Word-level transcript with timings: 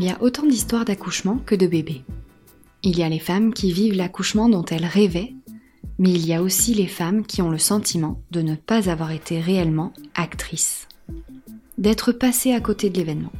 Il 0.00 0.06
y 0.06 0.10
a 0.10 0.22
autant 0.22 0.46
d'histoires 0.46 0.86
d'accouchement 0.86 1.36
que 1.44 1.54
de 1.54 1.66
bébés. 1.66 2.04
Il 2.82 2.98
y 2.98 3.02
a 3.02 3.08
les 3.10 3.18
femmes 3.18 3.52
qui 3.52 3.70
vivent 3.70 3.92
l'accouchement 3.92 4.48
dont 4.48 4.64
elles 4.64 4.86
rêvaient, 4.86 5.34
mais 5.98 6.08
il 6.08 6.26
y 6.26 6.32
a 6.32 6.40
aussi 6.40 6.72
les 6.72 6.86
femmes 6.86 7.26
qui 7.26 7.42
ont 7.42 7.50
le 7.50 7.58
sentiment 7.58 8.22
de 8.30 8.40
ne 8.40 8.54
pas 8.54 8.88
avoir 8.88 9.10
été 9.10 9.42
réellement 9.42 9.92
actrices, 10.14 10.88
d'être 11.76 12.12
passées 12.12 12.54
à 12.54 12.62
côté 12.62 12.88
de 12.88 12.96
l'événement. 12.96 13.32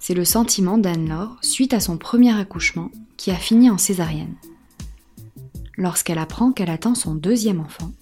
C'est 0.00 0.14
le 0.14 0.24
sentiment 0.24 0.78
d'Anne-Laure 0.78 1.36
suite 1.42 1.74
à 1.74 1.78
son 1.78 1.96
premier 1.96 2.36
accouchement 2.36 2.90
qui 3.16 3.30
a 3.30 3.36
fini 3.36 3.70
en 3.70 3.78
césarienne. 3.78 4.34
Lorsqu'elle 5.76 6.18
apprend 6.18 6.50
qu'elle 6.50 6.70
attend 6.70 6.96
son 6.96 7.14
deuxième 7.14 7.60
enfant, 7.60 7.92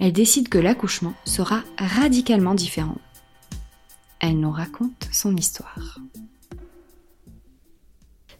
elle 0.00 0.12
décide 0.12 0.50
que 0.50 0.58
l'accouchement 0.58 1.14
sera 1.24 1.62
radicalement 1.78 2.54
différent. 2.54 2.98
Elle 4.20 4.38
nous 4.38 4.52
raconte 4.52 5.08
son 5.10 5.34
histoire. 5.34 5.98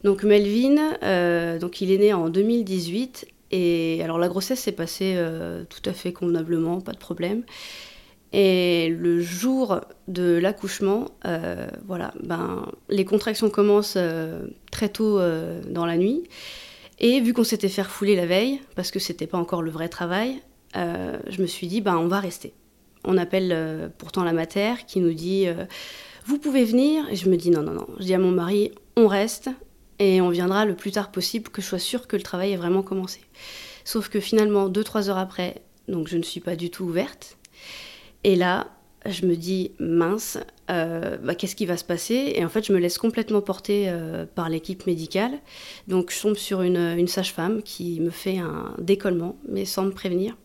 Donc 0.03 0.23
Melvin, 0.23 0.97
euh, 1.03 1.59
donc 1.59 1.81
il 1.81 1.91
est 1.91 1.97
né 1.97 2.13
en 2.13 2.29
2018 2.29 3.27
et 3.51 4.01
alors 4.03 4.17
la 4.17 4.29
grossesse 4.29 4.59
s'est 4.61 4.71
passée 4.71 5.15
euh, 5.17 5.65
tout 5.65 5.87
à 5.89 5.93
fait 5.93 6.13
convenablement, 6.13 6.79
pas 6.81 6.93
de 6.93 6.97
problème. 6.97 7.43
Et 8.31 8.89
le 8.89 9.19
jour 9.19 9.81
de 10.07 10.37
l'accouchement, 10.37 11.05
euh, 11.25 11.67
voilà, 11.87 12.13
ben, 12.23 12.71
les 12.87 13.03
contractions 13.03 13.49
commencent 13.49 13.97
très 14.71 14.89
tôt 14.89 15.19
dans 15.67 15.85
la 15.87 15.97
nuit. 15.97 16.23
Et 16.99 17.21
vu 17.21 17.33
qu'on 17.33 17.43
s'était 17.43 17.69
fait 17.69 17.81
refouler 17.81 18.15
la 18.15 18.27
veille, 18.27 18.61
parce 18.75 18.91
que 18.91 18.99
c'était 18.99 19.25
pas 19.25 19.39
encore 19.39 19.63
le 19.63 19.71
vrai 19.71 19.89
travail, 19.89 20.41
je 20.75 21.41
me 21.41 21.47
suis 21.47 21.65
dit, 21.65 21.81
ben, 21.81 21.97
on 21.97 22.07
va 22.07 22.19
rester. 22.19 22.53
On 23.03 23.17
appelle 23.17 23.91
pourtant 23.97 24.23
la 24.23 24.33
mater 24.33 24.73
qui 24.85 24.99
nous 24.99 25.13
dit, 25.13 25.47
vous 26.25 26.37
pouvez 26.37 26.65
venir? 26.65 27.09
Et 27.09 27.15
je 27.15 27.29
me 27.31 27.35
dis, 27.35 27.49
non, 27.49 27.63
non, 27.63 27.73
non. 27.73 27.87
Je 27.97 28.03
dis 28.03 28.13
à 28.13 28.19
mon 28.19 28.31
mari, 28.31 28.73
on 28.95 29.07
reste 29.07 29.49
et 29.99 30.21
on 30.21 30.29
viendra 30.29 30.65
le 30.65 30.75
plus 30.75 30.91
tard 30.91 31.11
possible 31.11 31.49
que 31.49 31.61
je 31.61 31.67
sois 31.67 31.79
sûre 31.79 32.07
que 32.07 32.15
le 32.15 32.23
travail 32.23 32.53
est 32.53 32.57
vraiment 32.57 32.81
commencé. 32.81 33.21
Sauf 33.83 34.09
que 34.09 34.19
finalement, 34.19 34.69
deux, 34.69 34.83
trois 34.83 35.09
heures 35.09 35.17
après, 35.17 35.61
donc 35.87 36.07
je 36.07 36.17
ne 36.17 36.23
suis 36.23 36.39
pas 36.39 36.55
du 36.55 36.69
tout 36.69 36.85
ouverte. 36.85 37.37
Et 38.23 38.35
là, 38.35 38.67
je 39.05 39.25
me 39.25 39.35
dis, 39.35 39.71
mince, 39.79 40.37
euh, 40.69 41.17
bah, 41.17 41.35
qu'est-ce 41.35 41.55
qui 41.55 41.65
va 41.65 41.77
se 41.77 41.83
passer? 41.83 42.33
Et 42.35 42.43
en 42.43 42.49
fait, 42.49 42.65
je 42.65 42.73
me 42.73 42.79
laisse 42.79 42.97
complètement 42.97 43.41
porter 43.41 43.85
euh, 43.87 44.25
par 44.25 44.49
l'équipe 44.49 44.85
médicale. 44.87 45.39
Donc, 45.87 46.11
je 46.11 46.21
tombe 46.21 46.35
sur 46.35 46.61
une, 46.61 46.77
une 46.97 47.07
sage-femme 47.07 47.61
qui 47.63 47.99
me 48.01 48.09
fait 48.09 48.37
un 48.39 48.75
décollement, 48.77 49.37
mais 49.47 49.65
sans 49.65 49.83
me 49.83 49.91
prévenir. 49.91 50.35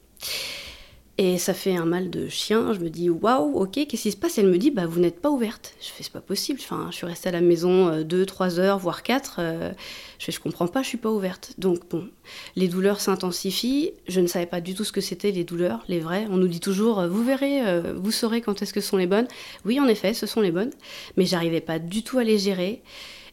Et 1.17 1.39
ça 1.39 1.55
fait 1.55 1.77
un 1.77 1.85
mal 1.85 2.11
de 2.11 2.29
chien. 2.29 2.73
Je 2.73 2.81
me 2.81 2.91
dis 2.91 3.09
waouh, 3.09 3.57
ok, 3.61 3.87
qu'est-ce 3.87 4.03
qui 4.03 4.11
se 4.11 4.17
passe? 4.17 4.37
Elle 4.39 4.49
me 4.49 4.59
dit 4.59 4.73
bah 4.73 4.87
vous 4.87 4.99
n'êtes 4.99 5.21
pas 5.21 5.31
ouverte. 5.31 5.75
Je 5.81 5.87
fais 5.87 6.03
c'est 6.03 6.13
pas 6.13 6.21
possible. 6.21 6.59
Enfin, 6.61 6.89
je 6.91 6.97
suis 6.97 7.07
restée 7.07 7.29
à 7.29 7.33
la 7.33 7.41
maison 7.41 8.03
2, 8.03 8.23
euh, 8.23 8.27
3 8.27 8.59
heures, 8.59 8.79
voire 8.79 9.05
4. 9.05 9.37
Euh, 9.39 9.73
je 10.19 10.25
fais 10.25 10.33
je 10.33 10.41
comprends 10.41 10.67
pas, 10.67 10.83
je 10.83 10.89
suis 10.89 10.99
pas 10.99 11.13
ouverte. 11.13 11.55
Donc 11.57 11.89
bon, 11.89 12.09
les 12.57 12.67
douleurs 12.67 13.01
s'intensifient. 13.01 13.93
Je 14.09 14.21
ne 14.21 14.27
savais 14.27 14.47
pas 14.47 14.61
du 14.61 14.75
tout 14.75 14.83
ce 14.83 14.91
que 14.91 15.01
c'était 15.01 15.31
les 15.31 15.45
douleurs, 15.45 15.85
les 15.87 16.01
vraies. 16.01 16.27
On 16.31 16.37
nous 16.37 16.49
dit 16.49 16.59
toujours 16.59 16.99
euh, 16.99 17.09
vous 17.09 17.25
verrez, 17.25 17.61
vous 17.95 18.11
saurez 18.11 18.41
quand 18.41 18.61
est-ce 18.63 18.73
que 18.73 18.81
sont 18.81 18.97
les 18.97 19.07
bonnes. 19.07 19.29
Oui, 19.65 19.79
en 19.79 19.87
effet, 19.87 20.15
ce 20.15 20.27
sont 20.27 20.41
les 20.41 20.51
bonnes. 20.51 20.73
Mais 21.17 21.27
j'arrivais 21.27 21.61
pas 21.61 21.79
du 21.79 22.03
tout 22.03 22.19
à 22.19 22.25
les 22.25 22.39
gérer. 22.39 22.83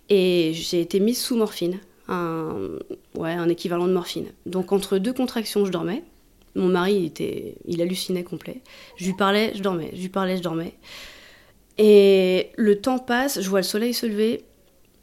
Et 0.10 0.52
j'ai 0.54 0.82
été 0.82 1.00
mise 1.00 1.20
sous 1.20 1.36
morphine. 1.36 1.80
Un, 2.08 2.78
ouais, 3.16 3.32
un 3.32 3.50
équivalent 3.50 3.88
de 3.88 3.94
morphine. 3.94 4.28
Donc 4.46 4.72
entre 4.72 5.00
deux 5.00 5.14
contractions, 5.14 5.66
je 5.66 5.72
dormais. 5.72 6.04
Mon 6.56 6.68
mari, 6.68 6.96
il, 6.96 7.06
était, 7.06 7.56
il 7.66 7.82
hallucinait 7.82 8.24
complet. 8.24 8.62
Je 8.98 9.06
lui 9.06 9.14
parlais, 9.14 9.54
je 9.56 9.62
dormais. 9.62 9.92
Je 9.94 10.02
lui 10.02 10.10
parlais, 10.10 10.38
je 10.38 10.42
dormais. 10.42 10.74
Et 11.78 12.50
le 12.58 12.80
temps 12.80 13.00
passe, 13.00 13.42
je 13.42 13.50
vois 13.50 13.60
le 13.60 13.66
soleil 13.66 13.94
se 13.94 14.06
lever. 14.06 14.46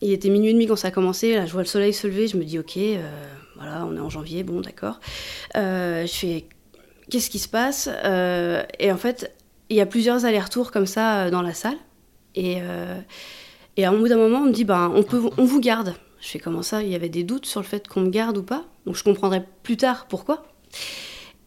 Il 0.01 0.13
était 0.13 0.29
minuit 0.29 0.51
et 0.51 0.53
demi 0.53 0.67
quand 0.67 0.77
ça 0.77 0.89
a 0.89 0.91
commencé. 0.91 1.35
Là, 1.35 1.47
je 1.47 1.53
vois 1.53 1.63
le 1.63 1.69
soleil 1.69 1.93
se 1.93 2.07
lever. 2.07 2.29
Je 2.29 2.37
me 2.37 2.45
dis, 2.45 2.59
ok, 2.59 2.77
euh, 2.77 3.11
voilà, 3.57 3.85
on 3.87 3.97
est 3.97 4.01
en 4.01 4.11
janvier, 4.11 4.45
bon, 4.45 4.61
d'accord. 4.61 5.01
Euh, 5.57 6.07
je 6.07 6.13
fais, 6.13 6.45
qu'est-ce 7.11 7.31
qui 7.31 7.39
se 7.39 7.49
passe 7.49 7.89
euh, 8.05 8.63
Et 8.79 8.93
en 8.93 8.99
fait, 8.99 9.35
il 9.71 9.77
y 9.77 9.81
a 9.81 9.87
plusieurs 9.87 10.25
allers-retours 10.25 10.71
comme 10.71 10.87
ça 10.87 11.31
dans 11.31 11.43
la 11.43 11.55
salle. 11.55 11.79
Et, 12.35 12.59
et 13.77 13.85
à 13.85 13.91
un 13.91 13.99
bout 13.99 14.07
d'un 14.07 14.17
moment, 14.17 14.39
on 14.39 14.47
me 14.47 14.53
dit, 14.53 14.65
ben, 14.65 14.93
on, 14.95 15.03
peut, 15.03 15.21
on 15.37 15.45
vous 15.45 15.61
garde. 15.61 15.95
Je 16.21 16.29
fais 16.29 16.39
comment 16.39 16.63
ça? 16.63 16.83
Il 16.83 16.89
y 16.89 16.95
avait 16.95 17.09
des 17.09 17.25
doutes 17.25 17.47
sur 17.47 17.61
le 17.61 17.67
fait 17.67 17.89
qu'on 17.89 18.01
me 18.01 18.11
garde 18.11 18.37
ou 18.39 18.43
pas? 18.43 18.65
Donc 18.87 18.97
je 18.97 19.05
comprendrai 19.05 19.43
plus 19.63 19.77
tard 19.77 20.07
pourquoi. 20.09 20.45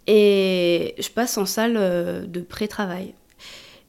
Et 0.08 0.96
je 1.00 1.10
passe 1.10 1.38
en 1.38 1.46
salle 1.46 1.76
euh, 1.78 2.26
de 2.26 2.42
pré-travail. 2.42 3.14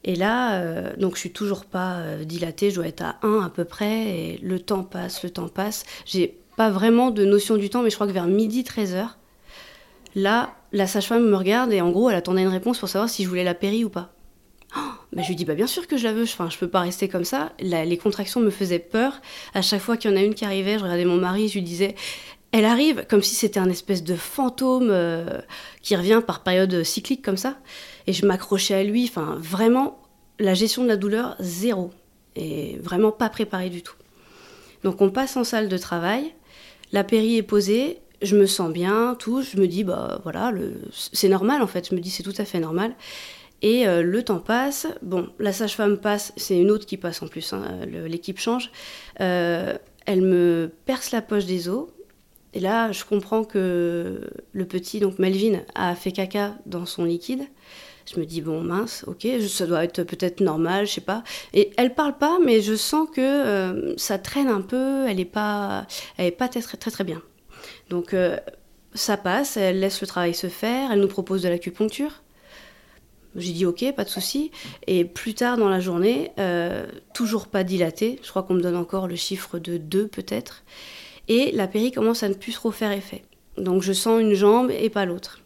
Et 0.03 0.15
là, 0.15 0.55
euh, 0.55 0.93
donc 0.97 1.15
je 1.15 1.21
suis 1.21 1.31
toujours 1.31 1.65
pas 1.65 1.95
euh, 1.99 2.23
dilatée, 2.25 2.69
je 2.69 2.75
dois 2.75 2.87
être 2.87 3.03
à 3.03 3.15
1 3.23 3.41
à 3.45 3.49
peu 3.49 3.63
près, 3.63 4.09
et 4.09 4.39
le 4.41 4.59
temps 4.59 4.83
passe, 4.83 5.23
le 5.23 5.29
temps 5.29 5.47
passe. 5.47 5.85
J'ai 6.05 6.37
pas 6.57 6.69
vraiment 6.69 7.09
de 7.09 7.23
notion 7.23 7.55
du 7.55 7.69
temps, 7.69 7.83
mais 7.83 7.89
je 7.89 7.95
crois 7.95 8.07
que 8.07 8.11
vers 8.11 8.27
midi, 8.27 8.63
13h, 8.63 9.07
là, 10.15 10.53
la 10.73 10.87
sage-femme 10.87 11.25
me 11.25 11.35
regarde 11.35 11.71
et 11.71 11.81
en 11.81 11.89
gros, 11.89 12.09
elle 12.09 12.17
attendait 12.17 12.41
une 12.41 12.49
réponse 12.49 12.79
pour 12.79 12.89
savoir 12.89 13.09
si 13.09 13.23
je 13.23 13.29
voulais 13.29 13.45
la 13.45 13.53
péri 13.53 13.85
ou 13.85 13.89
pas. 13.89 14.13
Oh, 14.75 14.81
je 15.15 15.27
lui 15.27 15.35
dis, 15.35 15.45
bah, 15.45 15.55
bien 15.55 15.67
sûr 15.67 15.87
que 15.87 15.97
je 15.97 16.03
la 16.03 16.13
veux, 16.13 16.23
enfin, 16.23 16.49
je 16.49 16.57
peux 16.57 16.67
pas 16.67 16.81
rester 16.81 17.07
comme 17.07 17.23
ça. 17.23 17.53
les 17.59 17.97
contractions 17.97 18.41
me 18.41 18.49
faisaient 18.49 18.79
peur. 18.79 19.21
À 19.53 19.61
chaque 19.61 19.81
fois 19.81 19.97
qu'il 19.97 20.11
y 20.11 20.13
en 20.13 20.17
a 20.17 20.21
une 20.21 20.33
qui 20.33 20.45
arrivait, 20.45 20.77
je 20.79 20.83
regardais 20.83 21.05
mon 21.05 21.17
mari, 21.17 21.47
je 21.47 21.53
lui 21.53 21.61
disais, 21.61 21.95
elle 22.53 22.65
arrive 22.65 23.05
comme 23.09 23.23
si 23.23 23.33
c'était 23.33 23.59
un 23.59 23.69
espèce 23.69 24.03
de 24.03 24.15
fantôme 24.15 24.89
euh, 24.91 25.39
qui 25.81 25.95
revient 25.95 26.21
par 26.25 26.43
période 26.43 26.83
cyclique 26.83 27.25
comme 27.25 27.35
ça. 27.35 27.57
Et 28.05 28.13
je 28.13 28.27
m'accrochais 28.27 28.75
à 28.75 28.83
lui. 28.83 29.05
Enfin, 29.09 29.37
vraiment, 29.39 29.99
la 30.39 30.53
gestion 30.53 30.83
de 30.83 30.87
la 30.87 30.95
douleur, 30.95 31.35
zéro. 31.39 31.89
Et 32.35 32.77
vraiment 32.77 33.11
pas 33.11 33.29
préparée 33.29 33.71
du 33.71 33.81
tout. 33.81 33.95
Donc 34.83 35.01
on 35.01 35.09
passe 35.09 35.35
en 35.35 35.43
salle 35.43 35.67
de 35.67 35.77
travail. 35.79 36.31
La 36.91 37.03
péri 37.03 37.37
est 37.37 37.43
posée. 37.43 37.99
Je 38.21 38.37
me 38.37 38.45
sens 38.45 38.71
bien, 38.71 39.15
tout. 39.17 39.41
Je 39.41 39.57
me 39.57 39.67
dis, 39.67 39.83
bah 39.83 40.21
voilà, 40.21 40.53
c'est 40.91 41.29
normal 41.29 41.63
en 41.63 41.67
fait. 41.67 41.89
Je 41.89 41.95
me 41.95 41.99
dis, 41.99 42.11
c'est 42.11 42.23
tout 42.23 42.35
à 42.37 42.45
fait 42.45 42.59
normal. 42.59 42.93
Et 43.63 43.87
euh, 43.87 44.03
le 44.03 44.21
temps 44.21 44.39
passe. 44.39 44.85
Bon, 45.01 45.27
la 45.39 45.53
sage-femme 45.53 45.97
passe. 45.97 46.33
C'est 46.37 46.59
une 46.59 46.69
autre 46.69 46.85
qui 46.85 46.97
passe 46.97 47.23
en 47.23 47.27
plus. 47.27 47.51
Hein, 47.51 47.63
l'équipe 47.87 48.39
change. 48.39 48.69
Euh, 49.21 49.75
elle 50.05 50.21
me 50.21 50.71
perce 50.85 51.11
la 51.11 51.23
poche 51.23 51.45
des 51.45 51.67
os 51.67 51.87
et 52.53 52.59
là, 52.59 52.91
je 52.91 53.03
comprends 53.03 53.43
que 53.43 54.29
le 54.51 54.65
petit, 54.65 54.99
donc 54.99 55.17
Melvin, 55.19 55.61
a 55.73 55.95
fait 55.95 56.11
caca 56.11 56.55
dans 56.65 56.85
son 56.85 57.03
liquide. 57.03 57.43
Je 58.11 58.19
me 58.19 58.25
dis, 58.25 58.41
bon, 58.41 58.61
mince, 58.61 59.05
ok, 59.07 59.25
ça 59.47 59.65
doit 59.65 59.83
être 59.83 60.03
peut-être 60.03 60.41
normal, 60.41 60.85
je 60.85 60.93
sais 60.93 61.01
pas. 61.01 61.23
Et 61.53 61.71
elle 61.77 61.95
parle 61.95 62.17
pas, 62.17 62.37
mais 62.43 62.61
je 62.61 62.75
sens 62.75 63.07
que 63.09 63.21
euh, 63.21 63.97
ça 63.97 64.19
traîne 64.19 64.49
un 64.49 64.61
peu, 64.61 65.07
elle 65.07 65.19
est 65.19 65.25
pas, 65.25 65.87
elle 66.17 66.27
est 66.27 66.31
pas 66.31 66.49
très, 66.49 66.61
très, 66.61 66.91
très 66.91 67.03
bien. 67.03 67.21
Donc, 67.89 68.13
euh, 68.13 68.37
ça 68.93 69.17
passe, 69.17 69.57
elle 69.57 69.79
laisse 69.79 70.01
le 70.01 70.07
travail 70.07 70.33
se 70.33 70.47
faire, 70.47 70.91
elle 70.91 70.99
nous 70.99 71.07
propose 71.07 71.41
de 71.41 71.49
l'acupuncture. 71.49 72.21
J'ai 73.35 73.53
dit 73.53 73.65
ok, 73.65 73.83
pas 73.95 74.03
de 74.03 74.09
souci. 74.09 74.51
Et 74.85 75.05
plus 75.05 75.33
tard 75.33 75.57
dans 75.57 75.69
la 75.69 75.79
journée, 75.79 76.31
euh, 76.37 76.85
toujours 77.15 77.47
pas 77.47 77.63
dilaté, 77.63 78.19
je 78.21 78.29
crois 78.29 78.43
qu'on 78.43 78.53
me 78.53 78.61
donne 78.61 78.75
encore 78.75 79.07
le 79.07 79.15
chiffre 79.15 79.57
de 79.57 79.77
2 79.77 80.07
peut-être 80.07 80.63
et 81.27 81.51
la 81.51 81.67
péri 81.67 81.91
commence 81.91 82.23
à 82.23 82.29
ne 82.29 82.33
plus 82.33 82.53
trop 82.53 82.71
faire 82.71 82.91
effet. 82.91 83.23
Donc 83.57 83.81
je 83.81 83.93
sens 83.93 84.21
une 84.21 84.33
jambe 84.33 84.71
et 84.71 84.89
pas 84.89 85.05
l'autre. 85.05 85.39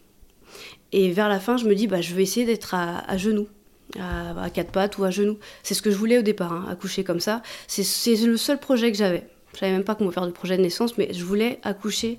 Et 0.92 1.12
vers 1.12 1.30
la 1.30 1.40
fin, 1.40 1.58
je 1.58 1.66
me 1.66 1.76
dis, 1.76 1.88
bah, 1.88 2.02
je 2.02 2.14
vais 2.16 2.24
essayer 2.24 2.46
d'être 2.46 2.74
à, 2.74 3.18
genoux, 3.18 3.48
à, 4.00 4.50
quatre 4.50 4.72
pattes 4.72 4.98
ou 4.98 5.04
à 5.04 5.12
genoux. 5.12 5.38
C'est 5.64 5.74
ce 5.74 5.82
que 5.82 5.92
je 5.92 5.98
voulais 5.98 6.18
au 6.18 6.22
départ, 6.22 6.54
hein, 6.54 6.66
accoucher 6.70 7.04
comme 7.04 7.20
ça. 7.20 7.42
C'est 7.68 8.16
le 8.16 8.38
seul 8.38 8.60
projet 8.60 8.92
que 8.92 8.98
j'avais. 8.98 9.28
Je 9.54 9.60
savais 9.60 9.72
même 9.72 9.84
pas 9.84 9.96
comment 9.96 10.12
faire 10.12 10.26
de 10.26 10.32
projet 10.32 10.56
de 10.56 10.62
naissance, 10.62 10.98
mais 10.98 11.10
je 11.14 11.24
voulais 11.24 11.60
accoucher 11.64 12.18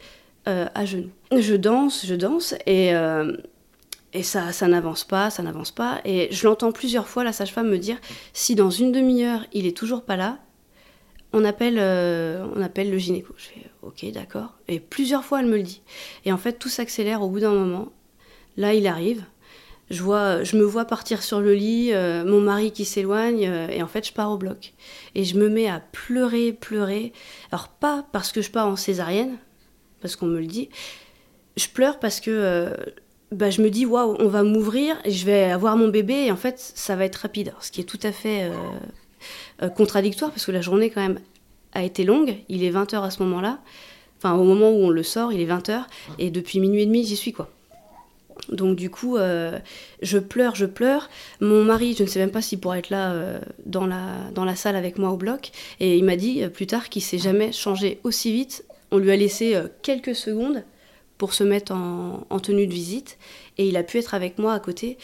euh, 0.49 0.67
à 0.75 0.85
genoux. 0.85 1.11
Je 1.37 1.55
danse, 1.55 2.05
je 2.05 2.15
danse, 2.15 2.55
et, 2.67 2.95
euh, 2.95 3.37
et 4.13 4.23
ça, 4.23 4.53
ça 4.53 4.67
n'avance 4.67 5.05
pas, 5.05 5.31
ça 5.31 5.43
n'avance 5.43 5.71
pas. 5.71 6.01
Et 6.05 6.29
je 6.31 6.47
l'entends 6.47 6.73
plusieurs 6.73 7.07
fois, 7.07 7.25
la 7.25 7.33
sage-femme 7.33 7.69
me 7.69 7.79
dire, 7.79 7.99
si 8.33 8.55
dans 8.55 8.71
une 8.71 8.93
demi-heure, 8.93 9.47
il 9.53 9.67
est 9.67 9.77
toujours 9.77 10.03
pas 10.03 10.17
là, 10.17 10.39
on 11.33 11.45
appelle, 11.45 11.77
euh, 11.79 12.47
on 12.55 12.63
appelle 12.63 12.91
le 12.91 12.99
gynéco. 12.99 13.35
Je 13.37 13.45
fais 13.45 13.71
ok, 13.83 14.11
d'accord. 14.13 14.55
Et 14.67 14.81
plusieurs 14.81 15.25
fois, 15.25 15.41
elle 15.41 15.47
me 15.47 15.57
le 15.57 15.63
dit. 15.63 15.83
Et 16.25 16.33
en 16.33 16.39
fait, 16.39 16.55
tout 16.55 16.69
s'accélère 16.69 17.23
au 17.23 17.29
bout 17.29 17.41
d'un 17.41 17.53
moment. 17.53 17.93
Là, 18.57 18.75
il 18.75 18.87
arrive. 18.87 19.25
Je, 19.91 20.03
vois, 20.03 20.43
je 20.43 20.57
me 20.57 20.65
vois 20.65 20.85
partir 20.85 21.23
sur 21.23 21.41
le 21.41 21.55
lit, 21.55 21.93
euh, 21.93 22.25
mon 22.25 22.41
mari 22.41 22.73
qui 22.73 22.85
s'éloigne, 22.85 23.47
euh, 23.47 23.69
et 23.69 23.83
en 23.83 23.87
fait, 23.87 24.07
je 24.07 24.13
pars 24.13 24.31
au 24.31 24.37
bloc. 24.37 24.75
Et 25.15 25.25
je 25.25 25.39
me 25.39 25.49
mets 25.49 25.69
à 25.69 25.81
pleurer, 25.81 26.53
pleurer. 26.53 27.13
Alors, 27.53 27.69
pas 27.69 28.07
parce 28.13 28.33
que 28.33 28.43
je 28.43 28.51
pars 28.51 28.67
en 28.67 28.77
césarienne, 28.77 29.37
parce 30.01 30.17
qu'on 30.17 30.27
me 30.27 30.41
le 30.41 30.47
dit. 30.47 30.69
Je 31.57 31.69
pleure 31.69 31.99
parce 31.99 32.21
que 32.21 32.71
bah, 33.33 33.51
je 33.51 33.63
me 33.63 33.71
dis, 33.71 33.85
waouh, 33.85 34.17
on 34.19 34.29
va 34.29 34.43
m'ouvrir, 34.43 34.97
et 35.05 35.11
je 35.11 35.27
vais 35.27 35.45
avoir 35.45 35.77
mon 35.77 35.89
bébé, 35.89 36.27
et 36.27 36.33
en 36.33 36.37
fait, 36.37 36.59
ça 36.59 36.95
va 36.95 37.05
être 37.05 37.17
rapide. 37.17 37.53
ce 37.61 37.71
qui 37.71 37.81
est 37.81 37.85
tout 37.85 38.01
à 38.03 38.13
fait 38.13 38.51
contradictoire, 39.77 40.31
parce 40.31 40.47
que 40.47 40.53
la 40.53 40.61
journée, 40.61 40.91
quand 40.91 41.01
même, 41.01 41.21
a 41.73 41.83
été 41.83 42.05
longue. 42.05 42.37
Il 42.49 42.65
est 42.65 42.71
20h 42.71 43.03
à 43.03 43.11
ce 43.11 43.23
moment-là. 43.23 43.59
Enfin, 44.19 44.35
au 44.35 44.45
moment 44.45 44.71
où 44.71 44.85
on 44.85 44.91
le 44.91 45.03
sort, 45.03 45.33
il 45.33 45.41
est 45.41 45.47
20h, 45.47 45.85
et 46.19 46.31
depuis 46.31 46.61
minuit 46.61 46.83
et 46.83 46.87
demi, 46.87 47.05
j'y 47.05 47.17
suis, 47.17 47.33
quoi. 47.33 47.51
Donc 48.49 48.77
du 48.77 48.91
coup, 48.91 49.17
euh, 49.17 49.59
je 50.03 50.19
pleure, 50.19 50.55
je 50.55 50.67
pleure. 50.67 51.09
Mon 51.41 51.65
mari, 51.65 51.95
je 51.97 52.03
ne 52.03 52.09
sais 52.09 52.19
même 52.19 52.31
pas 52.31 52.43
s'il 52.43 52.61
pourra 52.61 52.79
être 52.79 52.91
là 52.91 53.13
euh, 53.13 53.39
dans, 53.67 53.87
la, 53.87 54.31
dans 54.35 54.45
la 54.45 54.57
salle 54.57 54.77
avec 54.77 54.99
moi 54.99 55.11
au 55.11 55.17
bloc. 55.17 55.51
Et 55.81 55.97
il 55.97 56.05
m'a 56.05 56.17
dit 56.17 56.43
euh, 56.43 56.49
plus 56.49 56.67
tard 56.67 56.89
qu'il 56.89 57.03
s'est 57.03 57.19
jamais 57.19 57.53
changé 57.53 58.01
aussi 58.05 58.33
vite. 58.33 58.65
On 58.91 58.99
lui 58.99 59.11
a 59.11 59.17
laissé 59.17 59.55
quelques 59.83 60.15
secondes 60.15 60.65
pour 61.19 61.35
se 61.35 61.45
mettre 61.45 61.73
en, 61.73 62.39
tenue 62.41 62.67
de 62.67 62.73
visite. 62.73 63.19
Et 63.59 63.69
il 63.69 63.77
a 63.77 63.83
pu 63.83 63.99
être 63.99 64.15
avec 64.15 64.39
moi 64.39 64.55
à 64.55 64.61
côté. 64.61 64.97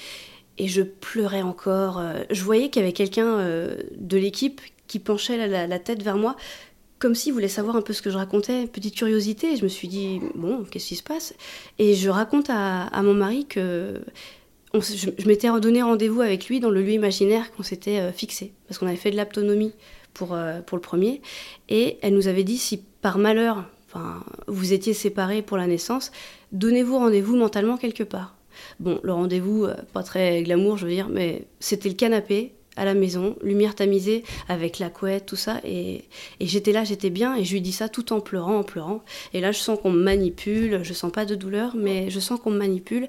Et 0.59 0.69
je 0.69 0.83
pleurais 0.83 1.43
encore. 1.43 2.03
je 2.31 2.43
voyais 2.45 2.71
qu'il 2.71 2.83
y 2.83 2.85
avait 2.85 2.93
quelqu'un 2.93 3.39
de 3.39 4.17
l'équipe 4.17 4.61
qui 4.87 4.99
penchait 4.99 5.49
la 5.49 5.79
tête 5.79 6.03
vers 6.03 6.17
moi 6.17 6.37
comme 7.05 7.15
s'il 7.15 7.35
voulait 7.35 7.49
savoir 7.49 7.77
un 7.77 7.83
peu 7.83 7.93
ce 7.93 8.01
que 8.01 8.09
je 8.09 8.17
racontais, 8.17 8.67
petite 8.67 8.95
curiosité. 8.95 9.56
Je 9.56 9.65
me 9.65 9.69
suis 9.69 9.89
dit, 9.89 10.23
bon, 10.35 10.65
qu'est-ce 10.65 10.89
qui 10.89 10.97
se 10.97 11.03
passe? 11.03 11.35
Et 11.79 11.95
je 11.95 12.09
raconte 12.09 12.49
à, 12.49 12.89
mon 13.03 13.12
mari 13.12 13.45
que 13.45 14.01
je, 14.73 15.11
m'étais 15.27 15.49
donné 15.61 15.83
rendez-vous 15.83 16.23
avec 16.23 16.49
lui 16.49 16.61
dans 16.61 16.71
le 16.71 16.81
lieu 16.81 16.93
imaginaire 16.93 17.53
qu'on 17.53 17.62
s'était 17.62 17.99
euh, 17.99 18.11
fixé, 18.11 18.55
parce 18.67 18.79
qu'on 18.79 18.87
avait 18.87 18.97
fait 18.97 19.11
de 19.11 19.17
l'aptonomie 19.17 19.75
pour, 20.15 20.33
euh, 20.33 20.62
pour 20.62 20.79
le 20.79 20.81
premier. 20.81 21.21
Et 21.69 21.99
elle 22.01 22.15
nous 22.15 22.27
avait 22.27 22.43
dit, 22.43 22.56
si 22.56 22.79
par 23.03 23.19
malheur, 23.19 23.67
enfin, 23.87 24.25
vous 24.47 24.73
étiez 24.73 24.95
séparés 24.95 25.43
pour 25.43 25.59
la 25.59 25.67
naissance, 25.67 26.11
donnez-vous 26.53 26.97
rendez-vous 26.97 27.37
mentalement 27.37 27.77
quelque 27.77 28.05
part. 28.05 28.35
Bon, 28.81 29.01
le 29.03 29.12
rendez-vous, 29.12 29.65
euh, 29.65 29.75
pas 29.93 30.03
très 30.03 30.43
glamour, 30.43 30.77
je 30.77 30.87
veux 30.87 30.93
dire, 30.93 31.09
mais 31.09 31.47
c'était 31.61 31.89
le 31.89 31.95
canapé 31.95 32.55
à 32.77 32.85
la 32.85 32.95
maison, 32.95 33.37
lumière 33.43 33.75
tamisée, 33.75 34.25
avec 34.49 34.79
la 34.79 34.91
couette, 34.91 35.27
tout 35.27 35.37
ça. 35.37 35.61
Et, 35.65 36.05
j'étais 36.41 36.73
là, 36.73 36.83
j'étais 36.83 37.11
bien, 37.11 37.37
et 37.37 37.45
je 37.45 37.53
lui 37.53 37.61
dis 37.61 37.73
ça 37.73 37.89
tout 37.89 38.12
en 38.12 38.21
pleurant, 38.21 38.59
en 38.59 38.65
pleurant. 38.65 39.05
Et 39.33 39.41
là, 39.41 39.53
je 39.53 39.59
sens 39.59 39.79
qu'on 39.81 39.91
me 39.91 40.03
manipule, 40.03 40.81
je 40.83 40.93
sens 40.93 41.12
pas 41.12 41.25
de 41.25 41.35
douleur, 41.35 41.77
mais 41.77 42.11
je 42.11 42.19
sens 42.19 42.41
qu'on 42.41 42.51
me 42.51 42.59
manipule. 42.59 43.09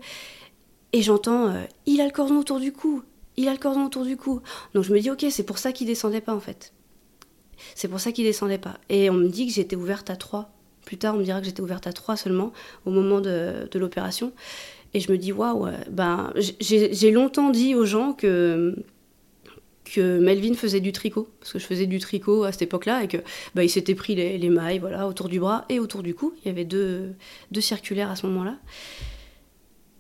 Et 0.94 1.02
j'entends, 1.02 1.48
euh, 1.48 1.64
il 1.86 2.00
a 2.00 2.06
le 2.06 2.12
cordon 2.12 2.38
autour 2.38 2.60
du 2.60 2.72
cou, 2.72 3.04
il 3.38 3.48
a 3.48 3.52
le 3.52 3.58
cordon 3.58 3.86
autour 3.86 4.06
du 4.06 4.18
cou. 4.18 4.42
Donc 4.74 4.84
je 4.84 4.94
me 4.94 5.00
dis, 5.00 5.10
ok, 5.10 5.26
c'est 5.30 5.44
pour 5.44 5.58
ça 5.58 5.72
qu'il 5.72 5.88
descendait 5.88 6.22
pas 6.22 6.34
en 6.34 6.40
fait. 6.40 6.74
C'est 7.74 7.88
pour 7.88 8.00
ça 8.00 8.12
qu'il 8.12 8.26
descendait 8.26 8.58
pas. 8.58 8.78
Et 8.90 9.10
on 9.10 9.14
me 9.14 9.28
dit 9.28 9.48
que 9.48 9.54
j'étais 9.54 9.76
ouverte 9.76 10.10
à 10.10 10.16
3. 10.16 10.52
Plus 10.86 10.98
tard, 10.98 11.16
on 11.16 11.18
me 11.18 11.24
dira 11.24 11.40
que 11.40 11.46
j'étais 11.46 11.62
ouverte 11.62 11.88
à 11.88 11.94
3 11.94 12.16
seulement 12.16 12.54
au 12.86 12.92
moment 12.92 13.20
de, 13.20 13.68
l'opération. 13.74 14.32
Et 14.96 15.02
je 15.02 15.12
me 15.12 15.18
dis, 15.18 15.34
waouh, 15.34 15.68
ben, 15.92 16.34
j'ai 16.62 17.12
longtemps 17.12 17.50
dit 17.50 17.76
aux 17.76 17.86
gens 17.86 18.14
que 18.14 18.74
que 19.84 20.18
Melvin 20.20 20.56
faisait 20.56 20.80
du 20.80 20.92
tricot, 20.92 21.30
parce 21.40 21.54
que 21.54 21.60
je 21.60 21.66
faisais 21.66 21.86
du 21.86 22.00
tricot 22.00 22.44
à 22.44 22.52
cette 22.52 22.64
époque-là, 22.64 23.04
et 23.04 23.08
que 23.08 23.18
bah, 23.54 23.64
il 23.64 23.70
s'était 23.70 23.94
pris 23.94 24.16
les, 24.16 24.50
mailles 24.50 24.80
voilà, 24.80 25.08
autour 25.08 25.30
du 25.30 25.40
bras 25.40 25.66
et 25.70 25.80
autour 25.80 26.02
du 26.02 26.16
cou. 26.16 26.34
Il 26.44 26.48
y 26.48 26.52
avait 26.52 26.66
deux, 26.66 27.14
deux 27.52 27.62
circulaires 27.62 28.10
à 28.10 28.16
ce 28.16 28.26
moment-là. 28.26 28.56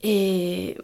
Et, 0.01 0.75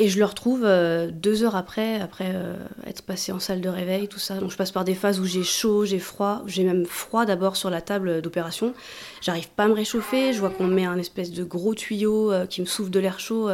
et 0.00 0.08
je 0.08 0.18
le 0.18 0.24
retrouve 0.24 0.62
euh, 0.64 1.10
deux 1.12 1.44
heures 1.44 1.56
après, 1.56 2.00
après 2.00 2.32
euh, 2.34 2.56
être 2.86 3.02
passé 3.02 3.32
en 3.32 3.38
salle 3.38 3.60
de 3.60 3.68
réveil, 3.68 4.08
tout 4.08 4.18
ça. 4.18 4.38
Donc 4.38 4.50
je 4.50 4.56
passe 4.56 4.72
par 4.72 4.84
des 4.84 4.94
phases 4.94 5.20
où 5.20 5.24
j'ai 5.24 5.44
chaud, 5.44 5.84
j'ai 5.84 5.98
froid, 5.98 6.42
j'ai 6.46 6.64
même 6.64 6.86
froid 6.86 7.26
d'abord 7.26 7.56
sur 7.56 7.70
la 7.70 7.80
table 7.80 8.22
d'opération. 8.22 8.74
J'arrive 9.20 9.48
pas 9.50 9.64
à 9.64 9.68
me 9.68 9.74
réchauffer, 9.74 10.32
je 10.32 10.40
vois 10.40 10.50
qu'on 10.50 10.66
met 10.66 10.86
un 10.86 10.98
espèce 10.98 11.30
de 11.30 11.44
gros 11.44 11.74
tuyau 11.74 12.32
euh, 12.32 12.46
qui 12.46 12.60
me 12.60 12.66
souffle 12.66 12.90
de 12.90 12.98
l'air 12.98 13.20
chaud 13.20 13.48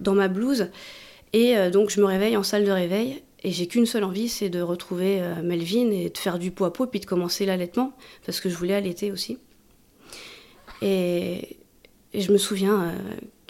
dans 0.00 0.14
ma 0.14 0.28
blouse. 0.28 0.68
Et 1.32 1.70
donc 1.70 1.88
je 1.90 2.00
me 2.00 2.06
réveille 2.06 2.36
en 2.36 2.42
salle 2.42 2.64
de 2.64 2.70
réveil 2.70 3.22
et 3.44 3.50
j'ai 3.50 3.66
qu'une 3.66 3.86
seule 3.86 4.04
envie, 4.04 4.28
c'est 4.28 4.48
de 4.48 4.60
retrouver 4.60 5.20
euh, 5.20 5.42
Melvin 5.42 5.90
et 5.90 6.10
de 6.10 6.18
faire 6.18 6.38
du 6.38 6.52
pot 6.52 6.64
à 6.64 6.72
pot, 6.72 6.86
puis 6.86 7.00
de 7.00 7.06
commencer 7.06 7.44
l'allaitement, 7.44 7.92
parce 8.24 8.40
que 8.40 8.48
je 8.48 8.56
voulais 8.56 8.74
allaiter 8.74 9.10
aussi. 9.10 9.38
Et, 10.80 11.56
je 12.14 12.30
me 12.30 12.36
souviens 12.36 12.82
euh, 12.82 12.92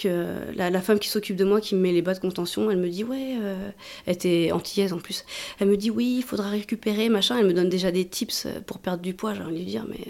la, 0.04 0.81
femme 0.81 0.99
qui 0.99 1.08
s'occupe 1.08 1.37
de 1.37 1.44
moi, 1.44 1.60
qui 1.60 1.75
me 1.75 1.81
met 1.81 1.93
les 1.93 2.02
bas 2.02 2.14
de 2.14 2.20
contention, 2.20 2.70
elle 2.70 2.78
me 2.78 2.88
dit 2.88 3.04
Ouais, 3.04 3.37
euh, 3.40 3.70
elle 4.06 4.14
était 4.14 4.50
antillaise 4.52 4.93
en 4.93 4.99
plus. 4.99 5.25
Elle 5.58 5.69
me 5.69 5.76
dit 5.76 5.90
Oui, 5.90 6.16
il 6.19 6.22
faudra 6.22 6.50
récupérer, 6.50 7.08
machin. 7.08 7.38
Elle 7.38 7.46
me 7.46 7.54
donne 7.54 7.69
déjà 7.69 7.90
des 7.90 8.06
tips 8.06 8.46
pour 8.66 8.78
perdre 8.78 9.02
du 9.02 9.14
poids. 9.14 9.34
J'ai 9.34 9.43
envie 9.43 9.52
de 9.52 9.58
lui 9.58 9.64
dire 9.64 9.84
Mais 9.88 10.00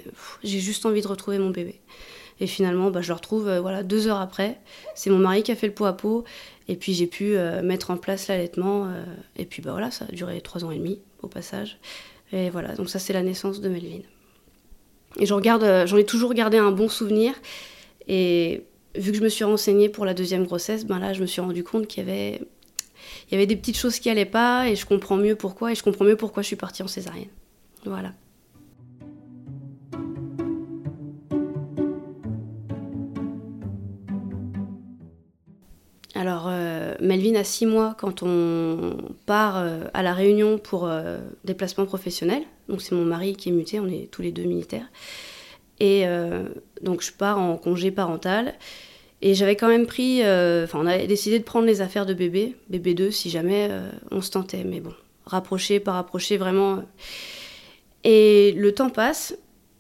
j'ai 0.43 0.61
juste 0.61 0.87
envie 0.87 1.03
de 1.03 1.09
retrouver 1.09 1.39
mon 1.39 1.51
bébé. 1.51 1.81
Et 2.41 2.47
finalement, 2.47 2.91
bah, 2.91 3.03
je 3.03 3.09
le 3.09 3.15
retrouve 3.15 3.57
voilà, 3.59 3.83
deux 3.83 4.09
heures 4.09 4.21
après. 4.21 4.59
C'est 4.95 5.11
mon 5.11 5.19
mari 5.19 5.43
qui 5.43 5.53
a 5.53 5.57
fait 5.57 5.69
le 5.69 5.75
pot 5.75 5.85
à 5.85 5.93
pot. 5.93 6.25
Et 6.69 6.77
puis 6.77 6.95
j'ai 6.95 7.07
pu 7.07 7.37
euh, 7.37 7.63
mettre 7.63 7.91
en 7.91 7.97
place 7.97 8.29
l'allaitement. 8.29 8.87
Euh, 8.87 9.05
et 9.37 9.45
puis 9.45 9.63
bah 9.63 9.73
voilà, 9.73 9.91
ça 9.91 10.07
a 10.09 10.13
duré 10.13 10.41
trois 10.41 10.65
ans 10.65 10.71
et 10.71 10.79
demi 10.79 11.01
au 11.23 11.29
passage. 11.29 11.79
Et 12.33 12.51
voilà, 12.51 12.75
donc 12.75 12.89
ça 12.89 12.99
c'est 12.99 13.13
la 13.13 13.23
naissance 13.23 13.61
de 13.61 13.69
Melvin. 13.69 14.01
Et 15.19 15.27
j'en 15.27 15.41
euh, 15.45 15.87
j'en 15.87 15.97
ai 15.97 16.05
toujours 16.05 16.35
gardé 16.35 16.59
un 16.59 16.71
bon 16.71 16.89
souvenir. 16.89 17.35
Et 18.09 18.65
vu 18.95 19.13
que 19.13 19.19
je 19.19 19.23
me 19.23 19.29
suis 19.29 19.45
renseignée 19.45 19.89
pour 19.89 20.05
la 20.05 20.15
deuxième 20.15 20.45
grossesse, 20.45 20.87
ben 20.87 20.99
là 20.99 21.13
je 21.13 21.21
me 21.21 21.27
suis 21.27 21.41
rendu 21.41 21.65
compte 21.65 21.87
qu'il 21.87 22.07
y 22.07 22.11
avait, 22.11 22.41
il 23.29 23.33
y 23.33 23.35
avait 23.35 23.47
des 23.47 23.57
petites 23.57 23.77
choses 23.77 23.99
qui 23.99 24.11
allaient 24.11 24.25
pas 24.25 24.69
et 24.69 24.77
je 24.77 24.87
comprends 24.87 25.17
mieux 25.17 25.37
pourquoi 25.37 25.73
et 25.73 25.75
je 25.75 25.83
comprends 25.83 26.05
mieux 26.05 26.17
pourquoi 26.17 26.43
je 26.43 26.49
suis 26.49 26.57
partie 26.57 26.83
en 26.83 26.89
césarienne. 26.89 27.31
Voilà. 27.85 28.13
Alors, 36.23 36.45
euh, 36.47 36.95
Melvin 37.01 37.35
a 37.35 37.43
six 37.43 37.67
mois 37.67 37.97
quand 37.99 38.23
on 38.23 38.97
part 39.27 39.57
euh, 39.57 39.87
à 39.93 40.05
la 40.05 40.15
Réunion 40.15 40.57
pour 40.57 40.87
euh, 40.87 41.19
déplacement 41.43 41.85
professionnel. 41.85 42.45
Donc, 42.69 42.81
c'est 42.81 42.95
mon 42.95 43.05
mari 43.05 43.35
qui 43.35 43.49
est 43.49 43.53
muté, 43.53 43.81
on 43.81 43.89
est 43.89 44.09
tous 44.09 44.23
les 44.23 44.31
deux 44.31 44.45
militaires. 44.45 44.87
Et 45.81 46.05
donc, 46.83 47.03
je 47.03 47.13
pars 47.13 47.39
en 47.39 47.57
congé 47.57 47.91
parental. 47.91 48.55
Et 49.21 49.35
j'avais 49.35 49.55
quand 49.55 49.69
même 49.69 49.87
pris. 49.87 50.21
Enfin, 50.21 50.81
on 50.81 50.87
avait 50.87 51.07
décidé 51.07 51.39
de 51.39 51.45
prendre 51.45 51.67
les 51.67 51.81
affaires 51.81 52.07
de 52.07 52.15
bébé, 52.15 52.57
bébé 52.69 52.95
2, 52.95 53.11
si 53.13 53.31
jamais 53.31 53.71
on 54.11 54.21
se 54.21 54.33
tentait. 54.33 54.65
Mais 54.65 54.81
bon, 54.81 54.93
rapprocher, 55.27 55.79
pas 55.79 55.93
rapprocher, 55.93 56.39
vraiment. 56.39 56.83
Et 58.03 58.53
le 58.57 58.73
temps 58.73 58.91
passe, 58.91 59.37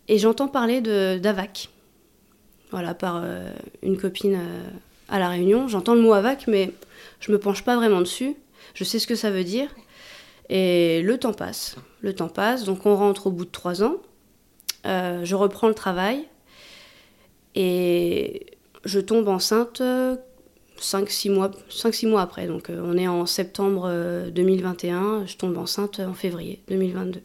et 0.06 0.18
j'entends 0.18 0.46
parler 0.46 0.80
d'AVAC. 0.80 1.70
Voilà, 2.70 2.94
par 2.94 3.24
une 3.82 3.98
copine 3.98 4.38
à 5.08 5.18
La 5.18 5.28
Réunion. 5.28 5.66
J'entends 5.66 5.94
le 5.94 6.02
mot 6.02 6.12
AVAC, 6.12 6.46
mais 6.46 6.72
je 7.18 7.32
me 7.32 7.38
penche 7.38 7.64
pas 7.64 7.74
vraiment 7.74 8.00
dessus. 8.00 8.36
Je 8.74 8.84
sais 8.84 8.98
ce 8.98 9.06
que 9.06 9.14
ça 9.14 9.30
veut 9.30 9.44
dire. 9.44 9.68
Et 10.48 11.02
le 11.02 11.18
temps 11.18 11.32
passe. 11.32 11.76
Le 12.00 12.14
temps 12.14 12.28
passe, 12.28 12.64
donc 12.64 12.84
on 12.86 12.96
rentre 12.96 13.28
au 13.28 13.30
bout 13.30 13.44
de 13.44 13.50
trois 13.50 13.82
ans. 13.82 13.96
Euh, 14.86 15.24
je 15.24 15.34
reprends 15.36 15.68
le 15.68 15.74
travail 15.74 16.26
et 17.54 18.46
je 18.84 19.00
tombe 19.00 19.28
enceinte 19.28 19.82
5-6 20.78 21.30
mois, 21.30 21.50
mois 22.04 22.22
après. 22.22 22.46
Donc 22.46 22.70
euh, 22.70 22.80
on 22.84 22.96
est 22.96 23.08
en 23.08 23.26
septembre 23.26 23.90
2021, 24.30 25.02
euh, 25.02 25.26
je 25.26 25.36
tombe 25.36 25.56
enceinte 25.58 26.00
en 26.00 26.14
février 26.14 26.62
2022. 26.68 27.20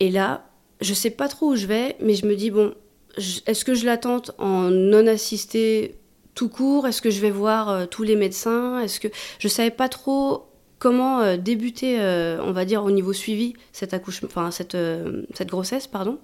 Et 0.00 0.10
là, 0.10 0.44
je 0.80 0.94
sais 0.94 1.10
pas 1.10 1.28
trop 1.28 1.52
où 1.52 1.56
je 1.56 1.66
vais, 1.66 1.96
mais 2.00 2.14
je 2.14 2.26
me 2.26 2.36
dis, 2.36 2.50
bon, 2.50 2.74
est-ce 3.46 3.64
que 3.64 3.74
je 3.74 3.84
l'attente 3.84 4.30
en 4.38 4.70
non 4.70 5.06
assisté 5.06 5.96
tout 6.34 6.48
court? 6.48 6.86
Est-ce 6.86 7.02
que 7.02 7.10
je 7.10 7.20
vais 7.20 7.30
voir 7.30 7.68
euh, 7.68 7.86
tous 7.86 8.04
les 8.04 8.16
médecins? 8.16 8.80
Est-ce 8.80 9.00
que 9.00 9.08
je 9.38 9.48
savais 9.48 9.70
pas 9.70 9.88
trop 9.88 10.44
comment 10.78 11.20
euh, 11.20 11.36
débuter, 11.36 12.00
euh, 12.00 12.40
on 12.42 12.52
va 12.52 12.64
dire 12.64 12.84
au 12.84 12.90
niveau 12.90 13.12
suivi 13.12 13.54
cette 13.72 13.92
accouchement, 13.92 14.50
cette 14.50 14.76
grossesse, 15.48 15.86
pardon. 15.88 16.18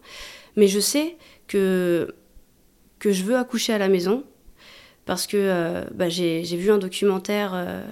Mais 0.57 0.69
je 0.69 0.79
sais 0.79 1.17
que 1.47 2.15
que 2.99 3.13
je 3.13 3.25
veux 3.25 3.37
accoucher 3.37 3.73
à 3.73 3.79
la 3.79 3.89
maison 3.89 4.25
parce 5.05 5.27
que 5.27 5.85
bah, 5.93 6.09
j'ai 6.09 6.43
vu 6.43 6.71
un 6.71 6.79
documentaire 6.79 7.85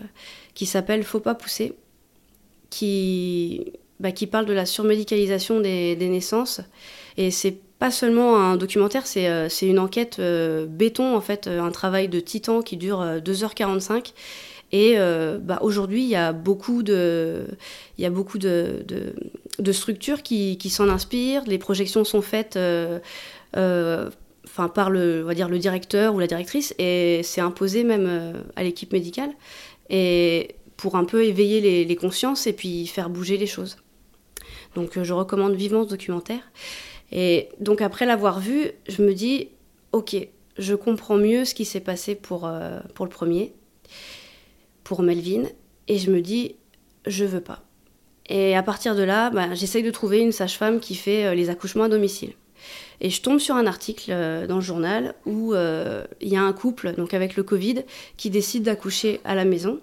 qui 0.55 0.65
s'appelle 0.65 1.05
Faut 1.05 1.21
pas 1.21 1.35
pousser, 1.35 1.75
qui 2.71 3.75
bah, 4.01 4.13
qui 4.13 4.27
parle 4.27 4.47
de 4.47 4.55
la 4.55 4.65
surmédicalisation 4.65 5.61
des, 5.61 5.97
des 5.97 6.09
naissances 6.09 6.63
et 7.17 7.31
c'est 7.31 7.59
pas 7.83 7.91
seulement 7.91 8.37
un 8.37 8.57
documentaire, 8.57 9.09
c'est 9.09 9.29
euh, 9.29 9.49
une 9.61 9.81
enquête 9.81 10.19
euh, 10.21 10.67
béton, 10.67 11.17
en 11.17 11.21
fait, 11.21 11.49
euh, 11.49 11.61
un 11.61 11.73
travail 11.73 12.09
de 12.09 12.21
titan 12.21 12.63
qui 12.63 12.77
dure 12.77 13.01
2h45. 13.01 14.13
Et 14.71 14.97
bah, 15.43 15.59
aujourd'hui, 15.61 16.03
il 16.03 16.09
y 16.09 16.17
a 16.17 16.33
beaucoup 16.33 16.83
de, 16.83 17.45
y 17.99 18.07
a 18.07 18.11
beaucoup 18.11 18.39
de, 18.39 18.87
de, 19.59 19.73
structures 19.73 20.23
qui, 20.23 20.57
qui 20.57 20.71
s'en 20.71 20.89
inspirent. 20.89 21.43
Les 21.47 21.59
projections 21.59 22.05
sont 22.05 22.23
faites 22.23 22.59
enfin 23.55 24.69
par 24.69 24.91
le, 24.91 25.23
on 25.23 25.27
va 25.27 25.35
dire 25.35 25.49
le 25.49 25.59
directeur 25.59 26.15
ou 26.15 26.19
la 26.19 26.27
directrice, 26.27 26.75
et 26.79 27.21
c'est 27.23 27.41
imposé 27.41 27.85
même 27.85 28.35
à 28.57 28.63
l'équipe 28.63 28.93
médicale, 28.93 29.31
et 29.91 30.57
pour 30.77 30.97
un 30.97 31.05
peu 31.05 31.25
éveiller 31.25 31.85
les, 31.85 31.97
consciences 31.97 32.47
et 32.47 32.53
puis 32.53 32.87
faire 32.87 33.11
bouger 33.11 33.37
les 33.37 33.47
choses. 33.47 33.77
Donc 34.75 35.01
je 35.01 35.13
recommande 35.13 35.55
vivement 35.55 35.85
ce 35.85 35.91
documentaire. 35.91 36.43
Et 37.13 37.51
donc 37.61 37.83
après 37.83 38.07
l'avoir 38.07 38.41
vu, 38.41 38.73
je 38.89 39.03
me 39.03 39.13
dis, 39.13 39.49
ok, 39.93 40.17
je 40.59 40.75
comprends 40.75 41.17
mieux 41.17 41.45
ce 41.45 41.55
qui 41.55 41.65
s'est 41.65 41.81
passé 41.81 42.15
pour, 42.15 42.51
pour 42.95 43.05
le 43.05 43.11
premier, 43.11 43.53
pour 44.83 45.03
Melvin, 45.03 45.45
et 45.89 45.99
je 45.99 46.11
me 46.11 46.21
dis, 46.21 46.57
je 47.07 47.25
veux 47.25 47.41
pas. 47.41 47.63
Et 48.29 48.57
à 48.57 48.63
partir 48.63 48.95
de 48.95 49.03
là, 49.03 49.31
bah, 49.31 49.55
j'essaye 49.55 49.83
de 49.83 49.91
trouver 49.91 50.21
une 50.21 50.33
sage-femme 50.33 50.81
qui 50.81 50.95
fait 50.95 51.27
euh, 51.27 51.35
les 51.35 51.51
accouchements 51.51 51.85
à 51.85 51.89
domicile. 51.89 52.33
Et 53.01 53.11
je 53.11 53.23
tombe 53.23 53.39
sur 53.39 53.55
un 53.55 53.67
article 53.67 54.11
euh, 54.11 54.47
dans 54.47 54.57
le 54.57 54.61
journal 54.61 55.15
où 55.27 55.55
euh, 55.55 56.05
il 56.21 56.29
y 56.29 56.37
a 56.37 56.43
un 56.43 56.53
couple, 56.53 56.95
donc 56.95 57.15
avec 57.15 57.37
le 57.37 57.43
Covid, 57.43 57.83
qui 58.17 58.31
décide 58.31 58.65
d'accoucher 58.65 59.21
à 59.25 59.35
la 59.35 59.45
maison. 59.45 59.81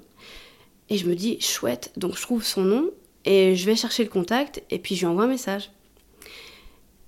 Et 0.89 0.97
je 0.97 1.07
me 1.07 1.15
dis, 1.15 1.39
chouette, 1.41 1.91
donc 1.97 2.15
je 2.15 2.21
trouve 2.21 2.43
son 2.43 2.61
nom 2.61 2.89
et 3.25 3.55
je 3.55 3.65
vais 3.65 3.75
chercher 3.75 4.03
le 4.03 4.09
contact 4.09 4.63
et 4.69 4.79
puis 4.79 4.95
je 4.95 5.01
lui 5.01 5.07
envoie 5.07 5.25
un 5.25 5.27
message. 5.27 5.71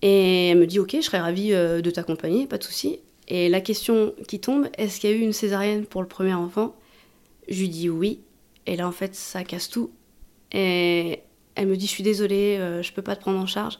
Et 0.02 0.50
elle 0.50 0.58
me 0.58 0.68
dit, 0.68 0.80
ok, 0.80 0.96
je 0.96 1.02
serais 1.02 1.20
ravie 1.20 1.50
de 1.50 1.90
t'accompagner, 1.90 2.48
pas 2.48 2.58
de 2.58 2.64
souci. 2.64 3.00
Et 3.28 3.50
la 3.50 3.62
question 3.62 4.14
qui 4.28 4.40
tombe, 4.40 4.68
est-ce 4.78 5.00
qu'il 5.00 5.10
y 5.10 5.14
a 5.14 5.16
eu 5.16 5.22
une 5.22 5.34
césarienne 5.34 5.86
pour 5.86 6.02
le 6.02 6.08
premier 6.08 6.34
enfant? 6.34 6.76
Je 7.48 7.60
lui 7.60 7.70
dis 7.70 7.90
oui. 7.90 8.20
Et 8.66 8.76
là, 8.76 8.88
en 8.88 8.92
fait, 8.92 9.16
ça 9.16 9.44
casse 9.44 9.70
tout. 9.70 9.92
Et 10.52 11.22
elle 11.56 11.68
me 11.68 11.78
dit 11.78 11.86
Je 11.86 11.92
suis 11.92 12.04
désolée, 12.04 12.58
euh, 12.60 12.82
je 12.82 12.92
peux 12.92 13.02
pas 13.02 13.16
te 13.16 13.22
prendre 13.22 13.40
en 13.40 13.46
charge. 13.46 13.78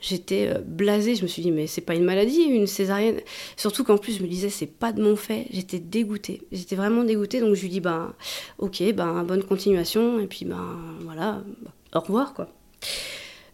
J'étais 0.00 0.48
euh, 0.48 0.58
blasée, 0.64 1.14
je 1.14 1.22
me 1.22 1.28
suis 1.28 1.42
dit 1.42 1.50
Mais 1.50 1.66
c'est 1.66 1.80
pas 1.80 1.94
une 1.94 2.04
maladie, 2.04 2.42
une 2.42 2.66
césarienne. 2.66 3.20
Surtout 3.56 3.84
qu'en 3.84 3.98
plus, 3.98 4.18
je 4.18 4.22
me 4.22 4.28
disais 4.28 4.50
C'est 4.50 4.66
pas 4.66 4.92
de 4.92 5.02
mon 5.02 5.16
fait. 5.16 5.46
J'étais 5.50 5.78
dégoûtée. 5.78 6.42
J'étais 6.52 6.76
vraiment 6.76 7.04
dégoûtée. 7.04 7.40
Donc 7.40 7.54
je 7.54 7.62
lui 7.62 7.68
dis 7.68 7.80
Ben, 7.80 8.14
ok, 8.58 8.82
ben, 8.94 9.24
bonne 9.24 9.42
continuation. 9.42 10.20
Et 10.20 10.26
puis, 10.26 10.44
ben, 10.44 10.76
voilà, 11.02 11.42
au 11.94 12.00
revoir, 12.00 12.34
quoi. 12.34 12.48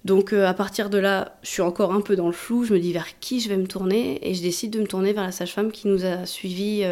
Donc 0.04 0.34
euh, 0.34 0.46
à 0.46 0.52
partir 0.52 0.90
de 0.90 0.98
là, 0.98 1.38
je 1.42 1.48
suis 1.48 1.62
encore 1.62 1.94
un 1.94 2.02
peu 2.02 2.14
dans 2.16 2.26
le 2.26 2.32
flou. 2.32 2.64
Je 2.64 2.74
me 2.74 2.78
dis 2.78 2.92
vers 2.92 3.18
qui 3.20 3.40
je 3.40 3.48
vais 3.48 3.56
me 3.56 3.66
tourner? 3.66 4.18
Et 4.28 4.34
je 4.34 4.42
décide 4.42 4.70
de 4.70 4.80
me 4.80 4.86
tourner 4.86 5.12
vers 5.12 5.24
la 5.24 5.32
sage-femme 5.32 5.72
qui 5.72 5.88
nous 5.88 6.04
a 6.04 6.26
suivis, 6.26 6.84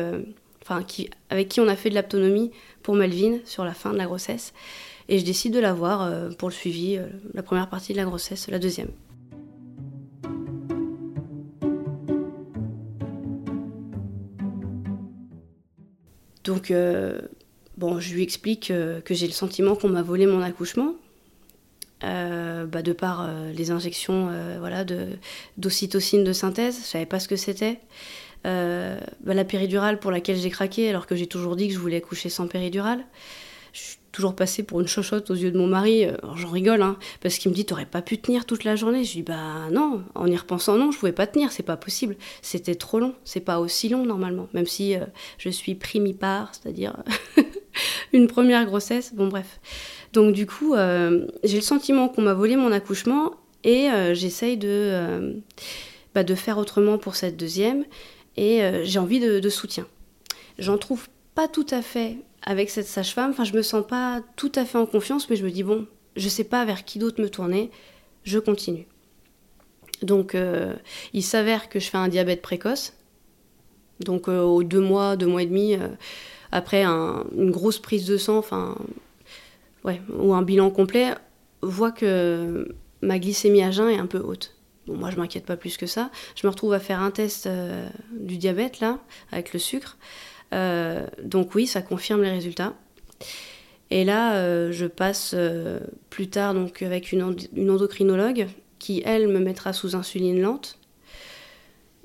enfin, 0.63 0.83
qui, 0.83 1.11
avec 1.29 1.49
qui 1.49 1.61
on 1.61 1.69
a 1.69 1.77
fait 1.77 1.91
de 1.91 1.95
l'autonomie 1.95 2.51
pour 2.83 2.95
Melvin 2.95 3.39
sur 3.45 3.65
la 3.65 3.75
fin 3.75 3.93
de 3.93 3.99
la 3.99 4.07
grossesse. 4.07 4.53
Et 5.09 5.19
je 5.19 5.25
décide 5.25 5.53
de 5.53 5.59
la 5.59 5.73
voir 5.73 6.03
euh, 6.03 6.31
pour 6.31 6.49
le 6.49 6.55
suivi, 6.55 6.97
euh, 6.97 7.07
la 7.35 7.43
première 7.43 7.69
partie 7.69 7.93
de 7.93 7.99
la 7.99 8.05
grossesse, 8.05 8.49
la 8.49 8.59
deuxième. 8.59 8.89
Donc, 16.45 16.71
euh, 16.71 17.21
bon, 17.77 18.01
je 18.01 18.13
lui 18.15 18.23
explique 18.23 18.69
que 18.69 19.15
j'ai 19.15 19.27
le 19.27 19.33
sentiment 19.33 19.75
qu'on 19.75 19.89
m'a 19.89 20.03
volé 20.03 20.27
mon 20.27 20.43
accouchement, 20.43 20.95
bah, 22.01 22.83
de 22.83 22.93
par 22.93 23.31
les 23.55 23.71
injections 23.71 24.31
voilà, 24.59 24.85
d'ocytocine 25.57 26.25
de, 26.25 26.33
synthèse, 26.33 26.79
je 26.81 26.85
savais 26.85 27.07
pas 27.07 27.21
ce 27.21 27.29
que 27.29 27.37
c'était. 27.37 27.79
Bah, 28.45 28.99
la 29.25 29.45
péridurale 29.45 30.01
pour 30.01 30.11
laquelle 30.11 30.37
j'ai 30.37 30.51
craqué, 30.51 30.89
alors 30.89 31.07
que 31.07 31.15
j'ai 31.15 31.29
toujours 31.29 31.55
dit 31.55 31.69
que 31.69 31.75
je 31.75 31.79
voulais 31.79 32.01
coucher 32.01 32.29
sans 32.29 32.49
péridurale 32.49 33.05
toujours 34.13 34.37
passé 34.37 34.63
pour 34.63 34.81
une 34.81 34.87
chochotte 34.87 35.31
aux 35.31 35.35
yeux 35.35 35.51
de 35.51 35.59
mon 35.59 35.67
mari. 35.67 36.05
Euh, 36.05 36.17
j'en 36.37 36.51
rigole, 36.51 36.83
hein, 36.83 36.97
parce 37.21 37.39
qu'il 37.39 37.51
me 37.51 37.57
dit 37.57 37.65
T'aurais 37.65 37.87
pas 37.87 38.03
pu 38.03 38.19
tenir 38.19 38.45
toute 38.47 38.65
la 38.65 38.77
journée 38.77 39.05
Je 39.05 39.13
dis 39.13 39.23
Bah 39.23 39.71
non, 39.73 40.05
en 40.15 40.27
y 40.27 40.37
repensant, 40.37 40.77
non, 40.77 40.93
je 40.93 40.99
pouvais 40.99 41.13
pas 41.13 41.27
tenir, 41.27 41.51
c'est 41.51 41.63
pas 41.63 41.77
possible. 41.77 42.17
C'était 42.43 42.75
trop 42.75 43.01
long, 43.01 43.15
c'est 43.25 43.41
pas 43.41 43.59
aussi 43.59 43.89
long 43.89 44.05
normalement, 44.05 44.49
même 44.53 44.67
si 44.67 44.95
euh, 44.95 45.05
je 45.39 45.49
suis 45.49 45.75
primipare, 45.75 46.53
c'est-à-dire 46.55 47.03
une 48.13 48.29
première 48.29 48.65
grossesse. 48.67 49.15
Bon, 49.15 49.29
bref. 49.29 49.61
Donc, 50.13 50.35
du 50.35 50.47
coup, 50.47 50.75
euh, 50.75 51.27
j'ai 51.43 51.57
le 51.57 51.63
sentiment 51.63 52.09
qu'on 52.09 52.23
m'a 52.23 52.35
volé 52.35 52.57
mon 52.57 52.71
accouchement 52.71 53.33
et 53.65 53.89
j'essaye 54.13 54.57
de, 54.57 55.41
bah, 56.15 56.25
de 56.25 56.35
faire 56.35 56.59
autrement 56.59 56.99
pour 56.99 57.15
cette 57.15 57.37
deuxième 57.37 57.85
et 58.37 58.61
j'ai 58.83 58.99
envie 58.99 59.21
de, 59.21 59.39
de 59.39 59.49
soutien. 59.49 59.87
J'en 60.59 60.79
trouve 60.79 61.07
pas 61.35 61.49
tout 61.49 61.67
à 61.71 61.83
fait 61.83 62.19
avec 62.43 62.71
cette 62.71 62.87
sage-femme. 62.87 63.31
Enfin, 63.31 63.45
je 63.45 63.55
me 63.55 63.63
sens 63.63 63.87
pas 63.87 64.21
tout 64.37 64.53
à 64.55 64.65
fait 64.65 64.79
en 64.79 64.87
confiance, 64.87 65.31
mais 65.31 65.37
je 65.37 65.45
me 65.45 65.51
dis 65.51 65.63
bon, 65.63 65.87
je 66.17 66.29
sais 66.29 66.45
pas 66.45 66.65
vers 66.65 66.85
qui 66.85 66.99
d'autre 66.99 67.21
me 67.21 67.29
tourner, 67.29 67.71
je 68.25 68.39
continue. 68.39 68.87
Donc, 70.03 70.35
euh, 70.35 70.75
il 71.13 71.23
s'avère 71.23 71.69
que 71.69 71.79
je 71.79 71.89
fais 71.89 71.99
un 71.99 72.09
diabète 72.09 72.43
précoce. 72.43 72.95
Donc, 74.01 74.29
euh, 74.29 74.63
deux 74.63 74.81
mois, 74.81 75.17
deux 75.17 75.27
mois 75.27 75.43
et 75.43 75.47
demi, 75.47 75.75
euh, 75.75 75.89
après 76.51 76.85
une 76.85 77.51
grosse 77.51 77.79
prise 77.79 78.05
de 78.05 78.17
sang, 78.17 78.37
enfin, 78.37 78.77
ou 79.85 80.35
un 80.35 80.43
bilan 80.43 80.71
complet, 80.71 81.15
voit 81.63 81.93
que 81.93 82.75
ma 83.01 83.19
glycémie 83.19 83.63
à 83.63 83.71
jeun 83.71 83.89
est 83.89 83.99
un 83.99 84.07
peu 84.07 84.19
haute. 84.19 84.55
Bon, 84.87 84.97
moi, 84.97 85.11
je 85.11 85.17
m'inquiète 85.17 85.47
pas 85.47 85.57
plus 85.57 85.77
que 85.77 85.87
ça. 85.87 86.11
Je 86.35 86.47
me 86.47 86.51
retrouve 86.51 86.73
à 86.73 86.81
faire 86.81 87.01
un 87.01 87.13
test 87.13 87.49
du 88.11 88.37
diabète, 88.37 88.81
là, 88.81 88.99
avec 89.31 89.53
le 89.53 89.61
sucre. 89.61 89.97
Euh, 90.53 91.07
donc 91.23 91.55
oui, 91.55 91.67
ça 91.67 91.83
confirme 91.83 92.23
les 92.23 92.31
résultats. 92.31 92.75
Et 93.91 94.05
là, 94.05 94.37
euh, 94.37 94.73
je 94.73 94.87
passe 94.87 95.33
euh, 95.37 95.81
plus 96.09 96.29
tard 96.29 96.55
donc 96.55 96.83
avec 96.83 97.13
une, 97.13 97.23
endocrinologue 97.23 98.49
qui, 98.79 99.03
elle, 99.05 99.29
me 99.29 99.39
mettra 99.39 99.73
sous 99.73 99.97
insuline 99.97 100.41
lente. 100.41 100.79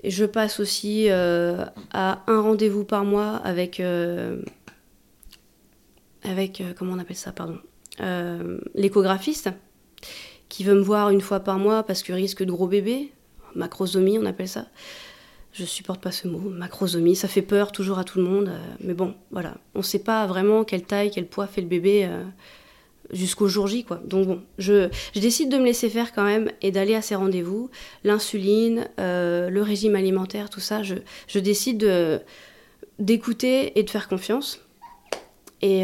Je 0.04 0.26
passe 0.26 0.60
aussi 0.60 1.10
à 1.10 2.24
un 2.28 2.42
rendez-vous 2.42 2.84
par 2.84 3.04
mois 3.04 3.38
avec, 3.38 3.82
avec 6.24 6.62
comment 6.78 6.94
on 6.94 7.00
appelle 7.00 7.16
ça, 7.16 7.32
pardon, 7.32 7.58
l'échographiste, 8.76 9.50
qui 10.50 10.64
veut 10.64 10.76
me 10.76 10.82
voir 10.82 11.10
une 11.10 11.22
fois 11.22 11.40
par 11.40 11.58
mois 11.58 11.82
parce 11.82 12.04
que 12.04 12.14
risque 12.14 12.44
de 12.44 12.52
gros 12.52 12.68
bébé, 12.68 13.12
macrosomie 13.56 14.20
on 14.20 14.26
appelle 14.28 14.48
ça 14.48 14.68
je 15.54 15.66
supporte 15.66 16.02
pas 16.02 16.12
ce 16.12 16.28
mot, 16.28 16.40
macrosomie, 16.40 17.16
ça 17.16 17.28
fait 17.28 17.42
peur 17.42 17.72
toujours 17.72 17.98
à 17.98 18.04
tout 18.04 18.20
le 18.20 18.26
monde, 18.26 18.50
euh, 18.50 18.60
mais 18.80 18.94
bon, 18.94 19.16
voilà, 19.32 19.56
on 19.74 19.82
sait 19.82 20.00
pas 20.00 20.28
vraiment 20.28 20.64
quelle 20.64 20.84
taille, 20.84 21.10
quel 21.12 21.26
poids 21.26 21.48
fait 21.48 21.62
le 21.62 21.68
bébé 21.68 22.06
euh, 22.06 22.24
jusqu'au 23.12 23.48
jour 23.48 23.66
J, 23.68 23.84
quoi. 23.84 24.00
Donc 24.06 24.28
bon, 24.28 24.42
je, 24.60 24.90
décide 25.16 25.50
de 25.50 25.58
me 25.58 25.66
laisser 25.66 25.90
faire 25.90 26.14
quand 26.14 26.24
même 26.24 26.52
et 26.62 26.72
d'aller 26.72 26.94
à 26.94 27.02
ces 27.02 27.16
rendez-vous, 27.16 27.72
l'insuline, 28.04 28.88
euh, 29.00 29.50
le 29.50 29.62
régime 29.64 29.96
alimentaire, 29.96 30.50
tout 30.50 30.60
ça, 30.60 30.84
je, 30.84 31.40
décide 31.40 31.90
d'écouter 33.00 33.80
et 33.80 33.84
de 33.84 33.90
faire 33.90 34.08
confiance. 34.08 34.62
Et 35.64 35.82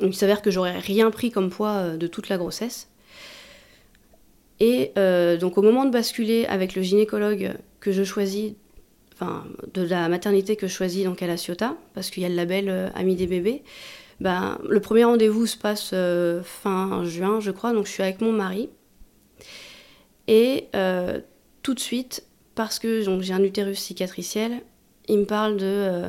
il 0.00 0.14
s'avère 0.14 0.42
que 0.42 0.50
j'aurais 0.50 0.78
rien 0.78 1.10
pris 1.10 1.30
comme 1.30 1.50
poids 1.50 1.96
de 1.96 2.06
toute 2.06 2.28
la 2.28 2.38
grossesse. 2.38 2.88
Et 4.58 4.92
donc 5.40 5.58
au 5.58 5.62
moment 5.62 5.84
de 5.84 5.90
basculer 5.90 6.46
avec 6.46 6.74
le 6.74 6.82
gynécologue 6.82 7.52
que 7.80 7.92
je 7.92 8.04
choisis, 8.04 8.52
enfin, 9.14 9.44
de 9.74 9.82
la 9.82 10.08
maternité 10.08 10.56
que 10.56 10.66
je 10.66 10.72
choisis 10.72 11.04
donc 11.04 11.22
à 11.22 11.26
la 11.26 11.36
Ciotat, 11.36 11.76
parce 11.94 12.10
qu'il 12.10 12.22
y 12.22 12.26
a 12.26 12.28
le 12.28 12.34
label 12.34 12.68
euh, 12.68 13.14
des 13.14 13.26
bébés, 13.26 13.62
ben, 14.20 14.58
le 14.66 14.80
premier 14.80 15.04
rendez-vous 15.04 15.46
se 15.46 15.56
passe 15.56 15.90
euh, 15.92 16.42
fin 16.42 17.04
juin, 17.04 17.40
je 17.40 17.50
crois, 17.50 17.72
donc 17.72 17.86
je 17.86 17.92
suis 17.92 18.02
avec 18.02 18.20
mon 18.20 18.32
mari. 18.32 18.70
Et 20.26 20.68
euh, 20.74 21.20
tout 21.62 21.74
de 21.74 21.80
suite, 21.80 22.24
parce 22.54 22.78
que 22.78 23.02
j'ai 23.20 23.32
un 23.32 23.42
utérus 23.42 23.78
cicatriciel, 23.78 24.62
il 25.08 25.18
me 25.18 25.24
parle 25.24 25.56
de, 25.56 26.04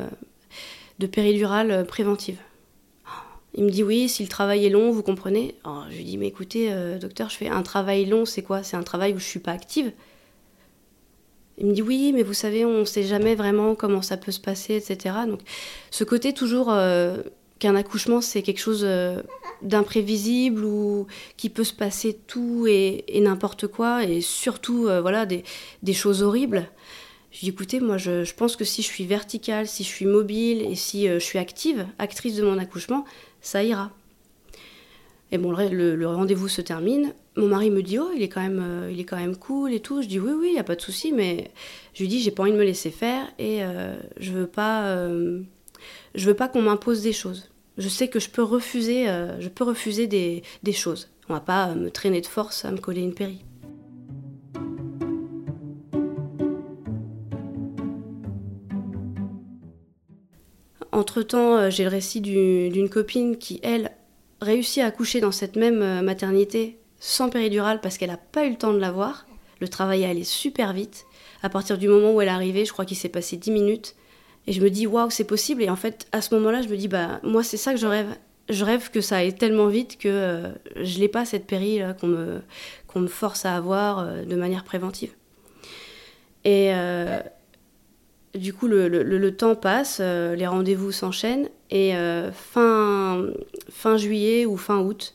de 0.98 1.08
péridurale 1.08 1.86
préventive. 1.86 2.40
Il 3.54 3.66
me 3.66 3.70
dit 3.70 3.84
oui, 3.84 4.08
si 4.08 4.24
le 4.24 4.30
travail 4.30 4.66
est 4.66 4.70
long, 4.70 4.92
vous 4.92 5.04
comprenez 5.04 5.56
Je 5.90 5.98
lui 5.98 6.04
dis 6.04 6.18
mais 6.18 6.28
écoutez, 6.28 6.74
docteur, 7.00 7.30
je 7.30 7.38
fais 7.38 7.48
un 7.48 7.62
travail 7.64 8.06
long, 8.06 8.26
c'est 8.26 8.42
quoi? 8.42 8.64
C'est 8.64 8.78
un 8.78 8.84
travail 8.84 9.14
où 9.14 9.20
je 9.20 9.26
suis 9.26 9.40
pas 9.40 9.52
active. 9.52 9.92
Il 11.58 11.66
me 11.66 11.74
dit 11.74 11.82
oui, 11.82 12.12
mais 12.14 12.24
vous 12.24 12.34
savez, 12.34 12.66
on 12.66 12.80
ne 12.80 12.86
sait 12.86 13.04
jamais 13.04 13.34
vraiment 13.34 13.74
comment 13.74 14.04
ça 14.04 14.16
peut 14.18 14.32
se 14.32 14.40
passer, 14.40 14.76
etc. 14.76 15.16
Donc 15.28 15.40
ce 15.90 16.04
côté 16.04 16.34
toujours 16.34 16.72
euh, 16.72 17.18
qu'un 17.58 17.76
accouchement, 17.76 18.22
c'est 18.22 18.44
quelque 18.44 18.60
chose 18.60 18.84
euh, 18.84 19.24
d'imprévisible 19.64 20.64
ou 20.64 21.08
qui 21.36 21.50
peut 21.50 21.64
se 21.64 21.74
passer 21.74 22.14
tout 22.28 22.68
et, 22.68 23.04
n'importe 23.22 23.68
quoi, 23.68 24.04
et 24.04 24.22
surtout 24.22 24.88
euh, 24.88 25.02
voilà 25.02 25.26
des, 25.26 25.44
choses 25.94 26.22
horribles. 26.22 26.70
Je 27.32 27.40
dis 27.40 27.50
écoutez, 27.50 27.80
moi 27.80 27.98
je, 27.98 28.24
je, 28.24 28.34
pense 28.36 28.56
que 28.56 28.64
si 28.64 28.84
je 28.84 28.88
suis 28.88 29.06
verticale, 29.06 29.68
si 29.68 29.84
je 29.84 29.90
suis 29.90 30.06
mobile 30.06 30.62
et 30.62 30.76
si 30.76 31.08
je 31.08 31.20
suis 31.20 31.40
active, 31.40 31.88
actrice 31.98 32.36
de 32.36 32.44
mon 32.44 32.60
accouchement, 32.60 33.04
ça 33.42 33.64
ira. 33.64 33.92
Et 35.32 35.38
bon, 35.38 35.52
le, 35.52 36.08
rendez-vous 36.08 36.48
se 36.48 36.62
termine. 36.62 37.14
Mon 37.36 37.48
mari 37.48 37.70
me 37.70 37.84
dit, 37.84 38.00
oh, 38.00 38.10
il 38.16 38.24
est 38.24 38.30
quand 38.30 38.42
même, 38.42 38.64
euh, 38.64 38.92
il 38.92 39.00
est 39.00 39.04
quand 39.04 39.18
même 39.18 39.36
cool 39.36 39.74
et 39.74 39.82
tout. 39.82 40.02
Je 40.02 40.08
dis, 40.08 40.20
oui, 40.20 40.32
oui, 40.32 40.48
il 40.50 40.54
n'y 40.54 40.60
a 40.60 40.64
pas 40.64 40.76
de 40.76 40.82
souci, 40.82 41.12
mais 41.12 41.52
je 41.94 42.04
lui 42.04 42.08
dis, 42.08 42.22
j'ai 42.22 42.32
pas 42.32 42.44
envie 42.44 42.54
de 42.54 42.58
me 42.58 42.64
laisser 42.64 42.92
faire 42.92 43.28
et 43.38 43.64
euh, 43.64 43.96
je 44.18 44.32
veux 44.32 44.48
pas, 44.48 44.88
euh, 44.88 45.42
je 46.16 46.26
veux 46.26 46.34
pas 46.34 46.48
qu'on 46.48 46.62
m'impose 46.62 47.02
des 47.02 47.14
choses. 47.14 47.50
Je 47.78 47.90
sais 47.90 48.08
que 48.08 48.20
je 48.20 48.30
peux 48.30 48.42
refuser, 48.42 49.06
je 49.40 49.48
peux 49.50 49.64
refuser 49.64 50.08
des, 50.08 50.42
choses. 50.74 51.10
On 51.30 51.34
va 51.34 51.42
pas 51.42 51.76
me 51.76 51.92
traîner 51.92 52.22
de 52.22 52.26
force 52.26 52.66
à 52.66 52.72
me 52.72 52.78
coller 52.78 53.02
une 53.02 53.14
péri. 53.14 53.44
Entre-temps, 60.92 61.70
j'ai 61.70 61.84
le 61.84 61.90
récit 61.90 62.22
d'une 62.22 62.90
copine 62.90 63.38
qui, 63.38 63.60
elle, 63.62 63.92
réussit 64.42 64.84
à 64.84 64.88
accoucher 64.88 65.20
dans 65.20 65.32
cette 65.32 65.56
même 65.56 66.02
maternité 66.02 66.78
sans 67.00 67.30
péridurale 67.30 67.82
parce 67.82 67.98
qu'elle 67.98 68.10
n'a 68.10 68.18
pas 68.18 68.46
eu 68.46 68.52
le 68.52 68.58
temps 68.58 68.74
de 68.74 68.80
l'avoir. 68.80 69.26
Le 69.60 69.68
travail 69.68 70.04
est 70.04 70.10
allé 70.10 70.24
super 70.24 70.74
vite. 70.74 71.06
À 71.44 71.50
partir 71.50 71.78
du 71.78 71.88
moment 71.88 72.14
où 72.14 72.22
elle 72.22 72.28
est 72.28 72.32
arrivée, 72.32 72.66
je 72.66 72.74
crois 72.74 72.86
qu'il 72.86 72.98
s'est 72.98 73.10
passé 73.10 73.38
10 73.38 73.52
minutes. 73.52 73.96
Et 74.48 74.54
je 74.54 74.62
me 74.62 74.70
dis, 74.70 74.88
waouh, 74.88 75.10
c'est 75.10 75.26
possible. 75.26 75.62
Et 75.62 75.70
en 75.70 75.76
fait, 75.76 76.08
à 76.12 76.22
ce 76.22 76.34
moment-là, 76.36 76.62
je 76.62 76.70
me 76.70 76.78
dis, 76.78 76.88
bah, 76.88 77.20
moi, 77.24 77.44
c'est 77.44 77.58
ça 77.58 77.74
que 77.74 77.80
je 77.80 77.88
rêve. 77.88 78.16
Je 78.50 78.64
rêve 78.64 78.92
que 78.92 79.02
ça 79.02 79.18
aille 79.18 79.36
tellement 79.36 79.68
vite 79.68 79.98
que 79.98 80.08
euh, 80.08 80.52
je 80.78 81.00
n'ai 81.00 81.10
pas 81.10 81.26
cette 81.26 81.46
péril 81.46 81.96
qu'on 82.00 82.08
me, 82.08 83.08
force 83.08 83.46
à 83.46 83.56
avoir 83.56 84.00
euh, 84.00 84.24
de 84.24 84.36
manière 84.38 84.64
préventive. 84.64 85.12
Et 86.46 86.74
euh, 86.74 87.20
du 88.36 88.54
coup, 88.54 88.68
le, 88.68 89.30
temps 89.32 89.56
passe, 89.56 90.00
les 90.00 90.48
rendez-vous 90.48 90.92
s'enchaînent. 90.92 91.50
Et 91.70 91.94
fin, 92.34 93.26
fin 93.70 93.98
juillet 93.98 94.46
ou 94.46 94.58
fin 94.58 94.80
août, 94.80 95.14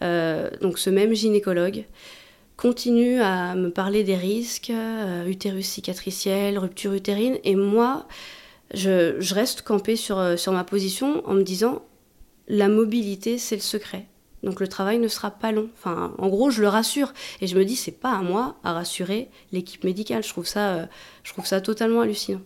donc 0.00 0.78
ce 0.78 0.90
même 0.90 1.14
gynécologue 1.14 1.84
continue 2.56 3.20
à 3.20 3.54
me 3.54 3.70
parler 3.70 4.04
des 4.04 4.16
risques, 4.16 4.72
utérus 5.26 5.66
cicatriciel, 5.66 6.58
rupture 6.58 6.92
utérine. 6.92 7.38
Et 7.44 7.56
moi, 7.56 8.06
je, 8.74 9.34
reste 9.34 9.62
campée 9.62 9.98
euh, 10.10 10.36
sur 10.36 10.52
ma 10.52 10.64
position 10.64 11.26
en 11.28 11.34
me 11.34 11.42
disant 11.42 11.82
la 12.48 12.68
mobilité, 12.68 13.38
c'est 13.38 13.56
le 13.56 13.62
secret. 13.62 14.06
Donc 14.42 14.60
le 14.60 14.68
travail 14.68 14.98
ne 14.98 15.08
sera 15.08 15.30
pas 15.30 15.52
long. 15.52 15.68
Enfin, 15.74 16.14
en 16.18 16.28
gros, 16.28 16.50
je 16.50 16.62
le 16.62 16.68
rassure. 16.68 17.12
Et 17.40 17.46
je 17.46 17.56
me 17.56 17.64
dis, 17.64 17.76
c'est 17.76 17.90
pas 17.90 18.12
à 18.12 18.22
moi 18.22 18.56
à 18.64 18.72
rassurer 18.72 19.30
l'équipe 19.52 19.84
médicale. 19.84 20.22
Je 20.22 20.28
trouve, 20.28 20.46
ça, 20.46 20.74
euh, 20.74 20.86
je 21.22 21.32
trouve 21.32 21.46
ça 21.46 21.60
totalement 21.60 22.00
hallucinant. 22.00 22.40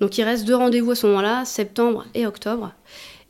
Donc 0.00 0.18
il 0.18 0.24
reste 0.24 0.44
deux 0.44 0.56
rendez-vous 0.56 0.90
à 0.90 0.94
ce 0.94 1.06
moment-là, 1.06 1.44
septembre 1.44 2.04
et 2.14 2.26
octobre. 2.26 2.72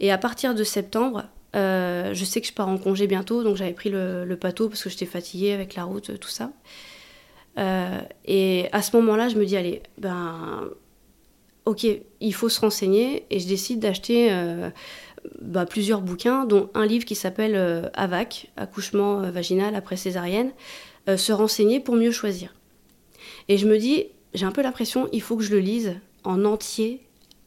Et 0.00 0.10
à 0.10 0.18
partir 0.18 0.54
de 0.54 0.64
septembre, 0.64 1.24
euh, 1.54 2.12
je 2.12 2.24
sais 2.24 2.40
que 2.40 2.46
je 2.46 2.52
pars 2.52 2.68
en 2.68 2.76
congé 2.76 3.06
bientôt, 3.06 3.44
donc 3.44 3.56
j'avais 3.56 3.72
pris 3.72 3.88
le, 3.88 4.24
le 4.24 4.36
parce 4.36 4.82
que 4.82 4.90
j'étais 4.90 5.06
fatiguée 5.06 5.52
avec 5.52 5.76
la 5.76 5.84
route, 5.84 6.18
tout 6.18 6.28
ça. 6.28 6.50
et 8.26 8.68
à 8.72 8.82
ce 8.82 8.96
moment-là, 8.96 9.28
je 9.28 9.36
me 9.36 9.46
dis, 9.46 9.56
allez, 9.56 9.82
ben, 9.96 10.68
ok, 11.66 11.86
il 12.20 12.34
faut 12.34 12.48
se 12.48 12.60
renseigner 12.60 13.26
et 13.28 13.40
je 13.40 13.46
décide 13.46 13.80
d'acheter 13.80 14.32
euh, 14.32 14.70
bah, 15.40 15.66
plusieurs 15.66 16.00
bouquins, 16.00 16.44
dont 16.44 16.70
un 16.74 16.86
livre 16.86 17.04
qui 17.04 17.14
s'appelle 17.14 17.54
euh, 17.56 17.88
AVAC, 17.94 18.50
accouchement 18.56 19.22
euh, 19.22 19.30
vaginal 19.30 19.74
après 19.74 19.96
césarienne, 19.96 20.52
se 21.16 21.32
renseigner 21.32 21.78
pour 21.78 21.94
mieux 21.94 22.10
choisir. 22.10 22.52
Et 23.46 23.58
je 23.58 23.68
me 23.68 23.78
dis, 23.78 24.06
j'ai 24.34 24.44
un 24.44 24.50
peu 24.50 24.60
l'impression, 24.60 25.08
il 25.12 25.22
faut 25.22 25.36
que 25.36 25.44
je 25.44 25.52
le 25.52 25.60
lise 25.60 26.00
en 26.24 26.44
entier 26.44 27.00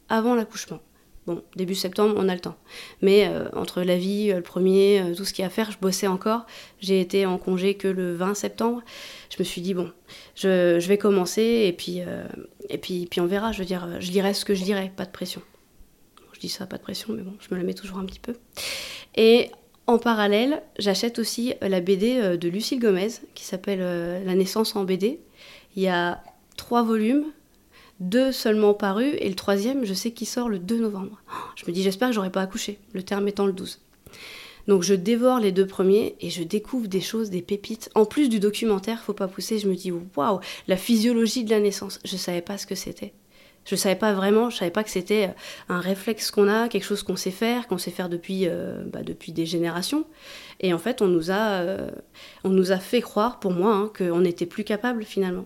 avant 0.07 0.33
l'accouchement. 0.33 0.79
Bon, 1.27 1.43
début 1.57 1.75
septembre, 1.75 2.15
on 2.17 2.29
a 2.29 2.33
le 2.33 2.39
temps. 2.39 2.55
Mais 3.01 3.29
entre 3.51 3.81
la 3.81 3.97
vie, 3.97 4.31
le 4.31 4.41
premier, 4.41 5.03
tout 5.17 5.25
ce 5.25 5.33
qu'il 5.33 5.41
y 5.41 5.43
a 5.43 5.47
à 5.47 5.49
faire, 5.49 5.71
je 5.71 5.77
bossais 5.77 6.07
encore. 6.07 6.45
J'ai 6.79 7.01
été 7.01 7.25
en 7.25 7.37
congé 7.37 7.73
que 7.73 7.89
le 7.89 8.13
20 8.13 8.33
septembre. 8.33 8.81
Je 9.29 9.35
me 9.39 9.43
suis 9.43 9.59
dit, 9.59 9.73
bon, 9.73 9.91
je, 10.35 10.79
vais 10.87 10.97
commencer 10.97 11.65
et 11.67 11.73
puis, 11.73 11.99
et 12.69 12.77
puis, 12.77 13.07
puis 13.11 13.19
on 13.19 13.25
verra, 13.25 13.51
je 13.51 13.59
veux 13.59 13.65
dire, 13.65 13.99
je 13.99 14.09
dirai 14.09 14.33
ce 14.33 14.45
que 14.45 14.55
je 14.55 14.63
dirai, 14.63 14.89
pas 14.95 15.03
de 15.03 15.11
pression. 15.11 15.41
Je 16.39 16.47
dis 16.47 16.49
ça, 16.49 16.65
pas 16.65 16.77
de 16.77 16.81
pression, 16.81 17.11
mais 17.11 17.21
bon, 17.21 17.33
je 17.41 17.53
me 17.53 17.59
la 17.59 17.65
mets 17.65 17.73
toujours 17.73 17.97
un 17.97 18.05
petit 18.05 18.21
peu. 18.21 18.33
Et 19.15 19.51
en 19.87 19.97
parallèle, 19.97 20.63
j'achète 20.77 21.19
aussi 21.19 21.53
la 21.61 21.81
BD 21.81 22.15
euh, 22.15 22.37
de 22.37 22.47
Lucille 22.47 22.79
Gomez, 22.79 23.09
qui 23.35 23.43
s'appelle 23.43 23.79
euh, 23.81 24.23
La 24.23 24.35
naissance 24.35 24.77
en 24.77 24.85
BD. 24.85 25.19
Il 25.75 25.83
y 25.83 25.89
a 25.89 26.23
trois 26.55 26.81
volumes, 26.81 27.25
deux 27.99 28.31
seulement 28.31 28.73
parus, 28.73 29.15
et 29.19 29.27
le 29.27 29.35
troisième, 29.35 29.83
je 29.83 29.93
sais 29.93 30.11
qu'il 30.11 30.27
sort 30.27 30.47
le 30.47 30.59
2 30.59 30.79
novembre. 30.79 31.21
Je 31.57 31.65
me 31.67 31.73
dis, 31.73 31.83
j'espère 31.83 32.07
que 32.07 32.15
j'aurai 32.15 32.31
pas 32.31 32.41
accouché, 32.41 32.79
le 32.93 33.03
terme 33.03 33.27
étant 33.27 33.45
le 33.45 33.51
12. 33.51 33.81
Donc 34.69 34.83
je 34.83 34.93
dévore 34.93 35.39
les 35.39 35.51
deux 35.51 35.67
premiers 35.67 36.15
et 36.21 36.29
je 36.29 36.43
découvre 36.43 36.87
des 36.87 37.01
choses, 37.01 37.29
des 37.29 37.41
pépites. 37.41 37.89
En 37.95 38.05
plus 38.05 38.29
du 38.29 38.39
documentaire, 38.39 39.01
faut 39.01 39.13
pas 39.13 39.27
pousser, 39.27 39.59
je 39.59 39.67
me 39.67 39.75
dis 39.75 39.91
waouh, 39.91 40.39
la 40.67 40.77
physiologie 40.77 41.43
de 41.43 41.49
la 41.49 41.59
naissance. 41.59 41.99
Je 42.05 42.15
savais 42.15 42.41
pas 42.41 42.57
ce 42.57 42.67
que 42.67 42.75
c'était. 42.75 43.11
Je 43.69 43.75
savais 43.75 43.95
pas 43.95 44.13
vraiment, 44.13 44.49
je 44.49 44.57
savais 44.57 44.71
pas 44.71 44.83
que 44.83 44.89
c'était 44.89 45.25
euh, 45.25 45.73
un 45.73 45.79
réflexe 45.79 46.31
qu'on 46.31 46.47
a, 46.47 46.67
quelque 46.69 46.85
chose 46.85 47.03
qu'on 47.03 47.15
sait 47.15 47.29
faire, 47.29 47.67
qu'on 47.67 47.77
sait 47.77 47.91
faire 47.91 48.09
depuis, 48.09 48.47
euh, 48.47 48.83
bah, 48.83 49.03
depuis 49.03 49.31
des 49.31 49.45
générations. 49.45 50.05
Et 50.59 50.73
en 50.73 50.79
fait, 50.79 51.03
on 51.03 51.07
nous 51.07 51.29
a, 51.29 51.59
euh, 51.61 51.91
on 52.43 52.49
nous 52.49 52.71
a 52.71 52.79
fait 52.79 52.99
croire, 52.99 53.39
pour 53.39 53.51
moi, 53.51 53.75
hein, 53.75 53.91
qu'on 53.95 54.21
n'était 54.21 54.47
plus 54.47 54.63
capable 54.63 55.03
finalement. 55.03 55.45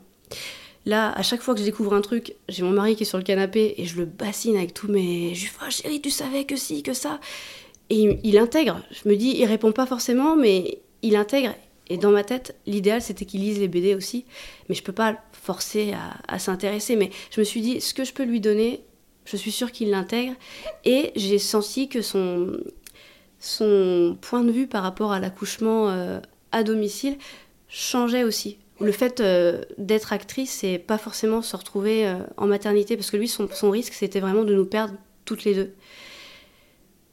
Là, 0.85 1.11
à 1.11 1.21
chaque 1.21 1.41
fois 1.41 1.53
que 1.53 1.59
je 1.59 1.65
découvre 1.65 1.93
un 1.93 1.99
truc, 1.99 2.35
j'ai 2.47 2.63
mon 2.63 2.71
mari 2.71 2.95
qui 2.95 3.03
est 3.03 3.05
sur 3.05 3.17
le 3.17 3.25
canapé 3.25 3.75
et 3.77 3.83
je 3.83 3.97
le 3.97 4.05
bassine 4.05 4.55
avec 4.55 4.73
tous 4.73 4.87
mes. 4.87 5.35
Je 5.35 5.43
lui 5.43 5.51
oh, 5.61 5.69
chérie, 5.69 5.99
tu 5.99 6.09
savais 6.09 6.45
que 6.45 6.55
si, 6.55 6.81
que 6.81 6.93
ça. 6.93 7.19
Et 7.89 8.19
il, 8.23 8.37
intègre. 8.37 8.81
Je 8.91 9.09
me 9.09 9.17
dis, 9.17 9.35
il 9.37 9.45
répond 9.45 9.73
pas 9.73 9.85
forcément, 9.85 10.37
mais 10.37 10.79
il 11.01 11.17
intègre. 11.17 11.53
Et 11.89 11.97
dans 11.97 12.11
ma 12.11 12.23
tête, 12.23 12.55
l'idéal, 12.65 13.01
c'était 13.01 13.25
qu'il 13.25 13.41
lise 13.41 13.59
les 13.59 13.67
BD 13.67 13.95
aussi. 13.95 14.23
Mais 14.69 14.75
je 14.75 14.83
peux 14.83 14.93
pas 14.93 15.17
forcer 15.43 15.93
à, 16.27 16.39
s'intéresser. 16.39 16.95
Mais 16.95 17.11
je 17.31 17.39
me 17.39 17.45
suis 17.45 17.61
dit, 17.61 17.81
ce 17.81 17.93
que 17.93 18.03
je 18.03 18.13
peux 18.13 18.23
lui 18.23 18.39
donner, 18.39 18.81
je 19.25 19.35
suis 19.35 19.51
sûre 19.51 19.71
qu'il 19.71 19.89
l'intègre. 19.89 20.33
Et 20.85 21.11
j'ai 21.15 21.39
senti 21.39 21.89
que 21.89 22.01
son, 22.01 22.57
son 23.39 24.17
point 24.21 24.43
de 24.43 24.51
vue 24.51 24.67
par 24.67 24.83
rapport 24.83 25.11
à 25.11 25.19
l'accouchement 25.19 25.89
euh, 25.89 26.19
à 26.51 26.63
domicile 26.63 27.17
changeait 27.67 28.23
aussi. 28.23 28.57
Le 28.79 28.91
fait 28.91 29.19
euh, 29.19 29.63
d'être 29.77 30.13
actrice, 30.13 30.51
c'est 30.51 30.77
pas 30.77 30.97
forcément 30.97 31.41
se 31.41 31.55
retrouver 31.55 32.07
euh, 32.07 32.15
en 32.37 32.47
maternité, 32.47 32.95
parce 32.95 33.11
que 33.11 33.17
lui, 33.17 33.27
son, 33.27 33.47
son 33.51 33.69
risque, 33.69 33.93
c'était 33.93 34.19
vraiment 34.19 34.43
de 34.43 34.55
nous 34.55 34.65
perdre 34.65 34.93
toutes 35.25 35.43
les 35.43 35.53
deux. 35.53 35.73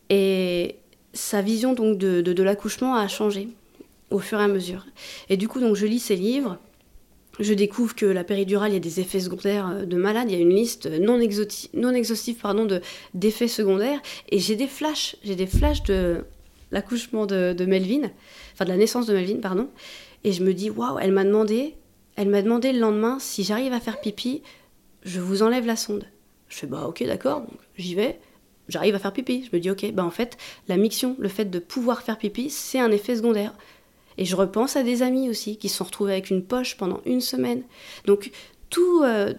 Et 0.09 0.77
sa 1.13 1.43
vision 1.43 1.75
donc 1.75 1.99
de, 1.99 2.21
de, 2.21 2.43
l'accouchement 2.43 2.95
a 2.95 3.09
changé 3.09 3.49
au 4.11 4.19
fur 4.19 4.41
et 4.41 4.45
à 4.45 4.49
mesure. 4.49 4.87
Et 5.29 5.37
du 5.37 5.49
coup, 5.49 5.61
donc, 5.61 5.77
je 5.77 5.87
lis 5.87 6.01
ses 6.01 6.17
livres. 6.17 6.59
Je 7.39 7.55
découvre 7.55 7.95
que 7.95 8.07
la 8.07 8.25
péridurale, 8.25 8.73
il 8.73 8.75
y 8.75 8.77
a 8.77 8.81
des 8.81 9.01
effets 9.01 9.21
secondaires 9.21 9.69
euh, 9.69 9.85
de 9.85 9.97
malade. 9.97 10.31
Il 10.31 10.35
y 10.35 10.39
a 10.39 10.43
une 10.43 10.55
liste 10.55 10.87
non, 10.87 11.21
exhaustive 11.21 12.37
pardon, 12.41 12.67
de, 12.67 12.81
d'effets 13.15 13.49
secondaires. 13.49 14.01
Et 14.31 14.39
j'ai 14.39 14.57
des 14.57 14.67
flashs. 14.67 15.17
J'ai 15.23 15.37
des 15.37 15.47
flashs 15.47 15.83
de 15.85 16.25
l'accouchement 16.71 17.27
de, 17.27 17.53
de, 17.53 17.65
Melvin, 17.65 18.11
enfin 18.53 18.65
de 18.65 18.71
la 18.71 18.77
naissance 18.77 19.07
de 19.07 19.15
Melvin, 19.15 19.41
pardon. 19.41 19.69
Et 20.25 20.33
je 20.33 20.45
me 20.45 20.55
dis, 20.55 20.71
waouh, 20.71 20.99
elle 21.01 21.13
m'a 21.13 21.25
demandé, 21.25 21.75
elle 22.17 22.29
m'a 22.29 22.43
demandé 22.43 22.73
le 22.73 22.79
lendemain 22.79 23.19
si 23.19 23.43
j'arrive 23.43 23.73
à 23.73 23.81
faire 23.81 24.01
pipi, 24.01 24.43
je 25.03 25.21
vous 25.21 25.43
enlève 25.43 25.67
la 25.67 25.77
sonde. 25.77 26.05
Je 26.49 26.59
fais, 26.59 26.67
bah 26.67 26.87
ok, 26.87 27.05
d'accord, 27.05 27.45
j'y 27.77 27.95
vais 27.95 28.21
j'arrive 28.71 28.95
à 28.95 28.99
faire 28.99 29.13
pipi. 29.13 29.45
Je 29.45 29.55
me 29.55 29.61
dis, 29.61 29.71
ok, 29.71 29.93
bah 29.93 30.05
en 30.05 30.11
fait, 30.11 30.39
la 30.69 30.77
miction, 30.77 31.17
le 31.19 31.29
fait 31.29 31.45
de 31.45 31.59
pouvoir 31.59 32.03
faire 32.03 32.17
pipi, 32.17 32.49
c'est 32.51 32.79
un 32.79 32.91
effet 32.91 33.17
secondaire. 33.17 33.53
Et 34.21 34.27
je 34.27 34.37
repense 34.37 34.77
à 34.77 34.83
des 34.83 35.03
amis 35.03 35.31
aussi 35.31 35.57
qui 35.57 35.71
se 35.71 35.79
sont 35.79 35.85
retrouvés 35.85 36.13
avec 36.13 36.29
une 36.29 36.45
poche 36.45 36.77
pendant 36.77 37.01
une 37.07 37.23
semaine. 37.23 37.63
Donc 38.05 38.31
tout, 38.69 39.03
euh, 39.03 39.33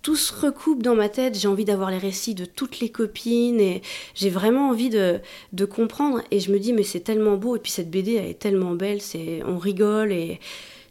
tout 0.00 0.14
se 0.14 0.32
recoupe 0.32 0.80
dans 0.80 0.94
ma 0.94 1.08
tête. 1.08 1.36
J'ai 1.36 1.48
envie 1.48 1.64
d'avoir 1.64 1.90
les 1.90 1.98
récits 1.98 2.36
de 2.36 2.44
toutes 2.44 2.78
les 2.78 2.88
copines 2.88 3.58
et 3.58 3.82
j'ai 4.14 4.30
vraiment 4.30 4.68
envie 4.68 4.90
de, 4.90 5.18
de, 5.52 5.64
comprendre. 5.64 6.22
Et 6.30 6.38
je 6.38 6.52
me 6.52 6.60
dis, 6.60 6.72
mais 6.72 6.84
c'est 6.84 7.00
tellement 7.00 7.36
beau. 7.36 7.56
Et 7.56 7.58
puis 7.58 7.72
cette 7.72 7.90
BD, 7.90 8.14
elle 8.14 8.26
est 8.26 8.38
tellement 8.38 8.74
belle. 8.74 9.00
On 9.44 9.58
rigole 9.58 10.12
et 10.12 10.38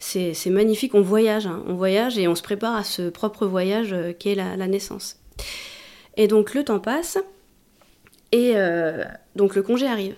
c'est, 0.02 0.36
magnifique. 0.48 0.94
On 0.94 1.02
voyage, 1.02 1.48
hein. 1.48 1.64
on 1.68 1.74
voyage 1.74 2.18
et 2.18 2.28
on 2.28 2.36
se 2.36 2.44
prépare 2.44 2.76
à 2.76 2.84
ce 2.84 3.08
propre 3.10 3.46
voyage 3.46 3.94
euh, 3.94 4.12
qu'est 4.12 4.36
la, 4.36 4.58
la 4.58 4.68
naissance. 4.68 5.22
Et 6.18 6.28
donc 6.28 6.54
le 6.54 6.66
temps 6.66 6.82
passe. 6.82 7.18
Et 8.34 8.58
euh, 8.58 9.06
donc 9.38 9.56
le 9.56 9.64
congé 9.64 9.88
arrive. 9.88 10.16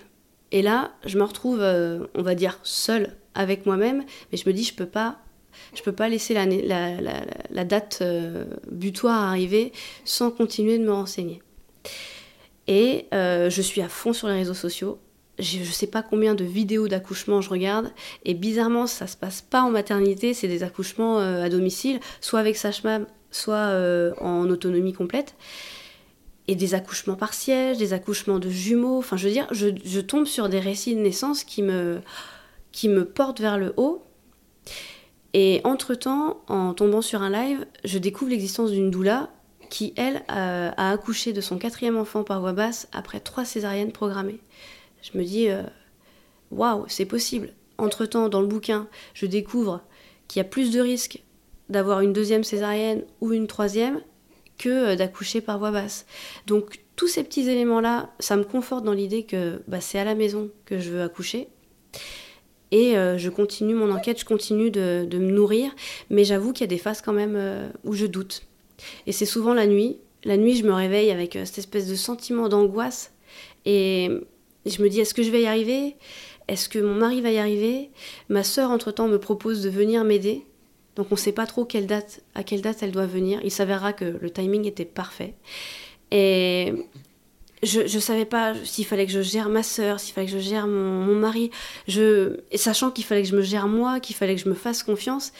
Et 0.50 0.62
là, 0.62 0.90
je 1.06 1.16
me 1.16 1.22
retrouve, 1.22 1.60
on 1.60 2.22
va 2.22 2.34
dire, 2.34 2.58
seule 2.64 3.14
avec 3.34 3.66
moi-même, 3.66 4.04
mais 4.30 4.38
je 4.38 4.48
me 4.48 4.52
dis, 4.52 4.64
je 4.64 4.74
peux 4.74 4.86
pas, 4.86 5.18
je 5.74 5.82
peux 5.82 5.92
pas 5.92 6.08
laisser 6.08 6.34
la, 6.34 7.64
date 7.64 7.98
euh, 8.02 8.44
butoir 8.70 9.22
arriver 9.22 9.72
sans 10.04 10.30
continuer 10.30 10.78
de 10.78 10.84
me 10.84 10.92
renseigner. 10.92 11.42
Et 12.66 13.06
je 13.12 13.60
suis 13.62 13.80
à 13.80 13.88
fond 13.88 14.12
sur 14.12 14.28
les 14.28 14.34
réseaux 14.34 14.54
sociaux. 14.54 14.98
Je 15.38 15.58
ne 15.58 15.64
sais 15.64 15.86
pas 15.86 16.02
combien 16.02 16.34
de 16.34 16.44
vidéos 16.44 16.86
d'accouchement 16.86 17.40
je 17.40 17.48
regarde. 17.48 17.90
Et 18.24 18.34
bizarrement, 18.34 18.86
ça 18.86 19.06
se 19.06 19.16
passe 19.16 19.40
pas 19.42 19.62
en 19.62 19.70
maternité, 19.70 20.34
c'est 20.34 20.48
des 20.48 20.62
accouchements 20.62 21.18
à 21.18 21.48
domicile, 21.48 21.98
soit 22.20 22.38
avec 22.38 22.56
sage-femme, 22.56 23.06
soit 23.30 23.74
en 24.20 24.48
autonomie 24.50 24.92
complète 24.92 25.34
et 26.50 26.56
des 26.56 26.74
accouchements 26.74 27.14
partiels, 27.14 27.76
des 27.76 27.92
accouchements 27.92 28.40
de 28.40 28.50
jumeaux. 28.50 28.98
Enfin, 28.98 29.16
je 29.16 29.28
veux 29.28 29.32
dire, 29.32 29.46
je, 29.52 30.00
tombe 30.00 30.26
sur 30.26 30.48
des 30.48 30.58
récits 30.58 30.96
de 30.96 31.00
naissance 31.00 31.44
qui 31.44 31.62
me, 31.62 32.00
qui 32.72 32.88
me 32.88 33.04
portent 33.04 33.40
vers 33.40 33.58
le 33.58 33.72
haut. 33.76 34.04
Et 35.32 35.60
entre-temps, 35.64 36.42
en 36.48 36.74
tombant 36.74 37.02
sur 37.02 37.22
un 37.22 37.30
live, 37.30 37.66
je 37.84 37.98
découvre 37.98 38.30
l'existence 38.30 38.70
d'une 38.70 38.90
doula 38.90 39.30
qui, 39.68 39.92
elle, 39.96 40.22
a, 40.28 40.90
accouché 40.90 41.32
de 41.32 41.40
son 41.40 41.56
quatrième 41.56 41.96
enfant 41.96 42.24
par 42.24 42.40
voie 42.40 42.52
basse 42.52 42.88
après 42.92 43.20
trois 43.20 43.44
césariennes 43.44 43.92
programmées. 43.92 44.40
Je 45.02 45.16
me 45.16 45.24
dis, 45.24 45.48
euh, 45.48 45.62
waouh, 46.50 46.84
c'est 46.88 47.06
possible. 47.06 47.52
Entre-temps, 47.78 48.28
dans 48.28 48.40
le 48.40 48.48
bouquin, 48.48 48.88
je 49.14 49.26
découvre 49.26 49.82
qu'il 50.28 50.40
y 50.40 50.44
a 50.44 50.48
plus 50.48 50.72
de 50.72 50.80
risques 50.80 51.22
d'avoir 51.68 52.00
une 52.00 52.12
deuxième 52.12 52.44
césarienne 52.44 53.04
ou 53.20 53.32
une 53.32 53.46
troisième 53.46 54.00
que 54.58 54.94
d'accoucher 54.94 55.40
par 55.40 55.58
voie 55.58 55.70
basse. 55.70 56.04
Donc 56.46 56.80
tous 56.96 57.08
ces 57.08 57.24
petits 57.24 57.48
éléments-là, 57.48 58.10
ça 58.18 58.36
me 58.36 58.44
conforte 58.44 58.84
dans 58.84 58.92
l'idée 58.92 59.24
que 59.24 59.62
bah, 59.68 59.80
c'est 59.80 59.98
à 59.98 60.04
la 60.04 60.14
maison 60.14 60.50
que 60.66 60.78
je 60.78 60.90
veux 60.90 61.02
accoucher. 61.02 61.48
Et 62.72 62.94
je 62.94 63.28
continue 63.28 63.74
mon 63.74 63.90
enquête, 63.90 64.20
je 64.20 64.24
continue 64.24 64.70
de, 64.70 65.06
me 65.12 65.30
nourrir, 65.30 65.74
mais 66.08 66.24
j'avoue 66.24 66.52
qu'il 66.52 66.62
y 66.62 66.64
a 66.64 66.68
des 66.68 66.78
phases 66.78 67.02
quand 67.02 67.12
même 67.12 67.70
où 67.84 67.94
je 67.94 68.06
doute. 68.06 68.42
Et 69.06 69.12
c'est 69.12 69.26
souvent 69.26 69.54
la 69.54 69.66
nuit. 69.66 69.98
La 70.24 70.36
nuit, 70.36 70.54
je 70.54 70.64
me 70.64 70.72
réveille 70.72 71.10
avec 71.10 71.32
cette 71.44 71.58
espèce 71.58 71.88
de 71.88 71.94
sentiment 71.94 72.48
d'angoisse. 72.48 73.12
Et 73.64 74.08
je 74.66 74.82
me 74.82 74.88
dis, 74.88 75.00
est-ce 75.00 75.14
que 75.14 75.22
je 75.22 75.30
vais 75.30 75.42
y 75.42 75.46
arriver? 75.46 75.96
Est-ce 76.48 76.68
que 76.68 76.78
mon 76.78 76.94
mari 76.94 77.20
va 77.20 77.30
y 77.30 77.38
arriver? 77.38 77.90
Ma 78.28 78.42
sœur, 78.42 78.70
entre-temps, 78.70 79.08
me 79.08 79.18
propose 79.18 79.62
de 79.62 79.70
venir 79.70 80.04
m'aider. 80.04 80.44
Donc 80.96 81.06
on 81.10 81.14
ne 81.14 81.20
sait 81.20 81.32
pas 81.32 81.46
trop 81.46 81.62
à 81.62 82.42
quelle 82.44 82.60
date 82.60 82.82
elle 82.82 82.92
doit 82.92 83.06
venir. 83.06 83.40
Il 83.44 83.50
s'avérera 83.50 83.92
que 83.92 84.18
le 84.20 84.30
timing 84.30 84.66
était 84.66 84.84
parfait. 84.84 85.34
Et 86.10 86.74
je 87.62 87.82
ne 87.82 88.00
savais 88.00 88.24
pas 88.24 88.54
s'il 88.64 88.86
fallait 88.86 89.06
que 89.06 89.12
je 89.12 89.20
gère 89.20 89.48
ma 89.48 89.62
sœur, 89.62 90.00
s'il 90.00 90.14
fallait 90.14 90.26
que 90.26 90.32
je 90.32 90.38
gère 90.38 90.66
mon, 90.66 91.14
mari. 91.14 91.50
Je, 91.88 92.38
et 92.50 92.58
sachant 92.58 92.90
qu'il 92.90 93.04
fallait 93.04 93.22
que 93.22 93.28
je 93.28 93.36
me 93.36 93.42
gère 93.42 93.68
moi, 93.68 94.00
qu'il 94.00 94.16
fallait 94.16 94.34
que 94.34 94.40
je 94.40 94.48
me 94.48 94.54
fasse 94.54 94.82
confiance. 94.82 95.32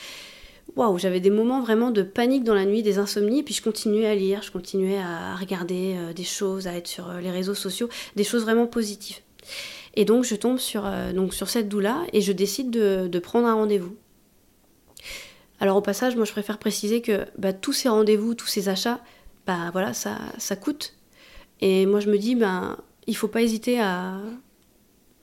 Waouh, 0.75 0.99
j'avais 0.99 1.19
des 1.19 1.31
moments 1.31 1.61
vraiment 1.61 1.91
de 1.91 2.03
panique 2.03 2.43
dans 2.43 2.53
la 2.53 2.65
nuit, 2.65 2.83
des 2.83 2.97
insomnies, 2.97 3.43
puis 3.43 3.53
je 3.53 3.61
continuais 3.61 4.05
à 4.05 4.15
lire, 4.15 4.41
je 4.41 4.51
continuais 4.51 4.99
à 4.99 5.35
regarder 5.35 5.95
euh, 5.97 6.13
des 6.13 6.23
choses, 6.23 6.67
à 6.67 6.73
être 6.73 6.87
sur 6.87 7.09
euh, 7.09 7.19
les 7.19 7.31
réseaux 7.31 7.55
sociaux, 7.55 7.89
des 8.15 8.23
choses 8.23 8.43
vraiment 8.43 8.67
positives. 8.67 9.17
Et 9.95 10.05
donc 10.05 10.23
je 10.23 10.35
tombe 10.35 10.59
sur, 10.59 10.85
euh, 10.85 11.11
donc 11.11 11.33
sur 11.33 11.49
cette 11.49 11.67
doula 11.67 12.03
et 12.13 12.21
je 12.21 12.31
décide 12.31 12.69
de, 12.69 13.19
prendre 13.19 13.47
un 13.47 13.55
rendez-vous. 13.55 13.95
Alors 15.59 15.75
au 15.75 15.81
passage, 15.81 16.15
moi 16.15 16.25
je 16.25 16.31
préfère 16.31 16.57
préciser 16.57 17.01
que 17.01 17.25
bah, 17.37 17.51
tous 17.51 17.73
ces 17.73 17.89
rendez-vous, 17.89 18.33
tous 18.33 18.47
ces 18.47 18.69
achats, 18.69 19.01
bah 19.45 19.71
voilà, 19.73 19.93
ça, 19.93 20.19
ça 20.37 20.55
coûte. 20.55 20.95
Et 21.61 21.85
moi 21.85 21.99
je 21.99 22.09
me 22.09 22.17
dis, 22.17 22.35
ben, 22.35 22.77
il 23.07 23.15
faut 23.15 23.27
pas 23.27 23.41
hésiter 23.41 23.79
à, 23.79 24.19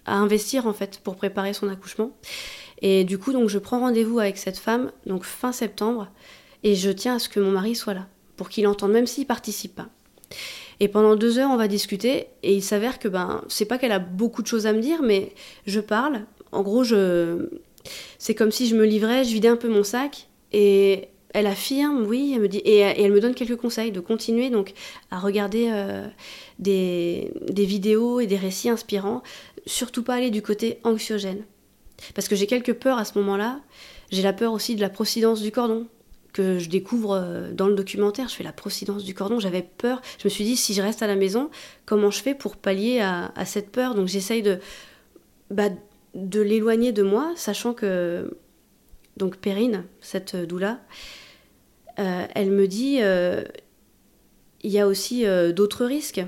à 0.07 0.15
investir 0.17 0.67
en 0.67 0.73
fait 0.73 1.01
pour 1.03 1.17
préparer 1.17 1.53
son 1.53 1.69
accouchement. 1.69 2.11
Et 2.81 3.05
du 3.05 3.19
coup, 3.19 3.33
donc 3.33 3.49
je 3.49 3.59
prends 3.59 3.81
rendez-vous 3.81 4.21
avec 4.21 4.39
cette 4.39 4.59
femme, 4.59 4.93
donc 5.07 5.25
fin 5.25 5.53
septembre, 5.53 6.09
et 6.63 6.75
je 6.75 6.91
tiens 6.91 7.17
à 7.17 7.19
ce 7.19 7.29
que 7.29 7.41
mon 7.41 7.51
mari 7.51 7.75
soit 7.75 7.95
là, 7.95 8.07
pour 8.37 8.49
qu'il 8.49 8.67
entende, 8.67 8.93
même 8.93 9.07
s'il 9.07 9.27
participe 9.27 9.75
pas. 9.75 9.89
Et 10.81 10.87
pendant 10.87 11.17
deux 11.17 11.39
heures, 11.39 11.51
on 11.51 11.57
va 11.57 11.67
discuter, 11.67 12.29
et 12.45 12.55
il 12.55 12.63
s'avère 12.63 13.01
que 13.01 13.09
ben, 13.09 13.43
c'est 13.49 13.65
pas 13.65 13.79
qu'elle 13.79 13.93
a 13.93 13.99
beaucoup 13.99 14.43
de 14.43 14.47
choses 14.47 14.67
à 14.67 14.73
me 14.73 14.81
dire, 14.81 15.03
mais 15.03 15.33
je 15.67 15.81
parle. 15.81 16.25
En 16.53 16.63
gros, 16.63 16.85
je, 16.85 17.49
c'est 18.19 18.35
comme 18.35 18.53
si 18.53 18.69
je 18.69 18.77
me 18.77 18.85
livrais, 18.85 19.25
je 19.25 19.33
vidais 19.33 19.49
un 19.49 19.57
peu 19.57 19.69
mon 19.69 19.83
sac, 19.83 20.29
et 20.53 21.09
elle 21.35 21.47
affirme, 21.47 22.07
oui, 22.07 22.33
elle 22.35 22.41
me 22.41 22.49
dit, 22.49 22.59
et, 22.59 22.79
elle 22.79 23.13
me 23.13 23.21
donne 23.21 23.35
quelques 23.35 23.57
conseils 23.57 23.93
de 23.93 24.01
continuer 24.01 24.51
donc 24.51 24.73
à 25.11 25.19
regarder 25.19 25.69
euh, 25.71 26.07
des, 26.59 27.31
vidéos 27.51 28.21
et 28.21 28.27
des 28.27 28.37
récits 28.37 28.71
inspirants, 28.71 29.23
surtout 29.67 30.03
pas 30.03 30.15
aller 30.15 30.31
du 30.31 30.43
côté 30.43 30.79
anxiogène. 30.85 31.45
Parce 32.15 32.29
que 32.29 32.37
j'ai 32.37 32.47
quelques 32.47 32.75
peurs 32.75 32.99
à 32.99 33.05
ce 33.05 33.19
moment-là. 33.19 33.61
J'ai 34.11 34.23
la 34.23 34.33
peur 34.33 34.53
aussi 34.53 34.77
de 34.77 34.81
la 34.81 34.89
procidence 34.89 35.43
du 35.43 35.51
cordon, 35.51 35.87
que 36.33 36.59
je 36.59 36.69
découvre 36.71 37.15
euh, 37.15 37.53
dans 37.53 37.67
le 37.67 37.75
documentaire. 37.75 38.29
Je 38.29 38.35
fais 38.35 38.45
la 38.45 38.53
procidence 38.53 39.05
du 39.05 39.15
cordon. 39.15 39.39
J'avais 39.41 39.63
peur. 39.63 40.01
Je 40.19 40.27
me 40.27 40.31
suis 40.31 40.45
dit, 40.45 40.57
si 40.57 40.73
je 40.73 40.81
reste 40.81 41.03
à 41.03 41.07
la 41.07 41.17
maison, 41.17 41.51
comment 41.85 42.11
je 42.11 42.23
fais 42.23 42.35
pour 42.35 42.57
pallier 42.57 43.01
à, 43.01 43.45
cette 43.45 43.71
peur? 43.71 43.95
Donc 43.95 44.07
j'essaye 44.07 44.45
bah, 45.51 45.69
de 46.15 46.41
l'éloigner 46.41 46.93
de 46.93 47.03
moi, 47.03 47.33
sachant 47.37 47.75
que 47.75 48.31
donc 49.19 49.37
Perrine, 49.37 49.85
cette 50.01 50.37
doula, 50.37 50.81
euh, 51.99 52.27
elle 52.35 52.51
me 52.51 52.67
dit, 52.67 52.99
euh, 53.01 53.43
il 54.63 54.71
y 54.71 54.79
a 54.79 54.87
aussi 54.87 55.25
d'autres 55.55 55.85
risques. 55.85 56.23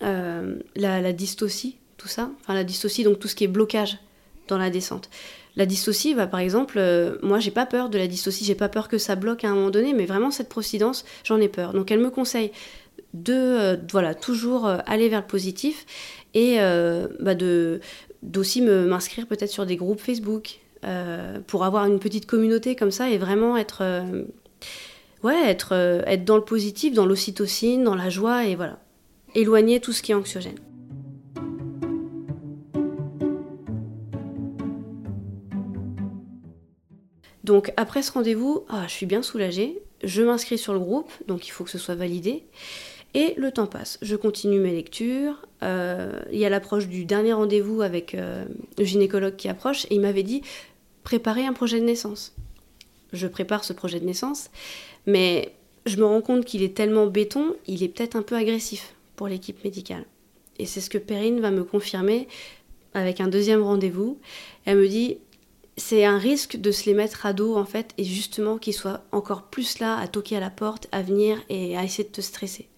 La, 0.00 0.42
la, 0.76 1.12
dystocie, 1.12 1.76
tout 1.98 2.08
ça. 2.08 2.30
Enfin 2.40 2.54
la 2.54 2.64
dystocie, 2.64 3.04
donc 3.04 3.18
tout 3.18 3.28
ce 3.28 3.34
qui 3.34 3.44
est 3.44 3.48
blocage 3.48 3.98
dans 4.48 4.58
la 4.58 4.70
descente. 4.70 5.10
La 5.56 5.66
dystocie, 5.66 6.14
bah, 6.14 6.26
par 6.26 6.40
exemple, 6.40 6.78
euh, 6.78 7.16
moi 7.22 7.40
j'ai 7.40 7.50
pas 7.50 7.66
peur 7.66 7.88
de 7.88 7.98
la 7.98 8.06
dystocie, 8.06 8.44
j'ai 8.44 8.54
pas 8.54 8.68
peur 8.68 8.88
que 8.88 8.98
ça 8.98 9.16
bloque 9.16 9.44
à 9.44 9.48
un 9.48 9.54
moment 9.54 9.70
donné, 9.70 9.92
mais 9.92 10.06
vraiment 10.06 10.30
cette 10.30 10.48
procidence, 10.48 11.04
j'en 11.24 11.40
ai 11.40 11.48
peur. 11.48 11.72
Donc 11.72 11.90
elle 11.90 12.00
me 12.00 12.10
conseille 12.10 12.52
de 13.14 13.34
euh, 13.34 13.76
voilà 13.90 14.14
toujours 14.14 14.66
euh, 14.66 14.78
aller 14.86 15.08
vers 15.08 15.20
le 15.20 15.26
positif 15.26 15.86
et 16.34 16.58
bah, 17.18 17.34
de 17.34 17.80
d'aussi 18.22 18.62
m'inscrire 18.62 19.26
peut-être 19.26 19.50
sur 19.50 19.66
des 19.66 19.74
groupes 19.74 20.00
Facebook 20.00 20.60
pour 21.46 21.64
avoir 21.64 21.84
une 21.86 21.98
petite 21.98 22.26
communauté 22.26 22.74
comme 22.74 22.90
ça 22.90 23.10
et 23.10 23.18
vraiment 23.18 23.56
être 23.56 23.82
ouais 25.22 25.38
être 25.46 25.72
être 26.06 26.24
dans 26.24 26.36
le 26.36 26.44
positif, 26.44 26.94
dans 26.94 27.06
l'ocytocine, 27.06 27.84
dans 27.84 27.94
la 27.94 28.08
joie 28.08 28.46
et 28.46 28.54
voilà 28.54 28.78
éloigner 29.34 29.80
tout 29.80 29.92
ce 29.92 30.02
qui 30.02 30.12
est 30.12 30.14
anxiogène. 30.14 30.58
Donc 37.44 37.72
après 37.76 38.02
ce 38.02 38.12
rendez-vous, 38.12 38.64
ah, 38.68 38.84
je 38.86 38.92
suis 38.92 39.06
bien 39.06 39.22
soulagée, 39.22 39.82
je 40.04 40.22
m'inscris 40.22 40.58
sur 40.58 40.72
le 40.72 40.78
groupe, 40.78 41.10
donc 41.26 41.48
il 41.48 41.50
faut 41.50 41.64
que 41.64 41.70
ce 41.70 41.78
soit 41.78 41.94
validé. 41.94 42.44
Et 43.12 43.34
le 43.36 43.50
temps 43.50 43.66
passe, 43.66 43.98
je 44.02 44.14
continue 44.14 44.60
mes 44.60 44.70
lectures. 44.70 45.46
Euh, 45.64 46.20
il 46.30 46.38
y 46.38 46.44
a 46.44 46.48
l'approche 46.48 46.86
du 46.86 47.04
dernier 47.04 47.32
rendez-vous 47.32 47.82
avec 47.82 48.14
euh, 48.14 48.44
le 48.78 48.84
gynécologue 48.84 49.34
qui 49.34 49.48
approche 49.48 49.84
et 49.86 49.94
il 49.94 50.00
m'avait 50.00 50.22
dit 50.22 50.42
préparer 51.02 51.46
un 51.46 51.52
projet 51.52 51.80
de 51.80 51.84
naissance. 51.84 52.34
Je 53.12 53.26
prépare 53.26 53.64
ce 53.64 53.72
projet 53.72 54.00
de 54.00 54.06
naissance, 54.06 54.50
mais 55.06 55.54
je 55.86 55.96
me 55.96 56.04
rends 56.04 56.20
compte 56.20 56.44
qu'il 56.44 56.62
est 56.62 56.76
tellement 56.76 57.06
béton, 57.06 57.56
il 57.66 57.82
est 57.82 57.88
peut-être 57.88 58.16
un 58.16 58.22
peu 58.22 58.36
agressif 58.36 58.94
pour 59.16 59.28
l'équipe 59.28 59.62
médicale. 59.64 60.04
Et 60.58 60.66
c'est 60.66 60.80
ce 60.80 60.90
que 60.90 60.98
Perrine 60.98 61.40
va 61.40 61.50
me 61.50 61.64
confirmer 61.64 62.28
avec 62.94 63.20
un 63.20 63.28
deuxième 63.28 63.62
rendez-vous. 63.62 64.18
Elle 64.66 64.78
me 64.78 64.88
dit 64.88 65.18
c'est 65.76 66.04
un 66.04 66.18
risque 66.18 66.56
de 66.56 66.70
se 66.70 66.84
les 66.86 66.94
mettre 66.94 67.24
à 67.24 67.32
dos 67.32 67.56
en 67.56 67.64
fait 67.64 67.92
et 67.96 68.04
justement 68.04 68.58
qu'ils 68.58 68.74
soient 68.74 69.02
encore 69.12 69.44
plus 69.44 69.78
là 69.78 69.96
à 69.96 70.06
toquer 70.08 70.36
à 70.36 70.40
la 70.40 70.50
porte, 70.50 70.88
à 70.92 71.00
venir 71.00 71.38
et 71.48 71.76
à 71.76 71.84
essayer 71.84 72.04
de 72.04 72.12
te 72.12 72.20
stresser. 72.20 72.68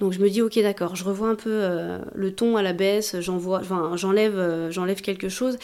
Donc 0.00 0.12
je 0.12 0.20
me 0.20 0.28
dis 0.28 0.42
ok 0.42 0.58
d'accord, 0.60 0.96
je 0.96 1.04
revois 1.04 1.28
un 1.28 1.34
peu 1.34 1.50
euh, 1.52 1.98
le 2.14 2.34
ton 2.34 2.56
à 2.56 2.62
la 2.62 2.72
baisse, 2.72 3.16
j'enlève 3.20 4.38
euh, 4.38 4.70
j'enlève 4.70 5.00
quelque 5.00 5.28
chose 5.28 5.58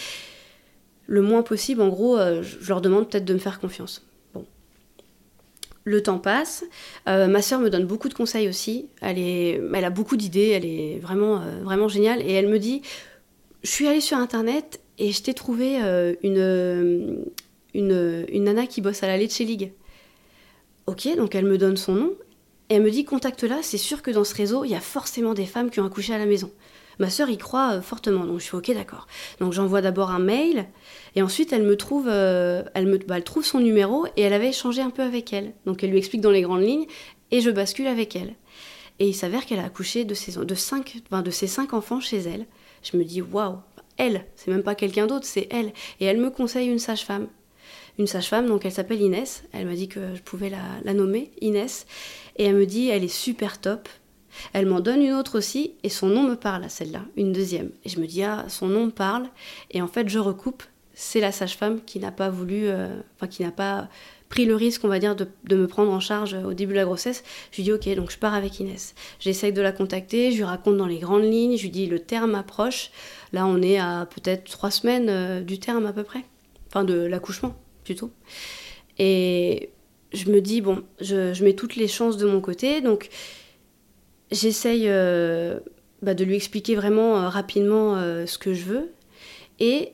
le 1.13 1.23
moins 1.23 1.43
possible. 1.43 1.83
En 1.83 1.89
gros, 1.89 2.17
euh, 2.17 2.43
je 2.43 2.69
leur 2.69 2.81
demande 2.81 3.09
peut-être 3.09 3.25
de 3.25 3.35
me 3.35 3.39
faire 3.39 3.61
confiance. 3.61 4.07
Bon, 4.35 4.45
le 5.85 6.03
temps 6.03 6.19
passe. 6.19 6.65
ma 7.07 7.43
sœur 7.43 7.61
me 7.61 7.71
donne 7.71 7.87
beaucoup 7.87 8.09
de 8.09 8.15
conseils 8.15 8.49
aussi. 8.49 8.87
Elle 9.01 9.19
est, 9.19 9.61
elle 9.75 9.85
a 9.85 9.91
beaucoup 9.91 10.17
d'idées. 10.17 10.49
Elle 10.49 10.65
est 10.65 10.99
vraiment 11.01 11.43
vraiment 11.63 11.89
géniale 11.89 12.23
et 12.23 12.33
elle 12.33 12.49
me 12.49 12.59
dit 12.59 12.83
je 13.63 13.71
suis 13.71 13.87
allée 13.87 14.01
sur 14.01 14.17
internet 14.19 14.81
et 14.99 15.13
je 15.13 15.23
t'ai 15.23 15.35
trouvé 15.35 15.83
euh, 15.83 16.15
une, 16.23 17.25
une, 17.75 18.45
nana 18.45 18.67
qui 18.67 18.81
bosse 18.81 19.03
à 19.03 19.07
la 19.07 19.17
Leche 19.17 19.39
League. 19.39 19.73
Ok, 20.87 21.09
donc 21.17 21.35
elle 21.35 21.47
me 21.47 21.59
donne 21.59 21.77
son 21.77 21.95
nom. 21.95 22.13
Elle 22.69 22.83
me 22.83 22.91
dit 22.91 23.05
contacte-la, 23.05 23.63
c'est 23.63 23.79
sûr 23.79 24.03
que 24.03 24.11
dans 24.11 24.25
ce 24.25 24.35
réseau, 24.35 24.65
il 24.65 24.71
y 24.71 24.75
a 24.75 24.81
forcément 24.81 25.35
des 25.35 25.47
femmes 25.47 25.71
qui 25.71 25.81
ont 25.81 25.87
accouché 25.87 26.15
à 26.15 26.19
la 26.19 26.27
maison. 26.27 26.51
Ma 26.99 27.11
sœur 27.11 27.31
y 27.31 27.39
croit 27.39 27.75
euh, 27.75 27.83
fortement, 27.83 28.25
donc 28.25 28.39
je 28.39 28.45
suis 28.45 28.57
ok 28.57 28.73
d'accord. 28.75 29.07
Donc 29.41 29.53
j'envoie 29.53 29.81
d'abord 29.81 30.11
un 30.11 30.19
mail, 30.19 30.67
et 31.15 31.23
ensuite 31.23 31.53
elle 31.53 31.63
me 31.63 31.77
trouve, 31.77 32.09
euh, 32.09 32.63
elle 32.75 32.87
me, 32.87 32.99
bah, 32.99 33.17
elle 33.17 33.25
trouve 33.25 33.45
son 33.45 33.61
numéro, 33.61 34.07
et 34.17 34.23
elle 34.23 34.33
avait 34.33 34.51
échangé 34.51 34.83
un 34.83 34.91
peu 34.91 35.03
avec 35.03 35.33
elle. 35.33 35.53
Donc 35.67 35.83
elle 35.83 35.91
lui 35.91 35.99
explique 35.99 36.21
dans 36.21 36.31
les 36.31 36.43
grandes 36.43 36.63
lignes, 36.63 36.87
et 37.31 37.41
je 37.41 37.51
bascule 37.51 37.87
avec 37.87 38.17
elle. 38.17 38.35
Et 38.99 39.09
il 39.09 39.15
s'avère 39.15 39.47
qu'elle 39.47 39.59
a 39.59 39.65
accouché 39.65 40.05
de 40.05 40.15
ses, 40.15 40.33
de, 40.33 40.55
cinq, 40.55 40.99
de 41.11 41.31
ses 41.31 41.47
cinq 41.47 41.73
enfants 41.73 42.01
chez 42.01 42.19
elle. 42.19 42.47
Je 42.83 42.97
me 42.97 43.05
dis 43.05 43.23
waouh, 43.23 43.57
elle, 43.97 44.27
c'est 44.37 44.51
même 44.51 44.63
pas 44.63 44.75
quelqu'un 44.75 45.07
d'autre, 45.07 45.27
c'est 45.27 45.49
elle. 45.51 45.73
Et 46.01 46.05
elle 46.05 46.19
me 46.19 46.31
conseille 46.31 46.69
une 46.69 46.79
sage-femme. 46.79 47.29
Une 47.99 48.07
sage-femme, 48.07 48.47
donc 48.47 48.65
elle 48.65 48.73
s'appelle 48.73 49.01
Inès. 49.01 49.45
Elle 49.53 49.67
m'a 49.67 49.75
dit 49.75 49.89
que 49.89 50.15
je 50.15 50.23
pouvais 50.23 50.51
la, 50.51 50.95
nommer, 50.95 51.31
Inès. 51.41 51.87
Et 52.37 52.45
elle 52.45 52.57
me 52.57 52.67
dit, 52.67 52.89
elle 52.89 53.05
est 53.05 53.09
super 53.09 53.61
top. 53.61 53.89
Elle 54.53 54.67
m'en 54.67 54.81
donne 54.81 55.03
une 55.03 55.13
autre 55.13 55.39
aussi, 55.39 55.75
et 55.83 55.89
son 55.89 56.09
nom 56.09 56.23
me 56.23 56.37
parle 56.37 56.65
à 56.65 56.69
celle-là, 56.69 57.03
une 57.17 57.33
deuxième. 57.33 57.71
Et 57.85 57.89
je 57.89 58.01
me 58.01 58.07
dis, 58.07 58.23
ah, 58.23 58.45
son 58.49 58.67
nom 58.67 58.87
me 58.87 58.91
parle. 58.91 59.29
Et 59.71 59.83
en 59.83 59.89
fait, 59.89 60.09
je 60.09 60.19
recoupe. 60.19 60.63
C'est 60.95 61.21
la 61.21 61.33
sage-femme 61.33 61.81
qui 61.85 61.99
n'a 62.01 62.13
pas 62.13 62.29
voulu, 62.29 62.67
euh, 62.67 63.01
enfin, 63.17 63.27
qui 63.27 63.43
n'a 63.43 63.51
pas 63.51 63.89
pris 64.33 64.47
le 64.47 64.55
risque, 64.55 64.85
on 64.85 64.89
va 64.89 64.99
dire, 64.99 65.15
de, 65.15 65.27
me 65.57 65.67
prendre 65.67 65.93
en 65.93 66.01
charge 66.01 66.35
au 66.35 66.55
début 66.55 66.73
de 66.73 66.79
la 66.79 66.85
grossesse. 66.85 67.23
Je 67.51 67.57
lui 67.57 67.65
dis 67.65 67.73
ok, 67.73 67.87
donc 67.97 68.11
je 68.11 68.19
pars 68.19 68.33
avec 68.33 68.61
Inès. 68.61 68.95
J'essaye 69.21 69.53
de 69.53 69.61
la 69.61 69.73
contacter, 69.73 70.33
je 70.33 70.39
lui 70.39 70.45
raconte 70.45 70.79
dans 70.79 70.87
les 70.87 70.99
grandes 70.99 71.25
lignes, 71.25 71.59
je 71.59 71.63
lui 71.63 71.71
dis 71.71 71.87
le 71.87 71.99
terme 71.99 72.35
approche. 72.35 72.91
Là, 73.35 73.47
on 73.47 73.61
est 73.61 73.79
à 73.79 74.07
peut-être 74.07 74.51
trois 74.51 74.71
semaines 74.71 75.09
euh, 75.11 75.41
du 75.43 75.59
terme 75.59 75.85
à 75.85 75.93
peu 75.93 76.03
près, 76.03 76.25
enfin 76.69 76.85
de 76.85 76.95
l'accouchement 76.95 77.55
plutôt. 77.85 78.11
Et 78.99 79.71
je 80.15 80.31
me 80.31 80.41
dis 80.41 80.63
bon, 80.63 80.83
je, 81.01 81.45
mets 81.45 81.55
toutes 81.55 81.77
les 81.77 81.89
chances 81.89 82.17
de 82.17 82.27
mon 82.27 82.41
côté, 82.41 82.81
donc 82.81 83.09
j'essaye 84.33 84.89
euh, 84.89 85.61
bah, 86.03 86.15
de 86.15 86.25
lui 86.25 86.35
expliquer 86.35 86.75
vraiment 86.75 87.17
euh, 87.17 87.29
rapidement 87.29 87.97
ce 88.27 88.39
que 88.39 88.55
je 88.55 88.65
veux. 88.65 88.93
Et 89.61 89.93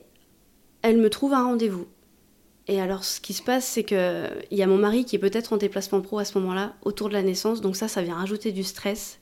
elle 0.81 0.97
me 0.97 1.09
trouve 1.09 1.33
un 1.33 1.43
rendez-vous. 1.43 1.87
Et 2.67 2.79
alors, 2.79 3.03
ce 3.03 3.19
qui 3.19 3.33
se 3.33 3.41
passe, 3.41 3.65
c'est 3.65 3.83
qu'il 3.83 3.97
y 4.51 4.61
a 4.61 4.67
mon 4.67 4.77
mari 4.77 5.03
qui 5.03 5.15
est 5.15 5.19
peut-être 5.19 5.53
en 5.53 5.57
déplacement 5.57 6.01
pro 6.01 6.19
à 6.19 6.25
ce 6.25 6.37
moment-là, 6.37 6.75
autour 6.83 7.09
de 7.09 7.13
la 7.13 7.23
naissance. 7.23 7.61
Donc 7.61 7.75
ça, 7.75 7.87
ça 7.87 8.01
vient 8.01 8.15
rajouter 8.15 8.51
du 8.51 8.63
stress. 8.63 9.19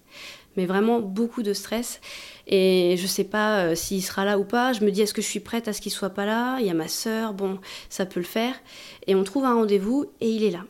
Mais 0.58 0.65
vraiment 0.65 0.99
beaucoup 0.99 1.43
de 1.43 1.53
stress. 1.53 2.01
Et 2.47 2.95
je 2.97 3.08
sais 3.08 3.23
pas 3.23 3.60
euh, 3.60 3.75
s'il 3.75 4.03
sera 4.03 4.25
là 4.25 4.38
ou 4.38 4.43
pas. 4.43 4.73
Je 4.73 4.84
me 4.84 4.91
dis, 4.91 5.01
est-ce 5.01 5.13
que 5.13 5.21
je 5.21 5.27
suis 5.27 5.39
prête 5.39 5.67
à 5.69 5.73
ce 5.73 5.80
qu'il 5.80 5.93
soit 5.93 6.10
pas 6.10 6.25
là? 6.25 6.58
Il 6.60 6.65
y 6.65 6.69
a 6.69 6.73
ma 6.73 6.89
sœur, 6.89 7.34
bon, 7.34 7.60
ça 7.89 8.06
peut 8.06 8.19
le 8.19 8.25
faire. 8.25 8.53
Et 9.06 9.15
on 9.15 9.23
trouve 9.23 9.45
un 9.45 9.53
rendez-vous 9.53 10.08
et 10.19 10.30
il 10.30 10.43
est 10.43 10.51
là. 10.51 10.65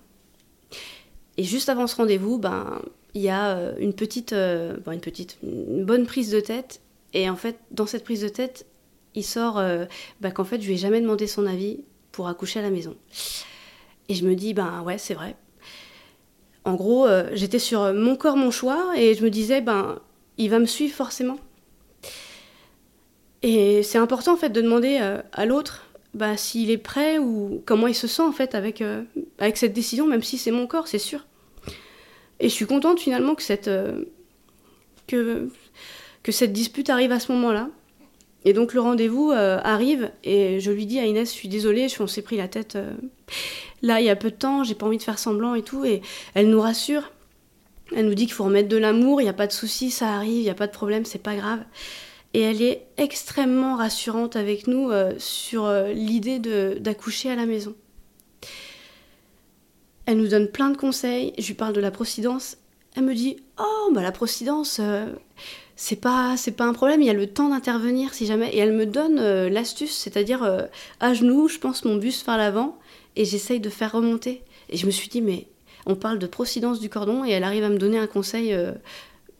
Et 1.38 1.43
juste 1.43 1.69
avant 1.69 1.88
ce 1.88 1.95
rendez-vous, 1.95 2.38
ben, 2.38 2.81
il 3.17 3.23
y 3.23 3.30
a 3.30 3.58
euh, 3.58 3.73
une 3.80 3.93
petite, 3.93 4.34
euh, 4.34 4.77
une 4.91 4.99
petite, 4.99 5.38
une 5.43 5.86
bonne 5.86 6.06
prise 6.06 6.32
de 6.32 6.39
tête. 6.39 6.82
Et 7.13 7.30
en 7.30 7.36
fait, 7.36 7.58
dans 7.71 7.86
cette 7.86 8.03
prise 8.03 8.21
de 8.21 8.30
tête, 8.30 8.65
il 9.15 9.23
sort 9.23 9.56
ben, 10.21 10.32
qu'en 10.32 10.43
fait, 10.43 10.62
je 10.62 10.67
lui 10.67 10.75
ai 10.75 10.77
jamais 10.77 11.01
demandé 11.01 11.25
son 11.25 11.47
avis 11.47 11.80
pour 12.12 12.27
accoucher 12.27 12.60
à 12.60 12.62
la 12.62 12.69
maison. 12.69 12.95
Et 14.10 14.13
je 14.13 14.25
me 14.25 14.36
dis, 14.36 14.53
ben 14.53 14.84
ouais, 14.84 14.97
c'est 14.97 15.15
vrai. 15.15 15.36
En 16.67 16.75
gros, 16.75 17.08
euh, 17.08 17.30
j'étais 17.34 17.60
sur 17.60 17.93
mon 17.93 18.15
corps, 18.15 18.36
mon 18.38 18.51
choix, 18.51 18.91
et 18.97 19.15
je 19.15 19.23
me 19.23 19.30
disais, 19.30 19.62
ben, 19.62 19.99
il 20.38 20.49
va 20.49 20.60
me 20.60 20.65
suivre 20.65 20.93
forcément. 20.93 21.38
Et 23.41 23.84
c'est 23.84 23.97
important 23.97 24.34
en 24.34 24.38
fait 24.38 24.49
de 24.49 24.62
demander 24.62 24.97
euh, 24.99 25.21
à 25.32 25.45
l'autre 25.45 25.86
bah, 26.13 26.36
s'il 26.36 26.71
est 26.71 26.77
prêt 26.77 27.19
ou 27.19 27.62
comment 27.65 27.88
il 27.88 27.95
se 27.95 28.08
sent 28.08 28.23
en 28.23 28.32
fait 28.32 28.56
avec, 28.56 28.82
euh, 28.82 29.03
avec 29.38 29.58
cette 29.58 29.73
décision, 29.73 30.08
même 30.08 30.23
si 30.23 30.38
c'est 30.38 30.51
mon 30.51 30.67
corps, 30.67 30.88
c'est 30.88 30.99
sûr. 30.99 31.25
Et 32.39 32.50
je 32.50 32.54
suis 32.54 32.65
contente 32.65 33.00
finalement 33.00 33.36
que 33.36 33.43
cette, 33.43 33.69
que, 35.08 35.50
que 36.23 36.32
cette 36.32 36.54
dispute 36.54 36.89
arrive 36.89 37.12
à 37.12 37.19
ce 37.19 37.32
moment-là. 37.32 37.69
Et 38.45 38.54
donc 38.54 38.73
le 38.73 38.80
rendez-vous 38.80 39.32
euh, 39.32 39.60
arrive 39.63 40.12
et 40.23 40.60
je 40.60 40.71
lui 40.71 40.86
dis 40.86 41.00
à 41.00 41.06
Inès, 41.06 41.30
je 41.30 41.38
suis 41.38 41.50
désolée, 41.50 41.88
on 42.00 42.08
s'est 42.08 42.21
pris 42.21 42.38
la 42.38 42.47
tête 42.47 42.78
euh, 42.78 42.93
là 43.82 44.00
il 44.00 44.06
y 44.06 44.10
a 44.10 44.15
peu 44.15 44.32
de 44.32 44.36
temps, 44.36 44.63
j'ai 44.63 44.73
pas 44.73 44.86
envie 44.86 44.97
de 44.97 45.04
faire 45.04 45.19
semblant 45.19 45.54
et 45.54 45.63
tout. 45.63 45.84
Et 45.84 46.02
elle 46.34 46.50
nous 46.50 46.62
rassure. 46.62 47.12
Elle 47.95 48.06
nous 48.06 48.15
dit 48.15 48.26
qu'il 48.26 48.34
faut 48.34 48.45
remettre 48.45 48.69
de 48.69 48.78
l'amour, 48.78 49.21
il 49.21 49.26
n'y 49.26 49.30
a 49.30 49.34
pas 49.34 49.47
de 49.47 49.52
souci, 49.52 49.91
ça 49.91 50.13
arrive, 50.13 50.39
il 50.39 50.43
n'y 50.43 50.50
a 50.50 50.56
pas 50.56 50.67
de 50.67 50.71
problème, 50.71 51.06
c'est 51.06 51.21
pas 51.21 51.36
grave. 51.36 51.60
Et 52.34 52.41
elle 52.41 52.62
est 52.62 52.86
extrêmement 52.97 53.76
rassurante 53.78 54.36
avec 54.36 54.67
nous 54.67 54.91
euh, 54.91 55.13
sur 55.17 55.69
l'idée 55.93 56.39
d'accoucher 56.80 57.30
à 57.30 57.36
la 57.36 57.45
maison. 57.45 57.76
Elle 60.08 60.17
nous 60.17 60.30
donne 60.30 60.48
plein 60.48 60.70
de 60.70 60.78
conseils, 60.78 61.34
je 61.38 61.46
lui 61.48 61.54
parle 61.54 61.74
de 61.74 61.82
la 61.82 61.91
procidence. 61.91 62.58
Elle 62.96 63.04
me 63.04 63.13
dit 63.13 63.36
Oh, 63.60 63.91
bah 63.93 64.02
la 64.02 64.13
procidence, 64.13 64.80
c'est 65.76 65.98
pas 65.98 66.36
c'est 66.38 66.54
pas 66.54 66.65
un 66.65 66.74
problème, 66.74 67.02
il 67.02 67.08
y 67.08 67.10
a 67.12 67.13
le 67.13 67.28
temps 67.28 67.50
d'intervenir 67.50 68.13
si 68.13 68.26
jamais. 68.26 68.50
Et 68.56 68.58
elle 68.58 68.72
me 68.72 68.86
donne 68.86 69.20
euh, 69.20 69.50
l'astuce, 69.50 69.91
c'est-à-dire 69.91 70.43
euh, 70.43 70.62
à 71.02 71.13
genoux, 71.13 71.50
je 71.50 71.60
pense 71.60 71.84
mon 71.84 71.98
buste 71.98 72.26
vers 72.26 72.38
l'avant 72.38 72.80
et 73.17 73.26
j'essaye 73.26 73.60
de 73.60 73.70
faire 73.70 73.91
remonter. 73.91 74.43
Et 74.70 74.78
je 74.78 74.86
me 74.86 74.91
suis 74.91 75.10
dit 75.10 75.22
mais 75.22 75.48
on 75.86 75.96
parle 75.96 76.20
de 76.20 76.28
procidence 76.28 76.80
du 76.80 76.89
cordon 76.89 77.26
et 77.26 77.32
elle 77.32 77.43
arrive 77.43 77.65
à 77.65 77.70
me 77.70 77.78
donner 77.78 78.00
un 78.00 78.08
conseil 78.08 78.54
euh, 78.54 78.72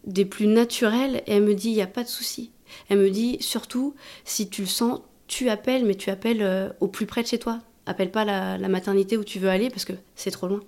des 0.06 0.26
plus 0.26 0.48
naturels 0.48 1.24
et 1.28 1.34
elle 1.34 1.44
me 1.44 1.56
dit 1.56 1.70
il 1.70 1.76
y 1.76 1.82
a 1.82 1.88
pas 1.88 2.04
de 2.04 2.10
souci. 2.10 2.52
Elle 2.90 3.00
me 3.00 3.10
dit 3.10 3.38
surtout 3.40 3.96
si 4.26 4.50
tu 4.50 4.64
le 4.64 4.68
sens, 4.68 5.00
tu 5.28 5.48
appelles 5.48 5.86
mais 5.86 5.96
tu 5.96 6.10
appelles 6.10 6.76
au 6.82 6.90
plus 6.90 7.06
près 7.06 7.24
de 7.24 7.28
chez 7.28 7.40
toi. 7.40 7.62
Appelle 7.88 8.12
pas 8.12 8.26
la, 8.26 8.60
la 8.60 8.68
maternité 8.68 9.18
où 9.18 9.24
tu 9.24 9.40
veux 9.40 9.50
aller 9.50 9.70
parce 9.70 9.86
que 9.86 9.94
c'est 10.16 10.32
trop 10.32 10.48
loin. 10.48 10.62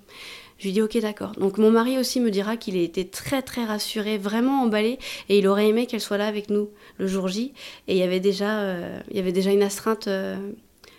Je 0.60 0.66
lui 0.66 0.74
dis 0.74 0.82
ok 0.82 0.98
d'accord. 1.00 1.32
Donc 1.40 1.58
mon 1.58 1.72
mari 1.72 1.98
aussi 1.98 2.20
me 2.20 2.30
dira 2.30 2.58
qu'il 2.58 2.76
été 2.76 3.08
très 3.08 3.42
très 3.42 3.64
rassuré, 3.64 4.18
vraiment 4.18 4.62
emballé, 4.64 5.00
et 5.30 5.40
il 5.40 5.48
aurait 5.48 5.70
aimé 5.70 5.86
qu'elle 5.86 6.02
soit 6.02 6.18
là 6.18 6.28
avec 6.28 6.50
nous 6.50 6.70
le 6.98 7.08
jour 7.08 7.30
J. 7.30 7.54
Et 7.88 7.94
il 7.94 7.98
y 7.98 8.04
avait 8.04 8.20
déjà, 8.20 8.60
euh, 8.60 9.00
il 9.10 9.16
y 9.16 9.20
avait 9.20 9.32
déjà 9.32 9.52
une 9.52 9.64
astreinte 9.64 10.08
euh, 10.10 10.36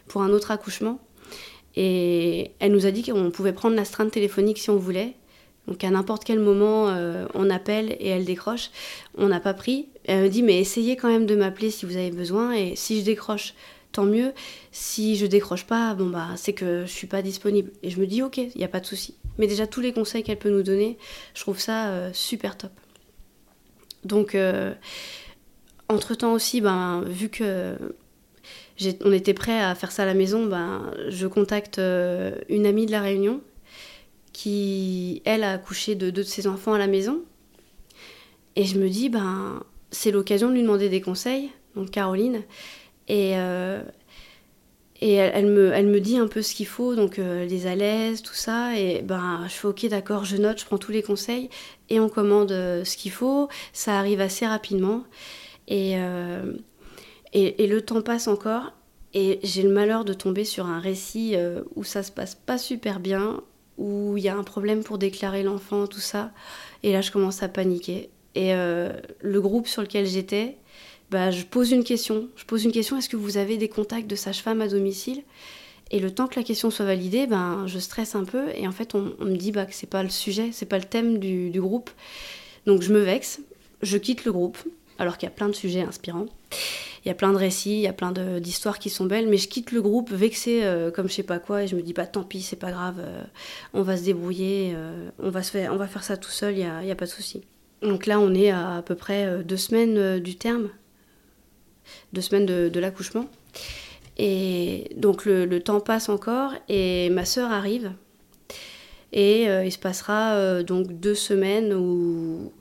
pour 0.08 0.22
un 0.22 0.30
autre 0.30 0.50
accouchement. 0.50 0.98
Et 1.76 2.52
elle 2.58 2.72
nous 2.72 2.86
a 2.86 2.90
dit 2.90 3.02
qu'on 3.02 3.30
pouvait 3.30 3.52
prendre 3.52 3.76
l'astreinte 3.76 4.10
téléphonique 4.10 4.58
si 4.58 4.70
on 4.70 4.76
voulait. 4.76 5.14
Donc 5.68 5.84
à 5.84 5.90
n'importe 5.90 6.24
quel 6.24 6.40
moment, 6.40 6.88
euh, 6.88 7.26
on 7.34 7.50
appelle 7.50 7.96
et 8.00 8.08
elle 8.08 8.24
décroche. 8.24 8.70
On 9.18 9.28
n'a 9.28 9.40
pas 9.40 9.54
pris. 9.54 9.88
Elle 10.06 10.22
me 10.22 10.28
dit 10.28 10.42
mais 10.42 10.58
essayez 10.58 10.96
quand 10.96 11.08
même 11.08 11.26
de 11.26 11.36
m'appeler 11.36 11.70
si 11.70 11.84
vous 11.84 11.96
avez 11.96 12.10
besoin. 12.10 12.52
Et 12.52 12.76
si 12.76 13.00
je 13.00 13.04
décroche, 13.04 13.52
tant 13.92 14.04
mieux. 14.04 14.32
Si 14.72 15.16
je 15.16 15.26
décroche 15.26 15.64
pas, 15.64 15.94
bon 15.94 16.08
bah 16.08 16.28
c'est 16.36 16.52
que 16.52 16.82
je 16.86 16.90
suis 16.90 17.06
pas 17.06 17.22
disponible. 17.22 17.70
Et 17.82 17.90
je 17.90 18.00
me 18.00 18.06
dis 18.06 18.22
ok, 18.22 18.38
il 18.38 18.56
n'y 18.56 18.64
a 18.64 18.68
pas 18.68 18.80
de 18.80 18.86
souci. 18.86 19.14
Mais 19.38 19.46
déjà 19.46 19.66
tous 19.66 19.80
les 19.80 19.92
conseils 19.92 20.22
qu'elle 20.22 20.38
peut 20.38 20.50
nous 20.50 20.62
donner, 20.62 20.98
je 21.34 21.40
trouve 21.40 21.58
ça 21.58 21.88
euh, 21.88 22.10
super 22.12 22.56
top. 22.56 22.72
Donc 24.04 24.34
euh, 24.34 24.74
entre 25.88 26.14
temps 26.14 26.32
aussi, 26.32 26.60
ben 26.60 27.02
vu 27.06 27.28
que 27.28 27.76
on 29.04 29.12
était 29.12 29.34
prêt 29.34 29.60
à 29.60 29.74
faire 29.74 29.92
ça 29.92 30.04
à 30.04 30.06
la 30.06 30.14
maison, 30.14 30.46
ben 30.46 30.92
je 31.08 31.26
contacte 31.26 31.78
euh, 31.78 32.34
une 32.48 32.66
amie 32.66 32.86
de 32.86 32.92
la 32.92 33.02
Réunion 33.02 33.42
qui 34.32 35.20
elle 35.24 35.42
a 35.42 35.52
accouché 35.52 35.96
de 35.96 36.08
deux 36.10 36.22
de 36.22 36.26
ses 36.26 36.46
enfants 36.46 36.72
à 36.72 36.78
la 36.78 36.86
maison. 36.86 37.22
Et 38.56 38.64
je 38.64 38.78
me 38.78 38.88
dis 38.88 39.08
ben 39.08 39.62
c'est 39.90 40.10
l'occasion 40.10 40.48
de 40.48 40.54
lui 40.54 40.62
demander 40.62 40.88
des 40.88 41.00
conseils, 41.00 41.50
donc 41.74 41.90
Caroline. 41.90 42.42
Et, 43.10 43.32
euh, 43.34 43.82
elle, 45.02 45.46
me, 45.46 45.98
dit 45.98 46.16
un 46.16 46.28
peu 46.28 46.42
ce 46.42 46.54
qu'il 46.54 46.66
faut, 46.66 46.94
donc 46.94 47.18
euh, 47.18 47.44
les 47.44 47.66
à 47.66 47.74
l'aise, 47.74 48.22
tout 48.22 48.34
ça. 48.34 48.78
Et 48.78 49.02
ben, 49.02 49.46
je 49.48 49.52
fais 49.52 49.66
ok, 49.66 49.86
d'accord, 49.86 50.24
je 50.24 50.36
note, 50.36 50.60
je 50.60 50.64
prends 50.64 50.78
tous 50.78 50.92
les 50.92 51.02
conseils 51.02 51.50
et 51.88 51.98
on 51.98 52.08
commande 52.08 52.52
euh, 52.52 52.84
ce 52.84 52.96
qu'il 52.96 53.10
faut. 53.10 53.48
Ça 53.72 53.98
arrive 53.98 54.20
assez 54.20 54.46
rapidement. 54.46 55.02
Et, 55.66 55.96
et, 57.32 57.66
le 57.66 57.80
temps 57.80 58.02
passe 58.02 58.28
encore. 58.28 58.72
Et 59.12 59.40
j'ai 59.42 59.62
le 59.62 59.70
malheur 59.70 60.04
de 60.04 60.12
tomber 60.12 60.44
sur 60.44 60.66
un 60.66 60.80
récit 60.80 61.36
où 61.76 61.84
ça 61.84 62.02
se 62.02 62.10
passe 62.10 62.34
pas 62.34 62.58
super 62.58 62.98
bien, 62.98 63.40
où 63.78 64.16
il 64.16 64.24
y 64.24 64.28
a 64.28 64.36
un 64.36 64.42
problème 64.42 64.82
pour 64.82 64.98
déclarer 64.98 65.44
l'enfant, 65.44 65.86
tout 65.86 66.00
ça. 66.00 66.32
Et 66.82 66.92
là, 66.92 67.02
je 67.02 67.12
commence 67.12 67.44
à 67.44 67.48
paniquer. 67.48 68.10
Et 68.34 68.52
le 68.52 69.40
groupe 69.40 69.68
sur 69.68 69.82
lequel 69.82 70.06
j'étais, 70.06 70.56
bah, 71.10 71.30
je 71.30 71.44
pose 71.44 71.72
une 71.72 71.84
question. 71.84 72.28
Je 72.36 72.44
pose 72.44 72.64
une 72.64 72.72
question, 72.72 72.96
est-ce 72.96 73.08
que 73.08 73.16
vous 73.16 73.36
avez 73.36 73.56
des 73.56 73.68
contacts 73.68 74.08
de 74.08 74.16
sage-femme 74.16 74.60
à 74.60 74.68
domicile? 74.68 75.22
Et 75.90 75.98
le 75.98 76.12
temps 76.12 76.28
que 76.28 76.38
la 76.38 76.44
question 76.44 76.70
soit 76.70 76.84
validée, 76.84 77.26
ben, 77.26 77.66
je 77.66 77.78
stresse 77.78 78.14
un 78.14 78.24
peu 78.24 78.44
et 78.54 78.68
en 78.68 78.72
fait 78.72 78.94
on, 78.94 79.12
me 79.20 79.36
dit 79.36 79.50
bah, 79.50 79.66
que 79.66 79.74
c'est 79.74 79.88
pas 79.88 80.02
le 80.02 80.08
sujet, 80.08 80.50
c'est 80.52 80.66
pas 80.66 80.78
le 80.78 80.84
thème 80.84 81.18
du, 81.18 81.50
groupe. 81.60 81.90
Donc 82.66 82.82
je 82.82 82.92
me 82.92 83.00
vexe, 83.00 83.40
je 83.82 83.96
quitte 83.98 84.24
le 84.24 84.30
groupe, 84.30 84.58
alors 84.98 85.18
qu'il 85.18 85.28
y 85.28 85.32
a 85.32 85.34
plein 85.34 85.48
de 85.48 85.54
sujets 85.54 85.80
inspirants. 85.80 86.26
Il 87.04 87.08
y 87.08 87.10
a 87.10 87.14
plein 87.14 87.32
de 87.32 87.38
récits, 87.38 87.72
il 87.72 87.80
y 87.80 87.88
a 87.88 87.92
plein 87.92 88.12
d'histoires 88.12 88.78
qui 88.78 88.90
sont 88.90 89.06
belles, 89.06 89.26
mais 89.26 89.38
je 89.38 89.48
quitte 89.48 89.72
le 89.72 89.80
groupe 89.80 90.12
vexée 90.12 90.60
euh, 90.62 90.90
comme 90.90 91.08
je 91.08 91.14
sais 91.14 91.22
pas 91.22 91.38
quoi 91.38 91.64
et 91.64 91.66
je 91.66 91.74
me 91.74 91.82
dis 91.82 91.94
bah 91.94 92.06
tant 92.06 92.22
pis, 92.22 92.42
c'est 92.42 92.56
pas 92.56 92.70
grave, 92.70 92.96
euh, 93.00 93.24
on 93.72 93.82
va 93.82 93.96
se 93.96 94.04
débrouiller, 94.04 94.74
euh, 94.76 95.08
on, 95.18 95.30
va 95.30 95.42
se 95.42 95.50
faire, 95.50 95.72
on 95.72 95.76
va 95.76 95.88
faire 95.88 96.04
ça 96.04 96.16
tout 96.16 96.30
seul, 96.30 96.52
il 96.52 96.58
n'y 96.58 96.70
a, 96.70 96.84
y 96.84 96.90
a, 96.90 96.94
pas 96.94 97.06
de 97.06 97.10
souci. 97.10 97.42
Donc 97.82 98.06
là 98.06 98.20
on 98.20 98.32
est 98.34 98.50
à 98.50 98.76
à 98.76 98.82
peu 98.82 98.94
près 98.94 99.42
deux 99.42 99.56
semaines 99.56 100.20
du 100.20 100.36
terme 100.36 100.68
deux 102.12 102.20
semaines 102.20 102.46
de, 102.46 102.80
l'accouchement. 102.80 103.26
Et 104.18 104.90
donc 104.96 105.24
le, 105.24 105.60
temps 105.60 105.80
passe 105.80 106.08
encore 106.08 106.52
et 106.68 107.10
ma 107.10 107.24
sœur 107.24 107.50
arrive. 107.50 107.92
Et 109.12 109.48
euh, 109.48 109.64
il 109.64 109.72
se 109.72 109.78
passera 109.78 110.34
euh, 110.34 110.62
donc 110.62 111.00
deux 111.00 111.14
semaines 111.14 111.74
où 111.74 112.52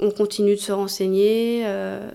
on 0.00 0.10
continue 0.10 0.54
de 0.54 0.60
se 0.60 0.72
renseigner. 0.72 1.62
Euh, 1.66 2.10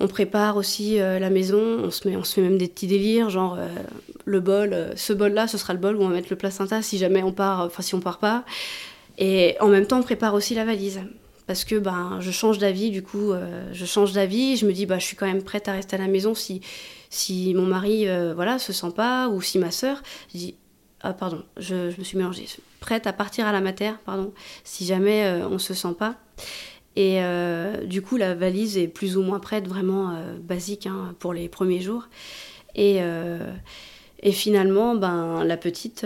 on 0.00 0.06
prépare 0.06 0.56
aussi 0.56 0.98
la 0.98 1.28
maison, 1.28 1.58
on 1.58 1.90
se, 1.90 2.06
met, 2.06 2.16
on 2.16 2.22
se 2.22 2.34
fait 2.34 2.40
même 2.40 2.56
des 2.56 2.68
petits 2.68 2.86
délires, 2.86 3.30
genre 3.30 3.58
le 4.26 4.38
bol, 4.38 4.92
ce 4.94 5.12
bol-là, 5.12 5.48
ce 5.48 5.58
sera 5.58 5.72
le 5.72 5.80
bol 5.80 5.96
où 5.96 6.02
on 6.02 6.08
va 6.08 6.14
mettre 6.14 6.28
le 6.30 6.36
placenta 6.36 6.82
si 6.82 6.98
jamais 6.98 7.24
on 7.24 7.32
part, 7.32 7.62
enfin 7.62 7.82
si 7.82 7.96
on 7.96 8.00
part 8.00 8.20
pas. 8.20 8.44
Et 9.18 9.56
en 9.58 9.66
même 9.66 9.88
temps, 9.88 9.98
on 9.98 10.04
prépare 10.04 10.34
aussi 10.34 10.54
la 10.54 10.64
valise 10.64 11.00
parce 11.48 11.64
que 11.64 11.76
ben, 11.76 12.18
je 12.20 12.30
change 12.30 12.58
d'avis, 12.58 12.90
du 12.90 13.02
coup, 13.02 13.32
euh, 13.32 13.70
je 13.72 13.86
change 13.86 14.12
d'avis, 14.12 14.58
je 14.58 14.66
me 14.66 14.72
dis, 14.72 14.84
bah, 14.84 14.98
je 14.98 15.06
suis 15.06 15.16
quand 15.16 15.26
même 15.26 15.42
prête 15.42 15.66
à 15.66 15.72
rester 15.72 15.96
à 15.96 15.98
la 15.98 16.06
maison 16.06 16.34
si, 16.34 16.60
si 17.08 17.54
mon 17.54 17.64
mari 17.64 18.06
euh, 18.06 18.34
voilà, 18.34 18.58
se 18.58 18.74
sent 18.74 18.90
pas, 18.94 19.30
ou 19.30 19.40
si 19.40 19.58
ma 19.58 19.70
sœur, 19.70 20.02
je 20.30 20.38
dis, 20.38 20.54
ah 21.00 21.14
pardon, 21.14 21.42
je, 21.56 21.98
me 21.98 22.04
suis 22.04 22.18
mélangée, 22.18 22.44
prête 22.80 23.06
à 23.06 23.14
partir 23.14 23.46
à 23.46 23.52
la 23.52 23.62
mater, 23.62 23.92
pardon, 24.04 24.34
si 24.62 24.84
jamais 24.84 25.24
euh, 25.24 25.48
on 25.48 25.58
se 25.58 25.72
sent 25.72 25.94
pas. 25.98 26.16
Et 26.96 27.20
du 27.86 28.02
coup, 28.02 28.16
la 28.16 28.34
valise 28.34 28.76
est 28.76 28.88
plus 28.88 29.16
ou 29.16 29.22
moins 29.22 29.38
prête, 29.38 29.68
vraiment 29.68 30.20
basique 30.40 30.88
hein, 30.88 31.14
pour 31.20 31.32
les 31.32 31.48
premiers 31.48 31.80
jours. 31.80 32.08
Et, 32.74 32.98
et 34.20 34.32
finalement, 34.32 34.96
ben, 34.96 35.44
la 35.44 35.56
petite 35.56 36.04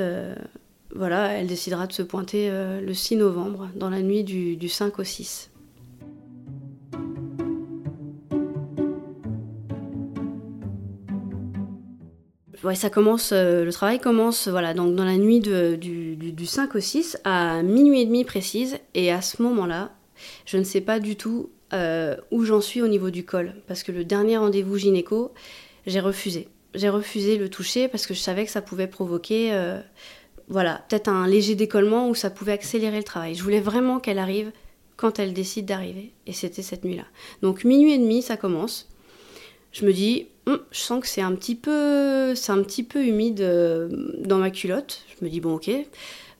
voilà, 0.95 1.33
elle 1.33 1.47
décidera 1.47 1.87
de 1.87 1.93
se 1.93 2.03
pointer 2.03 2.51
euh, 2.51 2.81
le 2.81 2.93
6 2.93 3.17
novembre, 3.17 3.71
dans 3.75 3.89
la 3.89 4.03
nuit 4.03 4.25
du, 4.25 4.69
5 4.69 4.99
au 4.99 5.05
6. 5.05 5.51
Ouais, 12.63 12.75
ça 12.77 12.91
commence, 12.91 13.33
euh, 13.33 13.65
le 13.65 13.73
travail 13.73 13.99
commence 13.99 14.47
voilà, 14.47 14.73
donc 14.73 14.95
dans 14.95 15.05
la 15.05 15.17
nuit 15.17 15.41
du, 15.41 16.47
5 16.47 16.75
au 16.77 16.81
6 16.81 17.19
à 17.25 17.63
minuit 17.63 18.03
et 18.03 18.07
demi 18.07 18.25
précise. 18.25 18.79
Et 18.95 19.11
à 19.11 19.23
ce 19.23 19.43
moment-là, 19.43 19.93
je 20.45 20.59
ne 20.59 20.63
sais 20.63 20.83
pas 20.83 21.01
du 21.01 21.17
tout 21.17 21.51
euh, 21.73 22.17
où 22.31 22.45
j'en 22.45 22.61
suis 22.61 22.83
au 22.83 22.87
niveau 22.87 23.11
du 23.11 23.25
col. 23.25 23.55
Parce 23.67 23.83
que 23.83 23.93
le 23.93 24.05
dernier 24.05 24.37
rendez-vous 24.37 24.77
gynéco, 24.77 25.33
j'ai 25.87 26.01
refusé. 26.01 26.49
j'ai 26.75 26.91
refusé 26.91 27.39
le 27.39 27.49
toucher 27.49 27.89
parce 27.89 28.07
que 28.07 28.15
je 28.15 28.21
savais 28.21 28.45
que 28.45 28.51
ça 28.51 28.63
pouvait 28.63 28.87
provoquer, 28.87 29.51
voilà, 30.53 30.85
peut-être 30.89 31.09
un 31.09 31.27
léger 31.27 31.55
décollement 31.55 32.11
ou 32.11 32.15
ça 32.15 32.29
pouvait 32.29 32.53
accélérer 32.53 32.99
le 32.99 33.05
travail. 33.05 33.35
Je 33.35 33.43
voulais 33.43 33.61
vraiment 33.61 34.01
qu'elle 34.01 34.19
arrive 34.19 34.53
quand 34.97 35.19
elle 35.19 35.33
décide 35.33 35.65
d'arriver. 35.65 36.13
Et 36.27 36.35
c'était 36.35 36.61
cette 36.61 36.85
nuit-là. 36.85 37.07
Donc 37.41 37.65
minuit 37.65 37.95
et 37.95 37.99
demi, 37.99 38.21
ça 38.21 38.37
commence. 38.37 38.87
Je 39.73 39.87
me 39.87 39.95
dis, 39.95 40.27
hum, 40.45 40.61
je 40.71 40.79
sens 40.79 41.01
que 41.01 41.09
c'est 41.09 41.23
un 41.23 41.35
petit 41.35 41.55
peu, 41.55 42.35
c'est 42.35 42.53
un 42.53 42.63
petit 42.63 42.83
peu 42.83 43.03
humide 43.03 43.41
euh, 43.41 43.89
dans 44.19 44.37
ma 44.37 44.51
culotte. 44.51 45.07
Je 45.09 45.25
me 45.25 45.31
dis 45.31 45.41
bon 45.41 45.55
ok, 45.55 45.71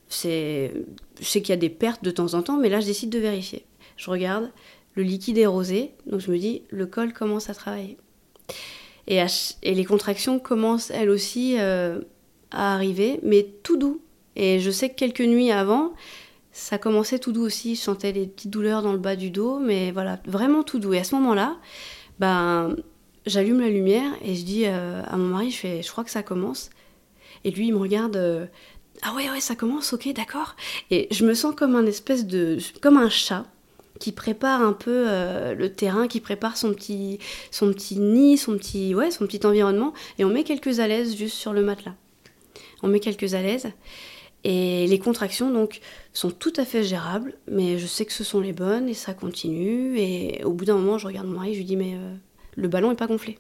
c'est, 0.09 0.73
je 1.19 1.25
sais 1.25 1.41
qu'il 1.41 1.51
y 1.51 1.55
a 1.55 1.57
des 1.57 1.71
pertes 1.71 2.05
de 2.05 2.11
temps 2.11 2.35
en 2.35 2.43
temps, 2.43 2.59
mais 2.59 2.69
là 2.69 2.81
je 2.81 2.87
décide 2.87 3.09
de 3.09 3.19
vérifier. 3.19 3.65
Je 3.97 4.11
regarde, 4.11 4.51
le 4.95 5.05
liquide 5.05 5.39
est 5.39 5.47
rosé, 5.47 5.93
donc 6.05 6.21
je 6.21 6.31
me 6.31 6.37
dis 6.37 6.65
le 6.69 6.85
col 6.85 7.15
commence 7.15 7.49
à 7.49 7.55
travailler. 7.55 7.97
Et, 9.07 9.25
et 9.63 9.75
les 9.75 9.85
contractions 9.87 10.39
commencent 10.39 10.91
elles 10.91 11.09
aussi 11.09 11.57
euh, 11.59 12.01
à 12.53 12.75
arriver, 12.75 13.21
mais 13.23 13.47
tout 13.63 13.77
doux. 13.77 14.01
Et 14.37 14.61
je 14.61 14.71
sais 14.71 14.89
que 14.89 14.95
quelques 14.95 15.21
nuits 15.21 15.51
avant, 15.51 15.93
ça 16.53 16.79
commençait 16.79 17.19
tout 17.19 17.33
doux 17.33 17.43
aussi. 17.45 17.75
Je 17.75 17.81
sentais 17.81 18.13
des 18.13 18.27
petites 18.27 18.51
douleurs 18.51 18.83
dans 18.83 18.93
le 18.93 18.99
bas 18.99 19.17
du 19.17 19.31
dos, 19.31 19.59
mais 19.59 19.91
voilà, 19.91 20.19
vraiment 20.27 20.63
tout 20.63 20.79
doux. 20.79 20.95
Et 20.95 20.99
à 20.99 21.05
ce 21.05 21.15
moment-là, 21.17 21.57
ben, 22.19 22.77
j'allume 23.27 23.61
la 23.61 23.69
lumière 23.69 24.11
et 24.23 24.35
je 24.35 24.45
dis 24.45 24.65
euh, 24.67 25.03
à 25.07 25.17
mon 25.17 25.29
mari, 25.29 25.51
je 25.51 25.59
fais, 25.59 25.83
je 25.83 25.91
crois 25.91 26.05
que 26.05 26.11
ça 26.11 26.23
commence. 26.23 26.71
Et 27.45 27.51
lui, 27.51 27.69
il 27.69 27.73
me 27.73 27.79
regarde, 27.79 28.17
euh, 28.17 28.47
ah 29.03 29.15
ouais, 29.15 29.29
ouais, 29.31 29.41
ça 29.41 29.57
commence, 29.57 29.93
ok, 29.93 30.13
d'accord. 30.15 30.57
Et 30.91 31.09
je 31.11 31.25
me 31.25 31.35
sens 31.35 31.55
comme 31.55 31.75
un 31.75 31.87
espèce 31.87 32.27
de, 32.27 32.59
comme 32.81 32.97
un 32.97 33.09
chat 33.09 33.47
qui 33.99 34.13
prépare 34.13 34.63
un 34.63 34.73
peu 34.73 35.05
euh, 35.09 35.55
le 35.55 35.73
terrain, 35.73 36.09
qui 36.09 36.21
prépare 36.21 36.57
son 36.57 36.73
petit, 36.73 37.19
son 37.51 37.73
petit 37.73 37.99
nid, 37.99 38.37
son 38.37 38.57
petit, 38.57 38.95
ouais, 38.95 39.11
son 39.11 39.27
petit 39.27 39.47
environnement. 39.47 39.93
Et 40.19 40.25
on 40.25 40.29
met 40.29 40.45
quelques 40.45 40.81
alaises 40.81 41.17
juste 41.17 41.37
sur 41.37 41.53
le 41.53 41.63
matelas. 41.63 41.95
On 42.83 42.89
met 42.89 43.01
quelques 43.01 43.35
alaises. 43.35 43.71
Et 44.45 44.87
les 44.89 44.99
contractions, 44.99 45.51
donc, 45.51 45.81
sont 46.13 46.31
tout 46.31 46.53
à 46.57 46.65
fait 46.65 46.83
gérables, 46.83 47.35
mais 47.49 47.79
je 47.79 47.87
sais 47.87 48.05
que 48.05 48.13
ce 48.13 48.25
sont 48.25 48.41
les 48.41 48.53
bonnes 48.53 48.89
et 48.89 48.95
ça 48.95 49.15
continue. 49.15 49.99
Et 49.99 50.43
au 50.45 50.53
bout 50.53 50.65
d'un 50.65 50.77
moment, 50.77 50.99
je 50.99 51.07
regarde 51.07 51.29
mon 51.29 51.39
mari, 51.39 51.55
je 51.55 51.59
lui 51.59 51.65
dis, 51.65 51.77
mais 51.77 51.97
le 52.57 52.69
ballon 52.69 52.91
n'est 52.91 52.97
pas 52.97 53.07
gonflé. 53.07 53.39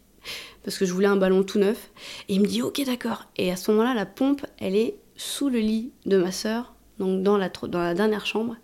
Parce 0.62 0.78
que 0.78 0.84
je 0.84 0.92
voulais 0.92 1.08
un 1.08 1.16
ballon 1.16 1.42
tout 1.42 1.58
neuf. 1.58 1.90
Et 2.28 2.34
il 2.34 2.40
me 2.40 2.46
dit, 2.46 2.62
ok, 2.62 2.84
d'accord. 2.84 3.26
Et 3.36 3.50
à 3.50 3.56
ce 3.56 3.70
moment-là, 3.72 3.94
la 3.94 4.06
pompe, 4.06 4.46
elle 4.58 4.76
est 4.76 4.96
sous 5.16 5.48
le 5.48 5.58
lit 5.58 5.90
de 6.06 6.16
ma 6.16 6.32
sœur, 6.32 6.74
donc 6.98 7.22
dans 7.22 7.36
la, 7.36 7.48
dans 7.48 7.80
la 7.80 7.94
dernière 7.94 8.26
chambre. 8.26 8.56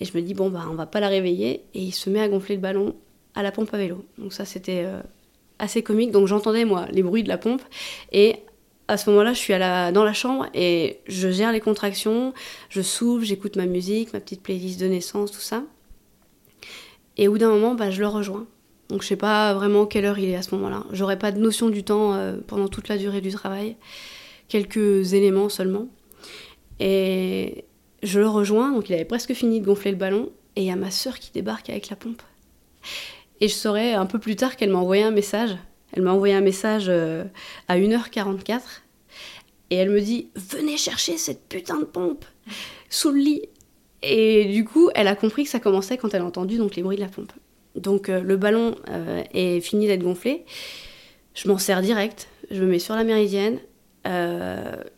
Et 0.00 0.04
je 0.04 0.16
me 0.16 0.22
dis, 0.22 0.34
bon, 0.34 0.50
bah, 0.50 0.66
on 0.70 0.74
va 0.74 0.86
pas 0.86 1.00
la 1.00 1.08
réveiller. 1.08 1.64
Et 1.74 1.80
il 1.80 1.92
se 1.92 2.10
met 2.10 2.20
à 2.20 2.28
gonfler 2.28 2.56
le 2.56 2.60
ballon 2.60 2.94
à 3.34 3.42
la 3.42 3.52
pompe 3.52 3.72
à 3.72 3.78
vélo. 3.78 4.04
Donc 4.16 4.32
ça, 4.32 4.44
c'était 4.44 4.82
euh, 4.84 5.00
assez 5.58 5.82
comique. 5.82 6.10
Donc 6.10 6.26
j'entendais, 6.26 6.64
moi, 6.64 6.86
les 6.90 7.02
bruits 7.02 7.22
de 7.22 7.28
la 7.28 7.38
pompe. 7.38 7.62
Et 8.12 8.36
à 8.88 8.96
ce 8.96 9.10
moment-là, 9.10 9.34
je 9.34 9.38
suis 9.38 9.52
dans 9.52 10.04
la 10.04 10.12
chambre 10.14 10.46
et 10.54 11.00
je 11.06 11.30
gère 11.30 11.52
les 11.52 11.60
contractions. 11.60 12.32
Je 12.70 12.80
souffle, 12.80 13.24
j'écoute 13.24 13.56
ma 13.56 13.66
musique, 13.66 14.12
ma 14.14 14.20
petite 14.20 14.42
playlist 14.42 14.80
de 14.80 14.86
naissance, 14.86 15.30
tout 15.30 15.40
ça. 15.40 15.62
Et 17.18 17.28
au 17.28 17.32
bout 17.32 17.38
d'un 17.38 17.50
moment, 17.50 17.74
bah, 17.74 17.90
je 17.90 18.00
le 18.00 18.08
rejoins. 18.08 18.46
Donc 18.88 19.02
je 19.02 19.08
sais 19.08 19.16
pas 19.16 19.52
vraiment 19.52 19.84
quelle 19.84 20.06
heure 20.06 20.18
il 20.18 20.30
est 20.30 20.36
à 20.36 20.42
ce 20.42 20.54
moment-là. 20.54 20.84
J'aurais 20.92 21.18
pas 21.18 21.32
de 21.32 21.38
notion 21.38 21.68
du 21.68 21.84
temps 21.84 22.14
euh, 22.14 22.38
pendant 22.46 22.68
toute 22.68 22.88
la 22.88 22.96
durée 22.96 23.20
du 23.20 23.30
travail. 23.30 23.76
Quelques 24.48 25.12
éléments 25.12 25.50
seulement. 25.50 25.88
Et 26.80 27.66
je 28.02 28.20
le 28.20 28.28
rejoins, 28.28 28.72
donc 28.72 28.88
il 28.88 28.94
avait 28.94 29.04
presque 29.04 29.34
fini 29.34 29.60
de 29.60 29.66
gonfler 29.66 29.90
le 29.90 29.96
ballon, 29.96 30.30
et 30.56 30.62
il 30.62 30.66
y 30.66 30.70
a 30.70 30.76
ma 30.76 30.90
sœur 30.90 31.18
qui 31.18 31.32
débarque 31.32 31.68
avec 31.68 31.90
la 31.90 31.96
pompe. 31.96 32.22
Et 33.40 33.48
je 33.48 33.54
saurais 33.54 33.92
un 33.92 34.06
peu 34.06 34.18
plus 34.18 34.36
tard 34.36 34.56
qu'elle 34.56 34.70
m'a 34.70 34.78
envoyé 34.78 35.02
un 35.02 35.10
message. 35.10 35.56
Elle 35.92 36.02
m'a 36.02 36.12
envoyé 36.12 36.34
un 36.34 36.40
message 36.40 36.86
euh, 36.88 37.24
à 37.66 37.78
1h44, 37.78 38.60
et 39.70 39.76
elle 39.76 39.90
me 39.90 40.00
dit 40.00 40.28
Venez 40.34 40.76
chercher 40.76 41.16
cette 41.16 41.48
putain 41.48 41.78
de 41.78 41.84
pompe 41.84 42.24
sous 42.90 43.10
le 43.10 43.18
lit. 43.18 43.42
Et 44.02 44.44
du 44.44 44.64
coup, 44.64 44.90
elle 44.94 45.08
a 45.08 45.16
compris 45.16 45.44
que 45.44 45.50
ça 45.50 45.58
commençait 45.58 45.96
quand 45.96 46.14
elle 46.14 46.22
a 46.22 46.24
entendu 46.24 46.56
donc, 46.56 46.76
les 46.76 46.82
bruits 46.82 46.96
de 46.96 47.02
la 47.02 47.08
pompe. 47.08 47.32
Donc 47.74 48.08
euh, 48.08 48.20
le 48.20 48.36
ballon 48.36 48.76
euh, 48.90 49.22
est 49.34 49.60
fini 49.60 49.86
d'être 49.86 50.02
gonflé. 50.02 50.44
Je 51.34 51.48
m'en 51.48 51.58
sers 51.58 51.82
direct. 51.82 52.28
Je 52.50 52.62
me 52.62 52.68
mets 52.68 52.78
sur 52.78 52.94
la 52.94 53.04
méridienne. 53.04 53.58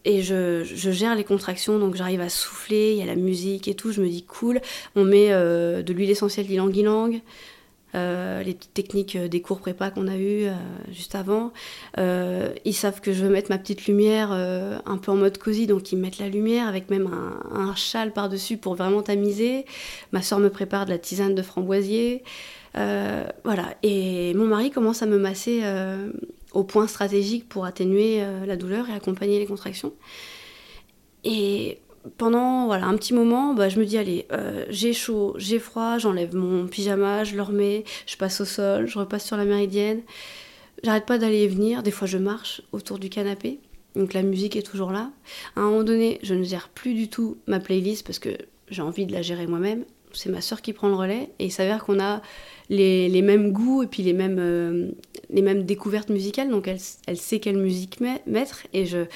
Et 0.05 0.23
je, 0.23 0.63
gère 0.63 1.17
les 1.17 1.25
contractions, 1.25 1.81
donc 1.81 1.97
j'arrive 1.97 2.21
à 2.21 2.29
souffler, 2.29 2.93
il 2.93 2.99
y 2.99 3.03
a 3.03 3.07
la 3.07 3.17
musique 3.17 3.67
et 3.67 3.75
tout, 3.75 3.91
je 3.91 4.01
me 4.01 4.09
dis 4.09 4.23
cool. 4.23 4.61
On 4.95 5.03
met 5.03 5.31
de 5.31 5.93
l'huile 5.93 6.11
essentielle 6.11 6.47
d'ylang-ylang, 6.47 7.21
les 7.95 8.55
petites 8.55 8.75
techniques 8.75 9.17
des 9.17 9.41
cours 9.41 9.61
prépa 9.61 9.91
qu'on 9.91 10.09
a 10.09 10.17
eu 10.17 10.47
juste 10.91 11.15
avant. 11.15 11.53
ils 11.99 12.75
savent 12.75 13.01
que 13.01 13.13
je 13.13 13.25
veux 13.25 13.31
mettre 13.31 13.51
ma 13.51 13.59
petite 13.59 13.87
lumière 13.87 14.33
un 14.33 14.99
peu 14.99 15.13
en 15.13 15.17
mode 15.17 15.39
cosy, 15.39 15.67
donc 15.67 15.93
ils 15.93 15.99
mettent 15.99 16.19
la 16.19 16.29
lumière 16.29 16.69
avec 16.69 16.91
même 16.91 17.09
un, 17.09 17.59
un 17.59 17.75
châle 17.75 18.13
par-dessus 18.13 18.57
pour 18.57 18.75
vraiment 18.75 19.03
tamiser. 19.03 19.65
Ma 20.13 20.23
soeur 20.23 20.39
me 20.39 20.51
prépare 20.51 20.87
de 20.87 20.91
la 20.91 20.99
tisane 20.99 21.35
de 21.35 21.43
framboisier. 21.43 22.23
Euh, 22.77 23.25
voilà. 23.45 23.75
Et 23.83 24.35
mon 24.35 24.47
mari 24.47 24.71
commence 24.71 25.03
à 25.03 25.07
me 25.07 25.19
masser 25.19 25.61
euh, 25.63 26.11
au 26.53 26.65
point 26.65 26.87
stratégique 26.87 27.49
pour 27.49 27.65
atténuer 27.65 28.23
euh, 28.23 28.47
la 28.47 28.57
douleur 28.57 28.89
et 28.89 28.93
accompagner 28.93 29.39
les 29.39 29.47
contractions. 29.47 29.93
Et 31.25 31.79
pendant 32.17 32.67
voilà, 32.67 32.87
un 32.87 32.97
petit 32.97 33.15
moment, 33.15 33.55
bah, 33.55 33.69
je 33.69 33.79
me 33.79 33.85
dis 33.85 33.99
allez, 33.99 34.27
j'ai 34.69 34.93
chaud, 34.93 35.35
j'ai 35.37 35.59
froid, 35.59 35.99
j'enlève 35.99 36.35
mon 36.35 36.67
pyjama, 36.67 37.25
je 37.25 37.37
le 37.37 37.43
remets, 37.43 37.85
je 38.07 38.17
passe 38.17 38.41
au 38.41 38.45
sol, 38.45 38.87
je 38.87 38.99
repasse 38.99 39.27
sur 39.27 39.37
la 39.37 39.45
méridienne. 39.45 40.01
J'arrête 40.83 41.07
pas 41.07 41.19
d'aller 41.19 41.41
et 41.41 41.49
venir, 41.49 41.83
des 41.83 41.91
fois 41.91 42.07
je 42.07 42.19
marche 42.19 42.63
autour 42.73 42.99
du 42.99 43.11
canapé. 43.11 43.61
Donc 43.97 44.15
la 44.15 44.23
musique 44.23 44.57
est 44.57 44.63
toujours 44.63 44.93
là. 44.93 45.11
À 45.57 45.61
un 45.61 45.65
moment 45.65 45.85
donné, 45.85 46.19
je 46.23 46.35
ne 46.35 46.45
gère 46.45 46.69
plus 46.69 46.95
du 46.95 47.09
tout 47.09 47.39
ma 47.47 47.61
playlist 47.61 48.07
parce 48.07 48.19
que 48.19 48.31
j'ai 48.71 48.83
envie 48.83 49.07
de 49.07 49.13
la 49.13 49.23
gérer 49.23 49.47
moi-même. 49.47 49.85
C'est 50.13 50.31
ma 50.31 50.41
soeur 50.41 50.63
qui 50.63 50.73
prend 50.73 50.89
le 50.89 50.95
relais 50.95 51.31
et 51.39 51.47
il 51.47 51.53
s'avère 51.53 51.85
qu'on 51.85 52.01
a 52.01 52.23
les, 52.69 53.23
mêmes 53.23 53.53
goûts 53.53 53.83
et 53.83 53.87
puis 53.87 54.03
les 54.03 54.13
mêmes, 54.13 54.39
euh, 54.39 54.91
les 55.29 55.43
mêmes 55.43 55.65
découvertes 55.65 56.09
musicales. 56.09 56.51
Donc 56.51 56.67
elle, 56.67 56.79
elle 57.07 57.17
sait 57.17 57.41
quelle 57.41 57.59
musique 57.59 58.01
mettre. 58.01 58.67
Et 58.73 58.87
je, 58.87 59.07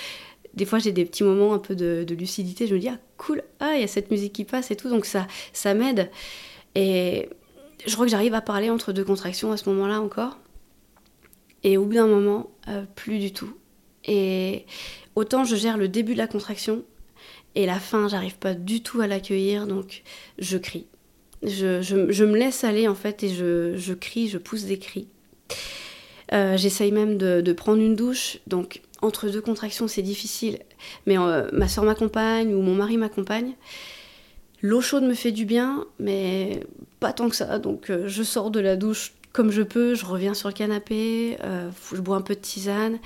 des 0.55 0.65
fois, 0.65 0.79
j'ai 0.79 0.93
des 0.93 1.05
petits 1.05 1.25
moments 1.25 1.53
un 1.53 1.59
peu 1.59 1.75
de, 1.75 2.07
lucidité. 2.15 2.67
Je 2.67 2.75
me 2.75 2.81
dis, 2.81 2.89
ah 2.89 2.99
cool, 3.17 3.43
ah, 3.61 3.73
il 3.75 3.81
y 3.81 3.85
a 3.85 3.89
cette 3.89 4.11
musique 4.11 4.33
qui 4.33 4.45
passe 4.45 4.71
et 4.71 4.77
tout. 4.77 4.89
Donc 4.89 5.05
ça, 5.05 5.27
ça 5.53 5.75
m'aide. 5.75 6.11
Et 6.75 7.29
je 7.87 7.93
crois 7.95 8.07
que 8.07 8.11
j'arrive 8.11 8.35
à 8.35 8.41
parler 8.41 8.71
entre 8.71 8.93
deux 8.93 9.05
contractions 9.05 9.53
à 9.53 9.57
ce 9.57 9.69
moment-là 9.71 10.01
encore. 10.01 10.39
Et 11.63 11.77
au 11.77 11.87
bout 11.87 11.95
d'un 11.95 12.07
moment, 12.07 12.51
euh, 12.69 12.85
plus 12.95 13.19
du 13.19 13.33
tout. 13.33 13.53
Et 14.05 14.67
autant 15.15 15.45
je 15.45 15.57
gère 15.57 15.79
le 15.79 15.89
début 15.89 16.13
de 16.13 16.19
la 16.19 16.27
contraction 16.27 16.85
et 17.55 17.67
la 17.67 17.79
fin, 17.79 18.09
j'arrive 18.09 18.37
pas 18.37 18.55
du 18.55 18.83
tout 18.83 19.01
à 19.01 19.07
l'accueillir, 19.07 19.67
donc 19.67 20.03
je 20.39 20.59
crie. 20.59 20.87
Je, 21.43 22.25
me 22.25 22.37
laisse 22.37 22.65
aller 22.65 22.89
en 22.89 22.95
fait 22.95 23.23
et 23.23 23.29
je, 23.29 23.93
crie, 23.93 24.29
je 24.29 24.39
pousse 24.39 24.65
des 24.65 24.79
cris. 24.79 25.09
Euh, 26.33 26.57
j'essaye 26.57 26.91
même 26.91 27.17
de, 27.17 27.53
prendre 27.53 27.81
une 27.81 27.95
douche, 27.95 28.39
donc 28.47 28.83
entre 29.05 29.29
deux 29.29 29.41
contractions 29.41 29.89
c'est 29.89 30.03
difficile, 30.03 30.59
mais 31.07 31.19
euh, 31.19 31.49
ma 31.53 31.69
soeur 31.69 31.85
m'accompagne 31.85 32.55
ou 32.55 32.63
mon 32.63 32.75
mari 32.75 32.97
m'accompagne. 32.97 33.55
L'eau 34.63 34.81
chaude 34.81 35.05
me 35.05 35.15
fait 35.15 35.33
du 35.33 35.45
bien, 35.45 35.85
mais 35.99 36.61
pas 37.01 37.13
tant 37.13 37.29
que 37.29 37.37
ça, 37.37 37.59
donc 37.59 37.91
euh, 37.91 38.09
je 38.09 38.23
sors 38.23 38.51
de 38.51 38.61
la 38.61 38.77
douche 38.77 39.15
comme 39.33 39.51
je 39.51 39.63
peux, 39.63 39.95
je 39.95 40.07
reviens 40.07 40.33
sur 40.33 40.49
le 40.49 40.55
canapé, 40.55 41.37
je 41.93 42.01
bois 42.01 42.17
un 42.17 42.21
peu 42.21 42.37
de 42.37 42.41
tisane. 42.41 43.01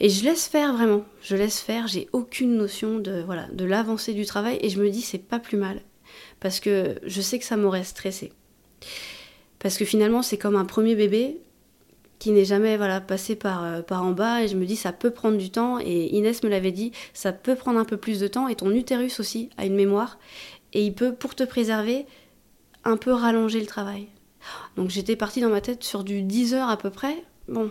Et 0.00 0.08
je 0.08 0.24
laisse 0.24 0.48
faire 0.48 0.72
vraiment, 0.72 1.04
je 1.22 1.36
laisse 1.36 1.60
faire, 1.60 1.86
j'ai 1.86 2.08
aucune 2.12 2.56
notion 2.56 2.98
de 2.98 3.22
voilà 3.24 3.46
de 3.52 3.64
l'avancée 3.64 4.14
du 4.14 4.26
travail 4.26 4.58
et 4.60 4.68
je 4.68 4.82
me 4.82 4.90
dis 4.90 5.00
c'est 5.00 5.18
pas 5.18 5.38
plus 5.38 5.56
mal 5.56 5.80
parce 6.40 6.60
que 6.60 6.96
je 7.04 7.20
sais 7.20 7.38
que 7.38 7.44
ça 7.44 7.56
m'aurait 7.56 7.84
stressé. 7.84 8.32
Parce 9.58 9.78
que 9.78 9.86
finalement, 9.86 10.20
c'est 10.20 10.36
comme 10.36 10.56
un 10.56 10.66
premier 10.66 10.94
bébé 10.94 11.38
qui 12.24 12.32
n'est 12.32 12.46
jamais 12.46 12.78
voilà, 12.78 13.02
passé 13.02 13.36
par, 13.36 13.62
euh, 13.62 13.82
par 13.82 14.02
en 14.02 14.12
bas 14.12 14.42
et 14.42 14.48
je 14.48 14.56
me 14.56 14.64
dis 14.64 14.76
ça 14.76 14.94
peut 14.94 15.10
prendre 15.10 15.36
du 15.36 15.50
temps 15.50 15.78
et 15.78 16.06
Inès 16.16 16.42
me 16.42 16.48
l'avait 16.48 16.72
dit, 16.72 16.90
ça 17.12 17.34
peut 17.34 17.54
prendre 17.54 17.78
un 17.78 17.84
peu 17.84 17.98
plus 17.98 18.18
de 18.18 18.26
temps 18.28 18.48
et 18.48 18.54
ton 18.54 18.70
utérus 18.70 19.20
aussi 19.20 19.50
a 19.58 19.66
une 19.66 19.74
mémoire 19.74 20.18
et 20.72 20.86
il 20.86 20.94
peut, 20.94 21.12
pour 21.12 21.34
te 21.34 21.44
préserver, 21.44 22.06
un 22.82 22.96
peu 22.96 23.12
rallonger 23.12 23.60
le 23.60 23.66
travail. 23.66 24.06
Donc 24.76 24.88
j'étais 24.88 25.16
partie 25.16 25.42
dans 25.42 25.50
ma 25.50 25.60
tête 25.60 25.84
sur 25.84 26.02
du 26.02 26.22
10 26.22 26.54
heures 26.54 26.70
à 26.70 26.78
peu 26.78 26.88
près. 26.88 27.22
Bon, 27.46 27.70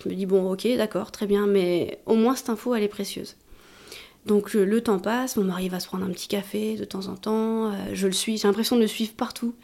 je 0.00 0.08
me 0.08 0.14
dis 0.14 0.26
bon 0.26 0.48
ok 0.48 0.68
d'accord 0.76 1.10
très 1.10 1.26
bien 1.26 1.48
mais 1.48 1.98
au 2.06 2.14
moins 2.14 2.36
cette 2.36 2.50
info 2.50 2.76
elle 2.76 2.84
est 2.84 2.88
précieuse. 2.88 3.34
Donc 4.26 4.52
le 4.52 4.80
temps 4.82 4.98
passe, 4.98 5.36
mon 5.36 5.44
mari 5.44 5.68
va 5.70 5.80
se 5.80 5.86
prendre 5.86 6.04
un 6.04 6.10
petit 6.10 6.28
café 6.28 6.76
de 6.76 6.84
temps 6.84 7.06
en 7.06 7.16
temps, 7.16 7.72
euh, 7.72 7.76
je 7.94 8.06
le 8.06 8.12
suis, 8.12 8.36
j'ai 8.36 8.46
l'impression 8.46 8.76
de 8.76 8.82
le 8.82 8.86
suivre 8.86 9.12
partout. 9.12 9.54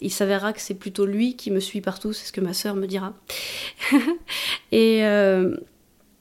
Il 0.00 0.12
s'avérera 0.12 0.52
que 0.52 0.60
c'est 0.60 0.74
plutôt 0.74 1.04
lui 1.04 1.34
qui 1.34 1.50
me 1.50 1.58
suit 1.58 1.80
partout, 1.80 2.12
c'est 2.12 2.26
ce 2.26 2.32
que 2.32 2.40
ma 2.40 2.52
sœur 2.52 2.76
me 2.76 2.86
dira. 2.86 3.14
et 4.72 5.04
euh, 5.04 5.56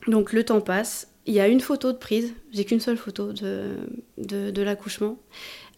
donc 0.07 0.34
le 0.34 0.43
temps 0.43 0.59
passe, 0.59 1.09
il 1.27 1.36
y 1.36 1.39
a 1.39 1.47
une 1.47 1.61
photo 1.61 1.91
de 1.91 1.97
prise, 1.97 2.34
j'ai 2.51 2.65
qu'une 2.65 2.79
seule 2.79 2.97
photo 2.97 3.31
de, 3.31 3.77
de, 4.17 4.61
l'accouchement, 4.61 5.19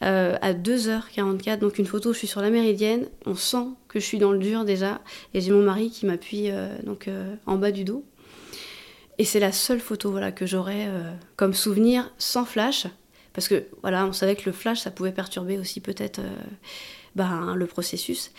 euh, 0.01 0.37
à 0.41 0.53
2h44, 0.53 1.59
donc 1.59 1.79
une 1.79 1.85
photo, 1.85 2.13
je 2.13 2.19
suis 2.19 2.27
sur 2.27 2.41
la 2.41 2.49
méridienne, 2.49 3.09
on 3.25 3.35
sent 3.35 3.67
que 3.89 3.99
je 3.99 4.05
suis 4.05 4.19
dans 4.19 4.31
le 4.31 4.39
dur 4.39 4.63
déjà, 4.63 5.01
et 5.33 5.41
j'ai 5.41 5.51
mon 5.51 5.63
mari 5.63 5.91
qui 5.91 6.05
m'appuie 6.05 6.49
donc 6.83 7.09
en 7.45 7.57
bas 7.57 7.71
du 7.71 7.83
dos. 7.83 8.05
Et 9.18 9.26
c'est 9.26 9.39
la 9.39 9.51
seule 9.51 9.80
photo 9.80 10.11
voilà, 10.11 10.32
que 10.32 10.45
j'aurais 10.45 10.89
comme 11.36 11.53
souvenir 11.53 12.11
sans 12.18 12.45
flash. 12.45 12.88
Parce 13.34 13.47
que 13.47 13.66
voilà, 13.82 14.05
on 14.05 14.13
savait 14.13 14.36
que 14.36 14.43
le 14.45 14.51
flash, 14.51 14.82
ça 14.82 14.91
pouvait 14.91 15.11
perturber 15.11 15.57
aussi 15.57 15.80
peut-être 15.80 16.22
ben, 17.16 17.55
le 17.55 17.66
processus. 17.66 18.32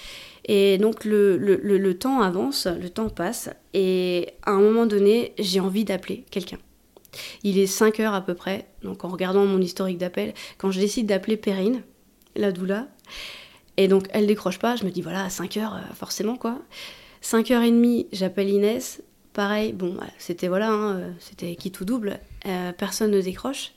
Et 0.44 0.78
donc 0.78 1.04
le, 1.04 1.36
le, 1.36 1.56
le, 1.56 1.98
temps 1.98 2.20
avance, 2.20 2.66
le 2.66 2.88
temps 2.88 3.08
passe, 3.08 3.50
et 3.74 4.28
à 4.42 4.52
un 4.52 4.60
moment 4.60 4.86
donné, 4.86 5.34
j'ai 5.38 5.60
envie 5.60 5.84
d'appeler 5.84 6.24
quelqu'un. 6.30 6.58
Il 7.42 7.58
est 7.58 7.66
5 7.66 7.98
heures 8.00 8.14
à 8.14 8.20
peu 8.20 8.34
près, 8.34 8.66
donc 8.82 9.04
en 9.04 9.08
regardant 9.08 9.44
mon 9.44 9.60
historique 9.60 9.98
d'appel, 9.98 10.34
quand 10.58 10.70
je 10.70 10.78
décide 10.78 11.06
d'appeler 11.06 11.36
Perrine, 11.36 11.82
la 12.36 12.52
doula, 12.52 12.86
et 13.76 13.88
donc 13.88 14.06
elle 14.10 14.26
décroche 14.26 14.58
pas, 14.58 14.76
je 14.76 14.84
me 14.84 14.90
dis 14.90 15.02
voilà, 15.02 15.24
à 15.24 15.30
5 15.30 15.56
heures, 15.56 15.74
euh, 15.74 15.94
forcément 15.94 16.36
quoi. 16.36 16.60
5 17.22 17.50
heures 17.50 17.62
et 17.62 17.70
demie, 17.70 18.06
j'appelle 18.12 18.48
Inès, 18.48 19.02
pareil, 19.36 19.74
bon, 19.74 19.98
c'était 20.16 20.48
voilà, 20.48 20.70
hein, 20.70 20.96
euh, 20.96 21.12
c'était 21.20 21.56
qui 21.56 21.70
tout 21.70 21.84
double, 21.84 22.20
euh, 22.46 22.72
personne 22.72 23.10
ne 23.10 23.20
décroche. 23.20 23.72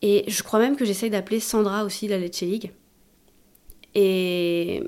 Et 0.00 0.24
je 0.28 0.44
crois 0.44 0.60
même 0.60 0.76
que 0.76 0.84
j'essaye 0.84 1.10
d'appeler 1.10 1.40
Sandra 1.40 1.84
aussi, 1.84 2.06
la 2.06 2.18
Lecce 2.18 2.42
League. 2.42 2.70
Et 3.94 4.80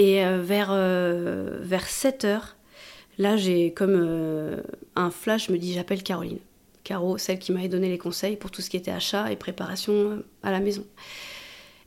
euh, 0.00 0.42
vers, 0.42 0.74
vers 1.62 1.86
7 1.86 2.24
heures, 2.24 2.56
là, 3.16 3.36
j'ai 3.36 3.72
comme 3.72 4.60
un 4.96 5.10
flash, 5.10 5.46
je 5.46 5.52
me 5.52 5.58
dis 5.58 5.72
j'appelle 5.72 6.02
Caroline. 6.02 6.40
Caro, 6.82 7.16
celle 7.16 7.38
qui 7.38 7.52
m'avait 7.52 7.68
donné 7.68 7.88
les 7.88 7.98
conseils 7.98 8.36
pour 8.36 8.50
tout 8.50 8.60
ce 8.60 8.70
qui 8.70 8.76
était 8.76 8.90
achat 8.90 9.30
et 9.30 9.36
préparation 9.36 10.22
à 10.42 10.50
la 10.50 10.58
maison. 10.58 10.84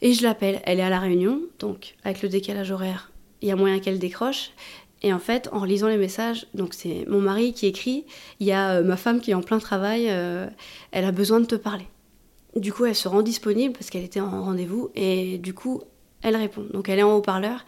Et 0.01 0.13
je 0.13 0.23
l'appelle, 0.23 0.61
elle 0.63 0.79
est 0.79 0.83
à 0.83 0.89
la 0.89 0.99
réunion, 0.99 1.41
donc 1.59 1.95
avec 2.05 2.21
le 2.21 2.29
décalage 2.29 2.71
horaire, 2.71 3.11
il 3.41 3.47
y 3.47 3.51
a 3.51 3.55
moyen 3.55 3.79
qu'elle 3.79 3.99
décroche. 3.99 4.51
Et 5.01 5.13
en 5.13 5.19
fait, 5.19 5.49
en 5.51 5.63
lisant 5.63 5.87
les 5.87 5.97
messages, 5.97 6.45
donc 6.53 6.73
c'est 6.73 7.05
mon 7.07 7.19
mari 7.19 7.53
qui 7.53 7.65
écrit, 7.65 8.05
il 8.39 8.47
y 8.47 8.51
a 8.51 8.81
ma 8.81 8.97
femme 8.97 9.19
qui 9.19 9.31
est 9.31 9.33
en 9.33 9.41
plein 9.41 9.57
travail, 9.59 10.05
elle 10.05 11.05
a 11.05 11.11
besoin 11.11 11.39
de 11.39 11.45
te 11.45 11.55
parler. 11.55 11.87
Du 12.55 12.71
coup, 12.73 12.85
elle 12.85 12.95
se 12.95 13.07
rend 13.07 13.21
disponible 13.21 13.73
parce 13.73 13.89
qu'elle 13.89 14.03
était 14.03 14.19
en 14.19 14.43
rendez-vous 14.43 14.91
et 14.93 15.37
du 15.37 15.53
coup, 15.53 15.81
elle 16.21 16.35
répond. 16.35 16.65
Donc 16.71 16.89
elle 16.89 16.99
est 16.99 17.03
en 17.03 17.15
haut-parleur. 17.15 17.65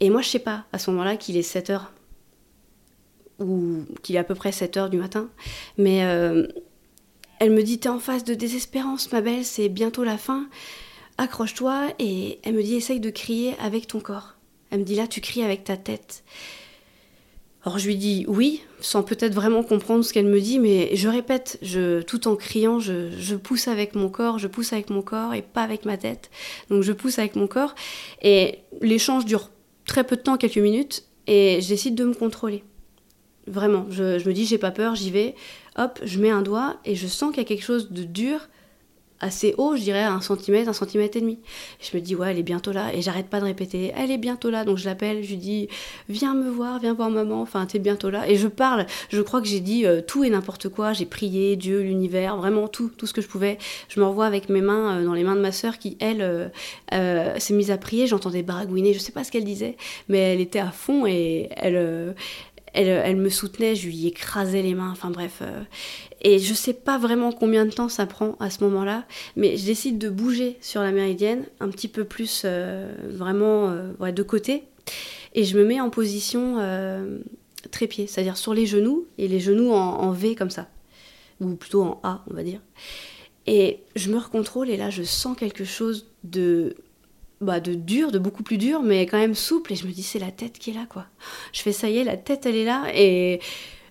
Et 0.00 0.10
moi, 0.10 0.22
je 0.22 0.28
sais 0.28 0.38
pas 0.38 0.64
à 0.72 0.78
ce 0.78 0.90
moment-là 0.90 1.16
qu'il 1.16 1.36
est 1.36 1.42
7 1.42 1.70
heures 1.70 1.92
ou 3.38 3.84
qu'il 4.02 4.16
est 4.16 4.18
à 4.18 4.24
peu 4.24 4.34
près 4.34 4.52
7 4.52 4.76
heures 4.76 4.90
du 4.90 4.98
matin. 4.98 5.28
Mais 5.78 6.04
euh, 6.04 6.46
elle 7.38 7.52
me 7.52 7.62
dit 7.62 7.78
T'es 7.78 7.88
en 7.88 7.98
phase 7.98 8.24
de 8.24 8.34
désespérance, 8.34 9.12
ma 9.12 9.20
belle, 9.20 9.44
c'est 9.44 9.68
bientôt 9.68 10.04
la 10.04 10.18
fin. 10.18 10.48
Accroche-toi. 11.18 11.88
Et 11.98 12.40
elle 12.42 12.54
me 12.54 12.62
dit 12.62 12.74
Essaye 12.74 13.00
de 13.00 13.10
crier 13.10 13.54
avec 13.60 13.86
ton 13.86 14.00
corps. 14.00 14.36
Elle 14.70 14.80
me 14.80 14.84
dit 14.84 14.94
Là, 14.94 15.06
tu 15.06 15.20
cries 15.20 15.42
avec 15.42 15.64
ta 15.64 15.76
tête. 15.76 16.24
Alors 17.62 17.78
je 17.78 17.86
lui 17.86 17.96
dis 17.96 18.24
oui, 18.26 18.62
sans 18.80 19.02
peut-être 19.02 19.34
vraiment 19.34 19.62
comprendre 19.62 20.02
ce 20.02 20.14
qu'elle 20.14 20.26
me 20.26 20.40
dit, 20.40 20.58
mais 20.58 20.96
je 20.96 21.08
répète, 21.08 21.58
je, 21.60 22.00
tout 22.00 22.26
en 22.26 22.34
criant, 22.34 22.80
je, 22.80 23.34
pousse 23.36 23.68
avec 23.68 23.94
mon 23.94 24.08
corps, 24.08 24.38
je 24.38 24.46
pousse 24.46 24.72
avec 24.72 24.88
mon 24.88 25.02
corps 25.02 25.34
et 25.34 25.42
pas 25.42 25.62
avec 25.62 25.84
ma 25.84 25.98
tête. 25.98 26.30
Donc 26.70 26.82
je 26.82 26.92
pousse 26.92 27.18
avec 27.18 27.36
mon 27.36 27.46
corps. 27.46 27.74
Et 28.22 28.60
l'échange 28.80 29.26
dure 29.26 29.50
très 29.84 30.04
peu 30.04 30.16
de 30.16 30.22
temps, 30.22 30.38
quelques 30.38 30.56
minutes, 30.56 31.04
et 31.26 31.58
j'essaie 31.60 31.90
de 31.90 32.04
me 32.04 32.14
contrôler. 32.14 32.64
Vraiment, 33.46 33.84
je, 33.90 34.18
je 34.18 34.26
me 34.26 34.32
dis 34.32 34.46
j'ai 34.46 34.58
pas 34.58 34.70
peur, 34.70 34.94
j'y 34.94 35.10
vais. 35.10 35.34
Hop, 35.76 35.98
je 36.02 36.18
mets 36.18 36.30
un 36.30 36.42
doigt 36.42 36.78
et 36.86 36.94
je 36.94 37.06
sens 37.06 37.30
qu'il 37.30 37.42
y 37.42 37.44
a 37.44 37.48
quelque 37.48 37.64
chose 37.64 37.90
de 37.90 38.04
dur 38.04 38.48
assez 39.20 39.54
haut, 39.58 39.76
je 39.76 39.82
dirais 39.82 40.02
un 40.02 40.20
centimètre, 40.20 40.68
un 40.68 40.72
centimètre 40.72 41.16
et 41.16 41.20
demi. 41.20 41.38
Je 41.80 41.96
me 41.96 42.02
dis, 42.02 42.14
ouais, 42.14 42.30
elle 42.30 42.38
est 42.38 42.42
bientôt 42.42 42.72
là, 42.72 42.94
et 42.94 43.02
j'arrête 43.02 43.26
pas 43.26 43.40
de 43.40 43.44
répéter, 43.44 43.92
elle 43.96 44.10
est 44.10 44.18
bientôt 44.18 44.50
là, 44.50 44.64
donc 44.64 44.78
je 44.78 44.86
l'appelle, 44.86 45.22
je 45.22 45.30
lui 45.30 45.36
dis, 45.36 45.68
viens 46.08 46.34
me 46.34 46.50
voir, 46.50 46.78
viens 46.78 46.94
voir 46.94 47.10
maman, 47.10 47.40
enfin, 47.42 47.66
t'es 47.66 47.78
bientôt 47.78 48.10
là. 48.10 48.28
Et 48.28 48.36
je 48.36 48.48
parle, 48.48 48.86
je 49.10 49.20
crois 49.20 49.40
que 49.40 49.46
j'ai 49.46 49.60
dit 49.60 49.86
euh, 49.86 50.00
tout 50.00 50.24
et 50.24 50.30
n'importe 50.30 50.68
quoi, 50.68 50.92
j'ai 50.92 51.06
prié 51.06 51.56
Dieu, 51.56 51.80
l'univers, 51.80 52.36
vraiment 52.36 52.68
tout, 52.68 52.90
tout 52.96 53.06
ce 53.06 53.12
que 53.12 53.20
je 53.20 53.28
pouvais. 53.28 53.58
Je 53.88 54.00
me 54.00 54.06
revois 54.06 54.26
avec 54.26 54.48
mes 54.48 54.60
mains 54.60 54.98
euh, 54.98 55.04
dans 55.04 55.14
les 55.14 55.24
mains 55.24 55.36
de 55.36 55.40
ma 55.40 55.52
sœur 55.52 55.78
qui, 55.78 55.96
elle, 56.00 56.50
euh, 56.92 57.38
s'est 57.38 57.54
mise 57.54 57.70
à 57.70 57.78
prier, 57.78 58.06
j'entendais 58.06 58.42
baragouiner, 58.42 58.94
je 58.94 58.98
sais 58.98 59.12
pas 59.12 59.24
ce 59.24 59.30
qu'elle 59.30 59.44
disait, 59.44 59.76
mais 60.08 60.18
elle 60.18 60.40
était 60.40 60.58
à 60.58 60.70
fond 60.70 61.06
et 61.06 61.48
elle 61.56 62.14
elle, 62.72 63.16
me 63.16 63.28
soutenait, 63.28 63.74
je 63.74 63.86
lui 63.86 64.06
écrasais 64.06 64.62
les 64.62 64.74
mains, 64.74 64.90
enfin 64.90 65.10
bref. 65.10 65.38
Euh. 65.42 65.62
et 66.20 66.38
je 66.38 66.54
sais 66.54 66.72
pas 66.72 66.98
vraiment 66.98 67.32
combien 67.32 67.64
de 67.64 67.70
temps 67.70 67.88
ça 67.88 68.06
prend 68.06 68.36
à 68.40 68.50
ce 68.50 68.62
moment-là, 68.64 69.04
mais 69.36 69.56
je 69.56 69.66
décide 69.66 69.98
de 69.98 70.08
bouger 70.08 70.56
sur 70.60 70.82
la 70.82 70.92
méridienne, 70.92 71.44
un 71.60 71.68
petit 71.68 71.88
peu 71.88 72.04
plus 72.04 72.42
euh, 72.44 72.92
vraiment 73.08 73.70
euh, 73.70 74.12
de 74.12 74.22
côté, 74.22 74.64
et 75.34 75.44
je 75.44 75.58
me 75.58 75.64
mets 75.64 75.80
en 75.80 75.90
position 75.90 76.56
trépied, 77.70 78.06
c'est-à-dire 78.06 78.36
sur 78.36 78.54
les 78.54 78.66
genoux, 78.66 79.06
et 79.18 79.28
les 79.28 79.40
genoux 79.40 79.70
en, 79.70 80.10
V 80.10 80.34
comme 80.34 80.50
ça, 80.50 80.68
ou 81.40 81.54
plutôt 81.54 81.82
en 81.82 82.00
A, 82.02 82.24
on 82.30 82.34
va 82.34 82.42
dire. 82.42 82.60
Et 83.46 83.80
je 83.96 84.10
me 84.10 84.18
recontrôle, 84.18 84.70
et 84.70 84.76
là 84.76 84.90
je 84.90 85.02
sens 85.02 85.36
quelque 85.36 85.64
chose 85.64 86.06
de 86.24 86.74
bah, 87.40 87.60
de 87.60 87.74
dur, 87.74 88.12
de 88.12 88.18
beaucoup 88.18 88.42
plus 88.42 88.58
dur, 88.58 88.82
mais 88.82 89.06
quand 89.06 89.18
même 89.18 89.34
souple. 89.34 89.72
Et 89.72 89.76
je 89.76 89.86
me 89.86 89.92
dis, 89.92 90.02
c'est 90.02 90.18
la 90.18 90.30
tête 90.30 90.58
qui 90.58 90.70
est 90.70 90.74
là, 90.74 90.86
quoi. 90.88 91.06
Je 91.52 91.62
fais, 91.62 91.72
ça 91.72 91.88
y 91.88 91.98
est, 91.98 92.04
la 92.04 92.16
tête, 92.16 92.46
elle 92.46 92.56
est 92.56 92.64
là. 92.64 92.86
Et 92.94 93.40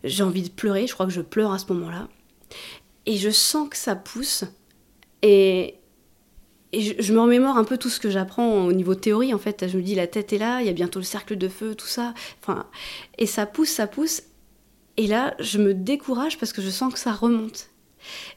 j'ai 0.04 0.24
envie 0.24 0.44
de 0.44 0.50
pleurer. 0.50 0.88
Je 0.88 0.94
crois 0.94 1.06
que 1.06 1.12
je 1.12 1.22
pleure 1.22 1.52
à 1.52 1.60
ce 1.60 1.72
moment-là. 1.74 2.08
Et 3.06 3.18
je 3.18 3.30
sens 3.30 3.70
que 3.70 3.78
ça 3.78 3.96
pousse. 3.96 4.44
Et, 5.24 5.76
je, 6.74 7.14
me 7.14 7.20
remémore 7.20 7.58
un 7.58 7.64
peu 7.64 7.78
tout 7.80 7.90
ce 7.90 8.00
que 8.00 8.12
j'apprends 8.12 8.66
au 8.66 8.74
niveau 8.74 8.94
théorie, 8.94 9.34
en 9.34 9.40
fait. 9.40 9.68
Je 9.68 9.78
me 9.78 9.82
dis, 9.82 9.96
la 9.96 10.08
tête 10.08 10.32
est 10.34 10.38
là, 10.38 10.62
il 10.62 10.68
y 10.68 10.70
a 10.70 10.74
bientôt 10.74 11.00
le 11.00 11.06
cercle 11.06 11.36
de 11.36 11.48
feu, 11.48 11.74
tout 11.74 11.88
ça. 11.88 12.14
Enfin, 12.42 12.68
et 13.18 13.26
ça 13.26 13.48
pousse, 13.48 13.70
ça 13.70 13.88
pousse. 13.88 14.22
Et 14.98 15.08
là, 15.08 15.34
je 15.40 15.58
me 15.58 15.74
décourage 15.74 16.38
parce 16.38 16.54
que 16.54 16.62
je 16.62 16.70
sens 16.70 16.94
que 16.94 17.00
ça 17.00 17.14
remonte. 17.14 17.69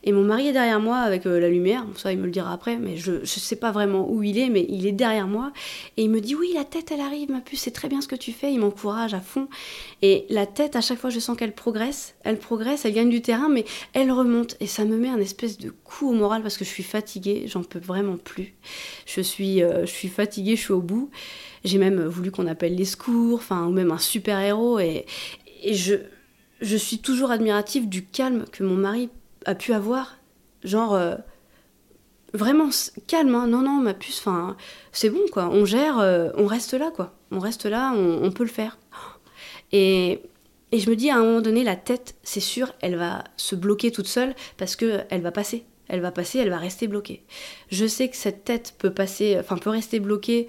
Et 0.04 0.12
mon 0.12 0.22
mari 0.22 0.48
est 0.48 0.52
derrière 0.52 0.80
moi 0.80 0.98
avec 0.98 1.26
euh, 1.26 1.38
la 1.38 1.48
lumière, 1.48 1.84
ça 1.96 2.12
il 2.12 2.18
me 2.18 2.24
le 2.24 2.30
dira 2.30 2.52
après, 2.52 2.76
mais 2.76 2.96
je 2.96 3.12
ne 3.20 3.24
sais 3.24 3.56
pas 3.56 3.70
vraiment 3.70 4.10
où 4.10 4.22
il 4.22 4.38
est, 4.38 4.48
mais 4.48 4.66
il 4.68 4.86
est 4.86 4.92
derrière 4.92 5.26
moi. 5.26 5.52
Et 5.96 6.04
il 6.04 6.10
me 6.10 6.20
dit 6.20 6.34
Oui, 6.34 6.52
la 6.54 6.64
tête 6.64 6.90
elle 6.92 7.00
arrive, 7.00 7.30
ma 7.30 7.40
puce, 7.40 7.60
c'est 7.60 7.70
très 7.70 7.88
bien 7.88 8.00
ce 8.00 8.08
que 8.08 8.16
tu 8.16 8.32
fais. 8.32 8.52
Il 8.52 8.58
m'encourage 8.60 9.14
à 9.14 9.20
fond. 9.20 9.48
Et 10.02 10.26
la 10.28 10.46
tête, 10.46 10.76
à 10.76 10.80
chaque 10.80 10.98
fois, 10.98 11.10
je 11.10 11.20
sens 11.20 11.36
qu'elle 11.36 11.54
progresse. 11.54 12.14
Elle 12.24 12.38
progresse, 12.38 12.84
elle 12.84 12.94
gagne 12.94 13.10
du 13.10 13.22
terrain, 13.22 13.48
mais 13.48 13.64
elle 13.92 14.10
remonte. 14.10 14.56
Et 14.60 14.66
ça 14.66 14.84
me 14.84 14.96
met 14.96 15.08
un 15.08 15.20
espèce 15.20 15.58
de 15.58 15.70
coup 15.70 16.10
au 16.10 16.14
moral 16.14 16.42
parce 16.42 16.56
que 16.56 16.64
je 16.64 16.70
suis 16.70 16.82
fatiguée, 16.82 17.44
j'en 17.46 17.62
peux 17.62 17.78
vraiment 17.78 18.16
plus. 18.16 18.54
Je 19.06 19.20
suis, 19.20 19.62
euh, 19.62 19.86
je 19.86 19.92
suis 19.92 20.08
fatiguée, 20.08 20.56
je 20.56 20.62
suis 20.62 20.72
au 20.72 20.82
bout. 20.82 21.10
J'ai 21.64 21.78
même 21.78 22.04
voulu 22.04 22.30
qu'on 22.30 22.46
appelle 22.46 22.74
les 22.74 22.84
secours, 22.84 23.38
enfin, 23.38 23.66
ou 23.66 23.70
même 23.70 23.92
un 23.92 23.98
super-héros. 23.98 24.80
Et, 24.80 25.06
et 25.62 25.74
je, 25.74 25.94
je 26.60 26.76
suis 26.76 26.98
toujours 26.98 27.30
admirative 27.30 27.88
du 27.88 28.04
calme 28.04 28.44
que 28.50 28.64
mon 28.64 28.76
mari 28.76 29.08
a 29.44 29.54
pu 29.54 29.72
avoir. 29.72 30.18
Genre, 30.64 30.94
euh, 30.94 31.16
vraiment 32.34 32.68
calme, 33.06 33.34
hein. 33.34 33.46
non, 33.46 33.62
non, 33.62 33.80
ma 33.80 33.94
puce, 33.94 34.20
enfin, 34.20 34.56
c'est 34.92 35.10
bon, 35.10 35.22
quoi. 35.32 35.48
On 35.48 35.64
gère, 35.64 35.98
euh, 35.98 36.30
on 36.36 36.46
reste 36.46 36.74
là, 36.74 36.90
quoi. 36.94 37.14
On 37.30 37.38
reste 37.38 37.66
là, 37.66 37.92
on, 37.94 38.30
peut 38.30 38.44
le 38.44 38.50
faire. 38.50 38.78
Et, 39.72 40.20
et, 40.70 40.78
je 40.78 40.90
me 40.90 40.96
dis, 40.96 41.10
à 41.10 41.16
un 41.16 41.24
moment 41.24 41.40
donné, 41.40 41.64
la 41.64 41.76
tête, 41.76 42.14
c'est 42.22 42.40
sûr, 42.40 42.72
elle 42.80 42.96
va 42.96 43.24
se 43.36 43.54
bloquer 43.54 43.90
toute 43.90 44.06
seule 44.06 44.34
parce 44.58 44.76
qu'elle 44.76 45.22
va 45.22 45.32
passer. 45.32 45.64
Elle 45.88 46.00
va 46.00 46.10
passer, 46.10 46.38
elle 46.38 46.50
va 46.50 46.58
rester 46.58 46.88
bloquée. 46.88 47.22
Je 47.70 47.86
sais 47.86 48.08
que 48.08 48.16
cette 48.16 48.44
tête 48.44 48.74
peut 48.78 48.92
passer, 48.92 49.36
enfin, 49.38 49.58
peut 49.58 49.70
rester 49.70 50.00
bloquée, 50.00 50.48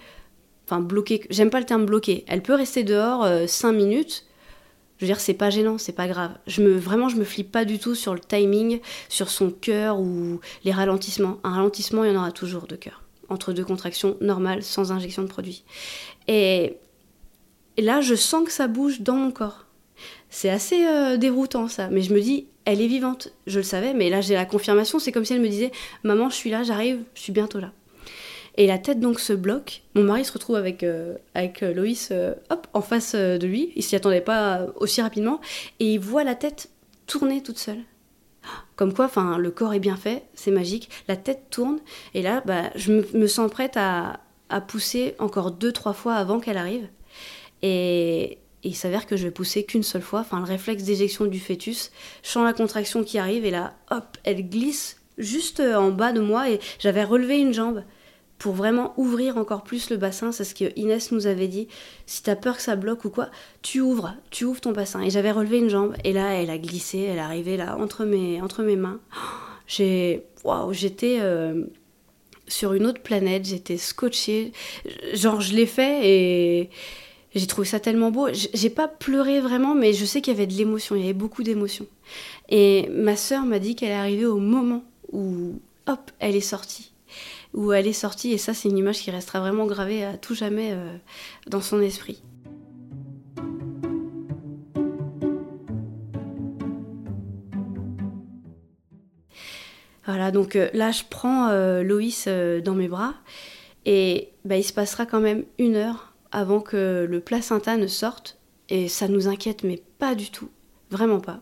enfin, 0.66 0.80
bloquée, 0.80 1.26
j'aime 1.30 1.50
pas 1.50 1.60
le 1.60 1.66
terme 1.66 1.86
bloquée. 1.86 2.24
Elle 2.28 2.41
peut 2.41 2.54
rester 2.54 2.84
dehors 2.84 3.28
5 3.48 3.68
euh, 3.68 3.72
minutes, 3.74 4.26
je 5.04 5.08
veux 5.10 5.14
dire, 5.14 5.20
c'est 5.20 5.34
pas 5.34 5.49
gênant, 5.49 5.78
c'est 5.78 5.91
pas 5.91 6.08
grave. 6.08 6.32
Je 6.47 6.62
me, 6.62 6.78
vraiment, 6.78 7.10
je 7.10 7.18
me 7.18 7.26
flippe 7.26 7.51
pas 7.51 7.66
du 7.66 7.78
tout 7.78 7.93
sur 7.93 8.14
le 8.14 8.22
timing, 8.22 8.80
sur 9.10 9.30
son 9.30 9.51
cœur 9.51 9.99
ou 9.99 10.39
les 10.64 10.72
ralentissements. 10.72 11.39
Un 11.43 11.56
ralentissement, 11.56 12.06
il 12.06 12.14
y 12.14 12.16
en 12.16 12.20
aura 12.20 12.32
toujours 12.32 12.68
de 12.68 12.78
cœur. 12.78 13.04
Entre 13.28 13.51
deux 13.51 13.66
contractions 13.66 14.16
normales, 14.22 14.64
sans 14.64 14.93
injection 14.93 15.22
de 15.22 15.28
produit. 15.28 15.66
Et, 16.30 16.78
là, 17.78 17.99
je 17.99 18.16
sens 18.16 18.45
que 18.45 18.51
ça 18.54 18.68
bouge 18.68 19.01
dans 19.01 19.18
mon 19.18 19.32
corps. 19.32 19.66
C'est 20.30 20.49
assez 20.49 20.86
euh, 20.86 21.18
déroutant 21.18 21.68
ça, 21.68 21.89
mais 21.89 22.01
je 22.01 22.14
me 22.14 22.22
dis, 22.22 22.47
elle 22.64 22.80
est 22.80 22.88
vivante. 22.88 23.34
Je 23.45 23.60
le 23.60 23.64
savais, 23.64 23.93
mais 23.93 24.10
là 24.10 24.22
j'ai 24.22 24.36
la 24.36 24.45
confirmation. 24.45 24.99
C'est 24.99 25.12
comme 25.12 25.26
si 25.26 25.34
elle 25.34 25.41
me 25.41 25.49
disait, 25.49 25.74
maman, 26.04 26.30
je 26.30 26.36
suis 26.36 26.49
là, 26.49 26.64
j'arrive, 26.64 27.04
je 27.14 27.22
suis 27.22 27.34
bientôt 27.34 27.60
là. 27.60 27.72
Et 28.56 28.68
la 28.68 28.78
tête 28.78 28.99
donc 28.99 29.20
se 29.20 29.34
bloque. 29.34 29.82
Mon 29.95 30.04
mari 30.04 30.26
se 30.26 30.32
retrouve 30.32 30.56
avec, 30.56 30.84
euh, 30.84 31.16
avec 31.34 31.64
euh, 31.64 31.74
Loïs 31.74 32.10
euh, 32.12 32.34
hop, 32.49 32.68
en 32.74 32.82
face 32.82 33.16
de 33.16 33.45
lui. 33.45 33.72
Il 33.76 33.84
s'y 33.84 33.95
attendait 33.95 34.22
pas 34.22 34.68
aussi 34.76 35.01
rapidement. 35.01 35.41
Et 35.80 35.93
il 35.93 35.99
voit 35.99 36.24
la 36.24 36.36
tête 36.36 36.70
tourner 37.08 37.41
toute 37.41 37.58
seule. 37.58 37.80
Comme 38.76 38.93
quoi, 38.93 39.06
enfin, 39.06 39.38
le 39.38 39.51
corps 39.51 39.74
est 39.74 39.80
bien 39.80 39.95
fait, 39.95 40.24
c'est 40.34 40.51
magique. 40.51 40.89
La 41.08 41.16
tête 41.16 41.49
tourne. 41.49 41.80
Et 42.14 42.22
là, 42.22 42.43
bah, 42.45 42.70
je 42.76 42.91
me, 42.91 43.28
sens 43.28 43.49
prête 43.49 43.78
à, 43.78 44.20
à, 44.49 44.62
pousser 44.62 45.16
encore 45.20 45.51
deux, 45.51 45.72
trois 45.72 45.93
fois 45.93 46.16
avant 46.16 46.39
qu'elle 46.39 46.58
arrive. 46.58 46.88
Et, 47.62 48.39
il 48.66 48.76
s'avère 48.76 49.08
que 49.08 49.18
je 49.18 49.26
vais 49.26 49.32
pousser 49.32 49.66
qu'une 49.66 49.84
seule 49.84 50.01
fois. 50.01 50.22
Enfin, 50.22 50.39
le 50.39 50.45
réflexe 50.45 50.84
d'éjection 50.84 51.26
du 51.26 51.39
fœtus. 51.39 51.91
Je 52.22 52.30
sens 52.30 52.45
la 52.45 52.54
contraction 52.54 53.04
qui 53.04 53.18
arrive. 53.18 53.45
Et 53.45 53.51
là, 53.51 53.74
hop, 53.91 54.18
elle 54.24 54.47
glisse 54.47 55.01
juste 55.18 55.60
en 55.60 55.91
bas 55.91 56.14
de 56.14 56.22
moi. 56.22 56.49
Et 56.49 56.60
j'avais 56.80 57.04
relevé 57.04 57.39
une 57.39 57.54
jambe 57.54 57.84
pour 58.38 58.53
vraiment 58.53 58.93
ouvrir 58.97 59.38
encore 59.38 59.63
plus 59.63 59.89
le 59.89 59.97
bassin. 59.97 60.31
C'est 60.31 60.43
ce 60.43 60.55
que 60.55 60.77
Inès 60.77 61.11
nous 61.11 61.27
avait 61.27 61.47
dit. 61.47 61.67
Si 62.05 62.23
t'as 62.23 62.36
peur 62.36 62.57
que 62.57 62.61
ça 62.61 62.75
bloque 62.75 63.05
ou 63.05 63.09
quoi, 63.09 63.29
tu 63.61 63.79
ouvres, 63.79 64.15
tu 64.31 64.45
ouvres 64.45 64.61
ton 64.61 64.71
bassin. 64.71 65.01
Et 65.01 65.09
j'avais 65.09 65.31
relevé 65.31 65.59
une 65.59 65.69
jambe 65.69 65.95
et 66.03 66.13
là, 66.13 66.34
elle 66.34 66.49
a 66.49 66.57
glissé, 66.57 66.99
elle 66.99 67.17
est 67.17 67.21
arrivée 67.21 67.57
là 67.57 67.77
entre 67.77 68.05
mes, 68.05 68.41
entre 68.41 68.63
mes 68.63 68.75
mains. 68.75 68.99
J'ai, 69.65 70.23
waouh, 70.43 70.73
j'étais 70.73 71.19
euh, 71.21 71.63
sur 72.47 72.73
une 72.73 72.86
autre 72.86 73.01
planète, 73.01 73.45
j'étais 73.45 73.77
scotchée. 73.77 74.51
Genre, 75.13 75.39
je 75.39 75.55
l'ai 75.55 75.65
fait 75.65 76.01
et 76.03 76.69
j'ai 77.34 77.47
trouvé 77.47 77.65
ça 77.65 77.79
tellement 77.79 78.11
beau. 78.11 78.27
J'ai 78.31 78.69
pas 78.69 78.89
pleuré 78.89 79.39
vraiment, 79.39 79.73
mais 79.73 79.93
je 79.93 80.03
sais 80.03 80.21
qu'il 80.21 80.34
y 80.34 80.36
avait 80.36 80.47
de 80.47 80.53
l'émotion, 80.53 80.95
il 80.95 81.01
y 81.01 81.05
avait 81.05 81.13
beaucoup 81.13 81.43
d'émotion. 81.43 81.88
Et 82.49 82.89
ma 82.91 83.15
sœur 83.15 83.45
m'a 83.45 83.59
dit 83.59 83.75
qu'elle 83.75 83.91
est 83.91 83.93
arrivée 83.93 84.25
au 84.25 84.39
moment 84.39 84.84
où, 85.13 85.59
hop, 85.88 86.11
elle 86.19 86.36
est 86.36 86.41
sortie 86.41 86.93
où 87.54 87.72
elle 87.72 87.88
est 87.88 87.93
sortie. 87.93 88.32
Et 88.32 88.38
ça, 88.38 88.54
c'est 88.54 88.70
une 88.70 88.78
image 88.78 88.99
qui 88.99 89.12
restera 89.12 89.39
vraiment 89.39 89.66
gravée 89.66 90.04
à 90.04 90.18
tout 90.18 90.36
jamais 90.36 90.72
euh, 90.72 90.95
dans 91.47 91.62
son 91.62 91.82
esprit. 91.82 92.24
Voilà, 100.06 100.32
donc 100.32 100.56
euh, 100.56 100.70
là, 100.74 100.91
je 100.91 101.04
prends 101.10 101.49
euh, 101.49 101.82
Loïs 101.82 102.28
dans 102.28 102.76
mes 102.76 102.88
bras 102.88 103.14
et 103.86 104.30
bah, 104.45 104.58
il 104.58 104.64
se 104.64 104.74
passera 104.74 105.06
quand 105.06 105.22
même 105.22 105.45
une 105.58 105.76
heure 105.76 106.14
avant 106.32 106.60
que 106.60 107.08
le 107.10 107.20
placenta 107.20 107.78
ne 107.78 107.88
sorte. 107.88 108.38
Et 108.70 108.88
ça 108.88 109.08
nous 109.08 109.28
inquiète, 109.28 109.64
mais 109.64 109.84
pas 109.99 110.16
du 110.16 110.32
tout. 110.32 110.49
Vraiment 110.89 111.20
pas. 111.20 111.41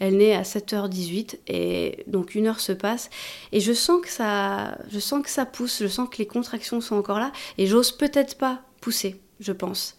Elle 0.00 0.16
naît 0.16 0.34
à 0.34 0.42
7h18 0.42 1.38
et 1.46 2.02
donc 2.08 2.34
une 2.34 2.48
heure 2.48 2.58
se 2.58 2.72
passe 2.72 3.10
et 3.52 3.60
je 3.60 3.72
sens 3.72 4.00
que 4.00 4.08
ça, 4.08 4.78
je 4.90 4.98
sens 4.98 5.22
que 5.22 5.30
ça 5.30 5.46
pousse, 5.46 5.80
je 5.80 5.86
sens 5.86 6.08
que 6.08 6.16
les 6.18 6.26
contractions 6.26 6.80
sont 6.80 6.96
encore 6.96 7.20
là 7.20 7.30
et 7.58 7.66
j'ose 7.66 7.92
peut-être 7.92 8.36
pas 8.36 8.62
pousser, 8.80 9.20
je 9.38 9.52
pense. 9.52 9.96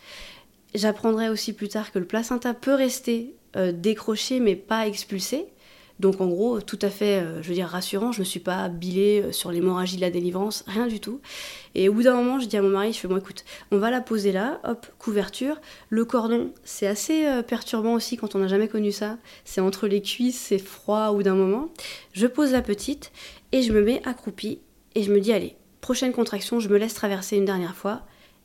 J'apprendrai 0.73 1.29
aussi 1.29 1.53
plus 1.53 1.69
tard 1.69 1.91
que 1.91 1.99
le 1.99 2.05
placenta 2.05 2.53
peut 2.53 2.73
rester 2.73 3.35
euh, 3.55 3.71
décroché 3.71 4.39
mais 4.39 4.55
pas 4.55 4.87
expulsé. 4.87 5.45
Donc 6.01 6.19
en 6.19 6.25
gros, 6.25 6.59
tout 6.61 6.79
à 6.81 6.89
fait, 6.89 7.19
euh, 7.19 7.43
je 7.43 7.47
veux 7.47 7.53
dire, 7.53 7.67
rassurant. 7.67 8.11
Je 8.11 8.17
ne 8.17 8.21
me 8.21 8.25
suis 8.25 8.39
pas 8.39 8.69
bilée 8.69 9.21
euh, 9.21 9.31
sur 9.31 9.51
l'hémorragie 9.51 9.97
de 9.97 10.01
la 10.01 10.09
délivrance, 10.09 10.63
rien 10.65 10.87
du 10.87 10.99
tout. 10.99 11.21
Et 11.75 11.89
au 11.89 11.93
bout 11.93 12.01
d'un 12.01 12.15
moment, 12.15 12.39
je 12.39 12.47
dis 12.47 12.57
à 12.57 12.63
mon 12.63 12.69
mari, 12.69 12.91
je 12.91 12.97
fais, 12.97 13.07
bon 13.07 13.17
écoute, 13.17 13.45
on 13.71 13.77
va 13.77 13.91
la 13.91 14.01
poser 14.01 14.31
là, 14.31 14.59
hop, 14.63 14.87
couverture. 14.97 15.61
Le 15.89 16.03
cordon, 16.03 16.53
c'est 16.63 16.87
assez 16.87 17.27
euh, 17.27 17.43
perturbant 17.43 17.93
aussi 17.93 18.17
quand 18.17 18.33
on 18.33 18.39
n'a 18.39 18.47
jamais 18.47 18.67
connu 18.67 18.91
ça. 18.91 19.19
C'est 19.45 19.61
entre 19.61 19.87
les 19.87 20.01
cuisses, 20.01 20.39
c'est 20.39 20.57
froid 20.57 21.09
au 21.09 21.17
bout 21.17 21.23
d'un 21.23 21.35
moment. 21.35 21.69
Je 22.13 22.25
pose 22.25 22.51
la 22.51 22.63
petite 22.63 23.11
et 23.51 23.61
je 23.61 23.71
me 23.71 23.83
mets 23.83 24.01
accroupie 24.03 24.59
et 24.95 25.03
je 25.03 25.13
me 25.13 25.19
dis, 25.19 25.31
allez, 25.31 25.55
prochaine 25.81 26.13
contraction, 26.13 26.59
je 26.59 26.69
me 26.69 26.79
laisse 26.79 26.95
traverser 26.95 27.37
une 27.37 27.45
dernière 27.45 27.75
fois. 27.75 28.01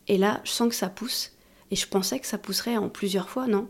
Et 0.08 0.18
là, 0.18 0.42
je 0.44 0.50
sens 0.50 0.68
que 0.68 0.74
ça 0.74 0.90
pousse. 0.90 1.32
Et 1.70 1.76
je 1.76 1.88
pensais 1.88 2.20
que 2.20 2.26
ça 2.26 2.36
pousserait 2.36 2.76
en 2.76 2.90
plusieurs 2.90 3.30
fois, 3.30 3.46
non 3.46 3.66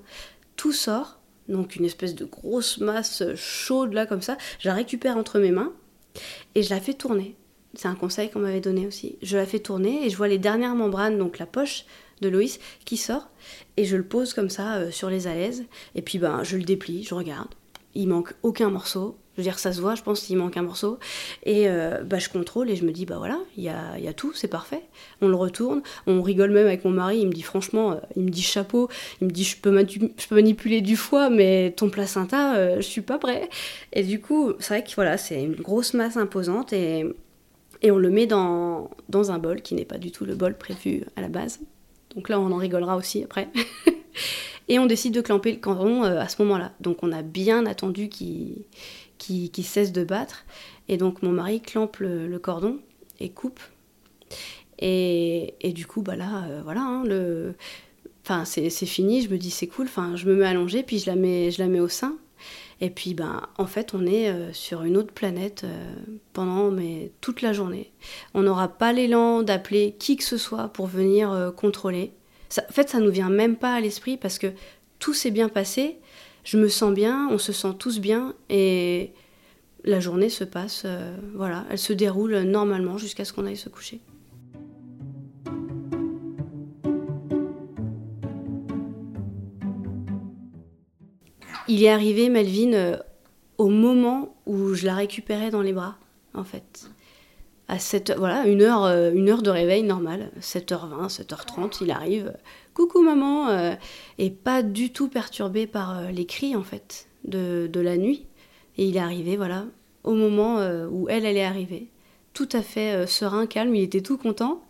Tout 0.57 0.73
sort, 0.73 1.21
donc 1.49 1.77
une 1.77 1.85
espèce 1.85 2.15
de 2.15 2.25
grosse 2.25 2.79
masse 2.79 3.23
chaude 3.35 3.93
là 3.93 4.07
comme 4.07 4.23
ça. 4.23 4.37
Je 4.59 4.69
la 4.69 4.75
récupère 4.75 5.17
entre 5.17 5.39
mes 5.39 5.51
mains 5.51 5.73
et 6.55 6.63
je 6.63 6.71
la 6.71 6.81
fais 6.81 6.95
tourner. 6.95 7.37
C'est 7.75 7.89
un 7.89 7.95
conseil 7.95 8.31
qu'on 8.31 8.41
m'avait 8.41 8.61
donné 8.61 8.87
aussi. 8.87 9.19
Je 9.23 9.37
la 9.37 9.47
fais 9.47 9.59
tourner 9.59 10.07
et 10.07 10.11
je 10.11 10.17
vois 10.17 10.29
les 10.29 10.39
dernières 10.39 10.75
membranes, 10.75 11.19
donc 11.19 11.39
la 11.39 11.47
poche 11.47 11.85
de 12.23 12.29
Loïs, 12.29 12.59
qui 12.85 12.97
sort 12.97 13.29
et 13.77 13.85
je 13.85 13.97
le 13.97 14.05
pose 14.05 14.33
comme 14.33 14.51
ça 14.51 14.77
euh, 14.77 14.91
sur 14.91 15.11
les 15.11 15.27
alaises. 15.27 15.65
Et 15.95 16.03
puis 16.03 16.19
ben 16.19 16.43
je 16.43 16.57
le 16.57 16.65
déplie, 16.65 17.05
je 17.05 17.15
regarde. 17.15 17.49
Il 17.95 18.09
manque 18.09 18.35
aucun 18.43 18.71
morceau. 18.71 19.19
Je 19.37 19.43
veux 19.43 19.45
dire, 19.45 19.59
ça 19.59 19.71
se 19.71 19.83
voit, 19.83 19.95
je 19.95 20.03
pense 20.03 20.23
qu'il 20.23 20.39
manque 20.39 20.57
un 20.57 20.63
morceau. 20.63 20.99
Et 21.45 21.69
euh, 21.69 22.03
bah, 22.03 22.19
je 22.19 22.31
contrôle 22.31 22.71
et 22.71 22.77
je 22.77 22.87
me 22.87 22.91
dis, 22.91 23.05
bah 23.05 23.17
voilà, 23.19 23.39
il 23.59 23.65
y 23.65 23.69
a, 23.69 23.99
y 23.99 24.09
a, 24.09 24.15
tout, 24.15 24.33
c'est 24.33 24.49
parfait. 24.49 24.81
On 25.21 25.29
le 25.29 25.35
retourne, 25.35 25.83
on 26.07 26.23
rigole 26.23 26.53
même 26.53 26.67
avec 26.67 26.87
mon 26.87 26.91
mari, 26.91 27.19
il 27.19 27.27
me 27.27 27.33
dit 27.33 27.43
franchement, 27.43 27.93
euh, 27.93 27.97
il 28.17 28.23
me 28.23 28.31
dit 28.31 28.41
chapeau, 28.41 28.89
il 29.21 29.27
me 29.27 29.33
dit 29.33 29.45
je 29.45 29.59
peux, 29.59 29.71
manipuler 30.31 30.81
du 30.81 30.97
foie, 30.97 31.29
mais 31.29 31.75
ton 31.77 31.91
placenta, 31.91 32.57
euh, 32.57 32.77
je 32.77 32.87
suis 32.87 33.03
pas 33.03 33.19
prêt. 33.19 33.51
Et 33.93 34.05
du 34.05 34.23
coup, 34.23 34.55
c'est 34.59 34.73
vrai 34.79 34.85
que 34.85 34.95
voilà, 34.95 35.19
c'est 35.19 35.43
une 35.43 35.57
grosse 35.57 35.93
masse 35.93 36.17
imposante 36.17 36.73
et, 36.73 37.05
on 37.85 37.99
le 37.99 38.11
met 38.11 38.27
dans, 38.27 38.91
un 39.13 39.39
bol 39.39 39.61
qui 39.61 39.75
n'est 39.75 39.85
pas 39.85 39.99
du 39.99 40.11
tout 40.11 40.25
le 40.25 40.35
bol 40.35 40.57
prévu 40.57 41.05
à 41.15 41.21
la 41.21 41.29
base. 41.29 41.61
Donc 42.17 42.31
là, 42.31 42.41
on 42.41 42.51
en 42.51 42.57
rigolera 42.57 42.97
aussi 42.97 43.23
après. 43.23 43.49
et 44.69 44.79
on 44.79 44.87
décide 44.87 45.15
de 45.15 45.21
clamper 45.21 45.53
le 45.53 45.59
cordon 45.59 46.03
à 46.03 46.27
ce 46.27 46.43
moment-là. 46.43 46.73
Donc 46.81 46.99
on 47.03 47.13
a 47.13 47.23
bien 47.23 47.65
attendu 47.67 48.09
qu'il 48.09 48.65
qui, 49.27 49.63
cesse 49.63 49.93
de 49.93 50.05
battre. 50.05 50.45
Et 50.89 50.97
donc 50.97 51.23
mon 51.23 51.33
mari 51.33 51.61
clampe 51.61 51.99
le, 51.99 52.39
cordon 52.39 52.79
et 53.21 53.31
coupe. 53.31 53.61
Et, 54.79 55.55
et, 55.61 55.73
du 55.73 55.87
coup, 55.87 56.03
bah 56.03 56.17
là, 56.17 56.45
euh, 56.45 56.61
voilà, 56.63 56.83
hein, 56.83 57.05
le... 57.05 57.55
enfin, 58.23 58.45
c'est 58.45 58.71
fini, 58.71 59.23
je 59.23 59.31
me 59.31 59.39
dis 59.39 59.51
c'est 59.51 59.67
cool, 59.67 59.87
enfin, 59.87 60.17
je 60.17 60.27
me 60.27 60.35
mets 60.35 60.45
allongée, 60.45 60.83
puis 60.83 60.99
je 60.99 61.07
la 61.07 61.17
mets, 61.17 61.51
je 61.51 61.63
la 61.63 61.69
mets 61.69 61.81
au 61.81 61.89
sein. 61.89 62.17
Et 62.83 62.91
puis, 62.91 63.15
ben, 63.15 63.41
en 63.57 63.67
fait, 63.67 63.95
on 63.95 64.05
est 64.05 64.29
euh, 64.29 64.53
sur 64.53 64.83
une 64.83 64.99
autre 64.99 65.15
planète 65.15 65.65
euh, 65.65 65.95
pendant 66.35 66.71
mais, 66.71 67.11
toute 67.23 67.41
la 67.41 67.55
journée. 67.55 67.91
On 68.35 68.43
n'aura 68.43 68.69
pas 68.69 68.93
l'élan 68.93 69.43
d'appeler 69.43 69.97
qui 69.99 70.17
que 70.17 70.25
ce 70.25 70.37
soit 70.37 70.69
pour 70.69 70.87
venir 70.87 71.53
contrôler. 71.57 72.13
Ça, 72.51 72.63
en 72.69 72.73
fait, 72.73 72.91
ça 72.91 73.01
nous 73.01 73.11
vient 73.11 73.31
même 73.31 73.57
pas 73.57 73.73
à 73.73 73.81
l'esprit 73.81 74.19
parce 74.19 74.39
que 74.39 74.49
tout 74.99 75.15
s'est 75.15 75.31
bien 75.31 75.49
passé 75.49 75.99
je 76.47 76.57
me 76.59 76.69
sens 76.69 76.95
bien, 76.95 77.29
on 77.33 77.39
se 77.39 77.53
sent 77.53 77.75
tous 77.77 77.99
bien 77.99 78.33
et 78.49 79.13
la 79.83 79.99
journée 79.99 80.29
se 80.29 80.45
passe, 80.45 80.85
euh, 80.85 81.17
voilà, 81.35 81.65
elle 81.71 81.79
se 81.79 81.93
déroule 81.93 82.39
normalement 82.43 82.99
jusqu'à 82.99 83.25
ce 83.25 83.33
qu'on 83.33 83.47
aille 83.47 83.57
se 83.57 83.69
coucher. 83.69 84.01
Il 91.69 91.83
est 91.83 91.89
arrivé, 91.89 92.29
Melvin, 92.29 92.75
euh, 92.75 92.97
au 93.59 93.69
moment 93.69 94.37
où 94.47 94.73
je 94.75 94.87
la 94.87 94.95
récupérais 94.95 95.51
dans 95.51 95.63
les 95.63 95.73
bras, 95.73 95.97
en 96.33 96.45
fait. 96.45 96.89
À 97.69 97.81
7, 97.81 98.15
voilà, 98.17 98.47
une 98.47 98.63
heure, 98.63 98.85
euh, 98.85 99.11
une 99.13 99.29
heure 99.29 99.43
de 99.43 99.51
réveil 99.51 99.83
normal, 99.83 100.31
7h20, 100.41 101.09
7h30, 101.09 101.79
il 101.81 101.91
arrive 101.91 102.33
coucou 102.75 103.03
maman, 103.03 103.49
euh, 103.49 103.75
et 104.19 104.31
pas 104.31 104.63
du 104.63 104.93
tout 104.93 105.09
perturbé 105.09 105.67
par 105.67 105.99
euh, 105.99 106.11
les 106.11 106.27
cris 106.27 106.55
en 106.55 106.63
fait 106.63 107.09
de, 107.25 107.69
la 107.75 107.97
nuit. 107.97 108.27
Et 108.79 108.85
il 108.87 108.97
est 108.97 109.01
arrivé, 109.01 109.37
voilà, 109.37 109.65
au 110.05 110.15
moment 110.15 110.59
où 110.91 111.09
elle, 111.09 111.25
elle 111.25 111.37
est 111.37 111.45
arrivée. 111.45 111.89
Tout 112.35 112.49
à 112.53 112.63
fait 112.63 113.07
serein, 113.07 113.47
calme, 113.47 113.75
il 113.75 113.83
était 113.83 114.03
tout 114.03 114.19
content. 114.19 114.63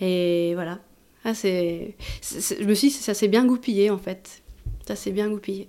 Et 0.00 0.52
voilà. 0.54 0.78
Ah, 1.24 1.34
c'est, 1.34 1.96
je 2.22 2.64
me 2.64 2.74
suis 2.74 2.88
dit, 2.88 2.94
ça 2.94 3.14
s'est 3.14 3.28
bien 3.28 3.46
goupillé 3.46 3.90
en 3.90 3.98
fait. 3.98 4.42
Ça 4.86 4.94
s'est 4.94 5.10
bien 5.10 5.28
goupillé. 5.30 5.68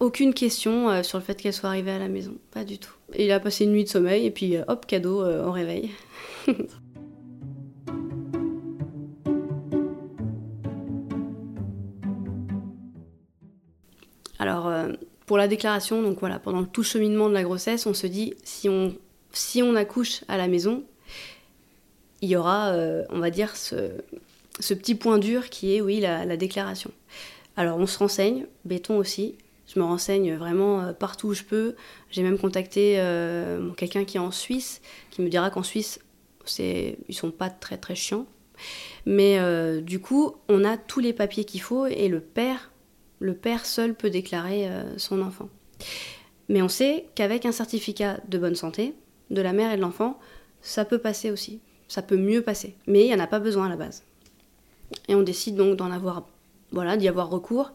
Aucune 0.00 0.32
question 0.32 1.02
sur 1.02 1.18
le 1.18 1.24
fait 1.24 1.34
qu'elle 1.34 1.52
soit 1.52 1.68
arrivée 1.68 1.90
à 1.90 1.98
la 1.98 2.08
maison, 2.08 2.36
pas 2.52 2.64
du 2.64 2.78
tout. 2.78 2.92
il 3.18 3.32
a 3.32 3.40
passé 3.40 3.64
une 3.64 3.72
nuit 3.72 3.84
de 3.84 3.88
sommeil 3.88 4.26
et 4.26 4.30
puis 4.30 4.56
hop, 4.68 4.86
cadeau 4.86 5.24
au 5.24 5.50
réveil. 5.50 5.90
Alors, 14.38 14.68
euh, 14.68 14.92
pour 15.26 15.36
la 15.36 15.48
déclaration, 15.48 16.02
donc 16.02 16.20
voilà, 16.20 16.38
pendant 16.38 16.64
tout 16.64 16.82
cheminement 16.82 17.28
de 17.28 17.34
la 17.34 17.42
grossesse, 17.42 17.86
on 17.86 17.94
se 17.94 18.06
dit 18.06 18.34
si 18.44 18.68
on, 18.68 18.94
on 19.62 19.76
accouche 19.76 20.22
à 20.28 20.36
la 20.36 20.48
maison, 20.48 20.84
il 22.22 22.30
y 22.30 22.36
aura, 22.36 22.68
euh, 22.68 23.04
on 23.10 23.18
va 23.18 23.30
dire, 23.30 23.56
ce, 23.56 23.90
ce, 24.60 24.74
petit 24.74 24.94
point 24.94 25.18
dur 25.18 25.50
qui 25.50 25.74
est, 25.74 25.80
oui, 25.80 26.00
la, 26.00 26.36
déclaration. 26.36 26.90
Alors, 27.56 27.78
on 27.78 27.86
se 27.86 27.98
renseigne, 27.98 28.46
béton 28.64 28.96
aussi. 28.96 29.34
Je 29.72 29.78
me 29.78 29.84
renseigne 29.84 30.34
vraiment 30.34 30.80
euh, 30.80 30.92
partout 30.92 31.28
où 31.28 31.34
je 31.34 31.44
peux. 31.44 31.76
J'ai 32.10 32.22
même 32.22 32.38
contacté 32.38 32.94
quelqu'un 33.76 34.04
qui 34.04 34.16
est 34.16 34.20
en 34.20 34.30
Suisse, 34.30 34.80
qui 35.10 35.22
me 35.22 35.28
dira 35.28 35.50
qu'en 35.50 35.62
Suisse, 35.62 36.00
c'est, 36.44 36.98
ils 37.08 37.14
sont 37.14 37.30
pas 37.30 37.50
très 37.50 37.76
très 37.76 37.94
chiants. 37.94 38.26
Mais 39.06 39.38
du 39.82 40.00
coup, 40.00 40.34
on 40.48 40.64
a 40.64 40.76
tous 40.76 41.00
les 41.00 41.12
papiers 41.12 41.44
qu'il 41.44 41.60
faut 41.60 41.86
et 41.86 42.08
le 42.08 42.20
père 42.20 42.70
seul 43.64 43.94
peut 43.94 44.10
déclarer 44.10 44.68
euh, 44.68 44.96
son 44.96 45.22
enfant. 45.22 45.48
Mais 46.48 46.62
on 46.62 46.68
sait 46.68 47.06
qu'avec 47.14 47.44
un 47.46 47.52
certificat 47.52 48.20
de 48.28 48.38
bonne 48.38 48.54
santé 48.54 48.94
de 49.30 49.42
la 49.42 49.52
mère 49.52 49.72
et 49.72 49.76
de 49.76 49.82
l'enfant, 49.82 50.18
ça 50.62 50.84
peut 50.84 50.98
passer 50.98 51.30
aussi. 51.30 51.60
Ça 51.88 52.02
peut 52.02 52.16
mieux 52.16 52.42
passer. 52.42 52.74
Mais 52.86 53.02
il 53.02 53.06
n'y 53.08 53.14
en 53.14 53.22
a 53.22 53.26
pas 53.26 53.40
besoin 53.40 53.66
à 53.66 53.68
la 53.68 53.76
base. 53.76 54.04
Et 55.08 55.14
on 55.14 55.22
décide 55.22 55.56
donc 55.56 55.76
d'en 55.76 55.90
avoir, 55.90 56.26
voilà, 56.72 56.96
d'y 56.96 57.08
avoir 57.08 57.28
recours. 57.28 57.72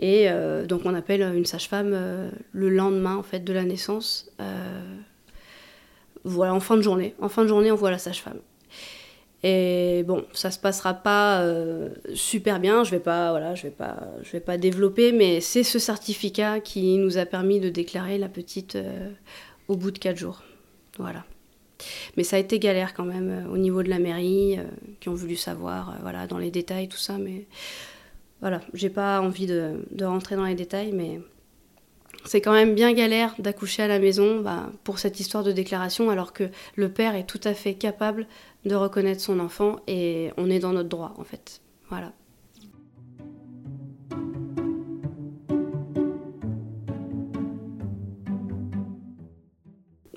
Et 0.00 0.28
euh, 0.28 0.66
donc 0.66 0.82
on 0.84 0.94
appelle 0.94 1.22
une 1.22 1.46
sage-femme 1.46 1.92
euh, 1.94 2.30
le 2.52 2.68
lendemain 2.68 3.16
en 3.16 3.22
fait 3.22 3.40
de 3.40 3.52
la 3.52 3.64
naissance. 3.64 4.30
voilà, 6.24 6.54
en 6.54 6.60
fin 6.60 6.76
de 6.76 6.82
journée. 6.82 7.14
En 7.20 7.28
fin 7.28 7.42
de 7.42 7.48
journée, 7.48 7.70
on 7.70 7.76
voit 7.76 7.90
la 7.90 7.98
sage-femme. 7.98 8.40
Et 9.46 10.04
bon, 10.04 10.24
ça 10.32 10.50
se 10.50 10.58
passera 10.58 10.94
pas 10.94 11.42
euh, 11.42 11.90
super 12.14 12.58
bien, 12.60 12.82
je 12.82 12.90
vais 12.90 12.98
pas, 12.98 13.28
voilà, 13.30 13.54
je 13.54 13.64
vais 13.64 13.70
pas, 13.70 13.98
je 14.22 14.32
vais 14.32 14.40
pas 14.40 14.56
développer, 14.56 15.12
mais 15.12 15.42
c'est 15.42 15.62
ce 15.62 15.78
certificat 15.78 16.60
qui 16.60 16.96
nous 16.96 17.18
a 17.18 17.26
permis 17.26 17.60
de 17.60 17.68
déclarer 17.68 18.16
la 18.16 18.30
petite 18.30 18.76
euh, 18.76 19.10
au 19.68 19.76
bout 19.76 19.90
de 19.90 19.98
4 19.98 20.16
jours. 20.16 20.42
Voilà. 20.98 21.26
Mais 22.16 22.24
ça 22.24 22.36
a 22.36 22.38
été 22.38 22.58
galère 22.58 22.94
quand 22.94 23.04
même 23.04 23.46
au 23.52 23.58
niveau 23.58 23.82
de 23.82 23.90
la 23.90 23.98
mairie, 23.98 24.58
qui 25.00 25.10
ont 25.10 25.14
voulu 25.14 25.36
savoir, 25.36 25.94
voilà, 26.00 26.26
dans 26.26 26.38
les 26.38 26.50
détails, 26.50 26.88
tout 26.88 26.96
ça. 26.96 27.18
Mais 27.18 27.44
voilà, 28.44 28.60
j'ai 28.74 28.90
pas 28.90 29.22
envie 29.22 29.46
de, 29.46 30.04
rentrer 30.04 30.36
dans 30.36 30.44
les 30.44 30.54
détails, 30.54 30.92
mais 30.92 31.18
c'est 32.26 32.42
quand 32.42 32.52
même 32.52 32.74
bien 32.74 32.92
galère 32.92 33.34
d'accoucher 33.38 33.84
à 33.84 33.88
la 33.88 33.98
maison 33.98 34.42
bah, 34.42 34.70
pour 34.84 34.98
cette 34.98 35.18
histoire 35.18 35.42
de 35.42 35.50
déclaration, 35.50 36.10
alors 36.10 36.34
que 36.34 36.50
le 36.76 36.90
père 36.90 37.14
est 37.14 37.24
tout 37.24 37.40
à 37.44 37.54
fait 37.54 37.72
capable 37.72 38.26
de 38.66 38.74
reconnaître 38.74 39.22
son 39.22 39.40
enfant 39.40 39.76
et 39.86 40.30
on 40.36 40.50
est 40.50 40.58
dans 40.58 40.74
notre 40.74 40.90
droit 40.90 41.14
en 41.16 41.24
fait. 41.24 41.62
Voilà. 41.88 42.12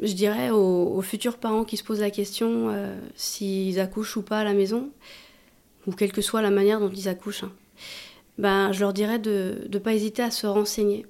Je 0.01 0.13
dirais 0.13 0.49
aux, 0.49 1.01
futurs 1.01 1.37
parents 1.37 1.63
qui 1.63 1.77
se 1.77 1.83
posent 1.85 2.01
la 2.01 2.11
question 2.11 2.71
euh, 2.71 2.99
s'ils 3.15 3.79
accouchent 3.79 4.17
ou 4.17 4.21
pas 4.21 4.39
à 4.39 4.43
la 4.43 4.53
maison, 4.53 4.89
ou 5.85 5.93
quelle 5.93 6.11
que 6.11 6.21
soit 6.21 6.41
la 6.41 6.51
manière 6.51 6.81
dont 6.81 6.91
ils 6.91 7.07
accouchent, 7.07 7.45
hein, 7.45 7.53
ben, 8.37 8.71
je 8.71 8.79
leur 8.81 8.93
dirais 8.93 9.19
de 9.19 9.67
ne 9.71 9.77
pas 9.79 9.93
hésiter 9.93 10.21
à 10.21 10.31
se 10.31 10.47
renseigner. 10.47 11.05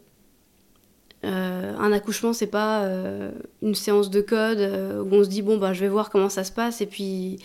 Euh, 1.23 1.75
un 1.78 1.91
accouchement, 1.91 2.34
c'est 2.34 2.47
pas 2.47 2.84
euh, 2.84 3.32
une 3.61 3.75
séance 3.75 4.09
de 4.09 4.21
code 4.21 4.59
où 4.59 5.15
on 5.15 5.23
se 5.23 5.30
dit 5.30 5.41
bon 5.41 5.57
bah 5.57 5.73
je 5.73 5.82
vais 5.82 5.89
voir 5.89 6.09
comment 6.09 6.30
ça 6.30 6.43
se 6.43 6.51
passe 6.51 6.80
et 6.80 6.86
puis 6.86 7.39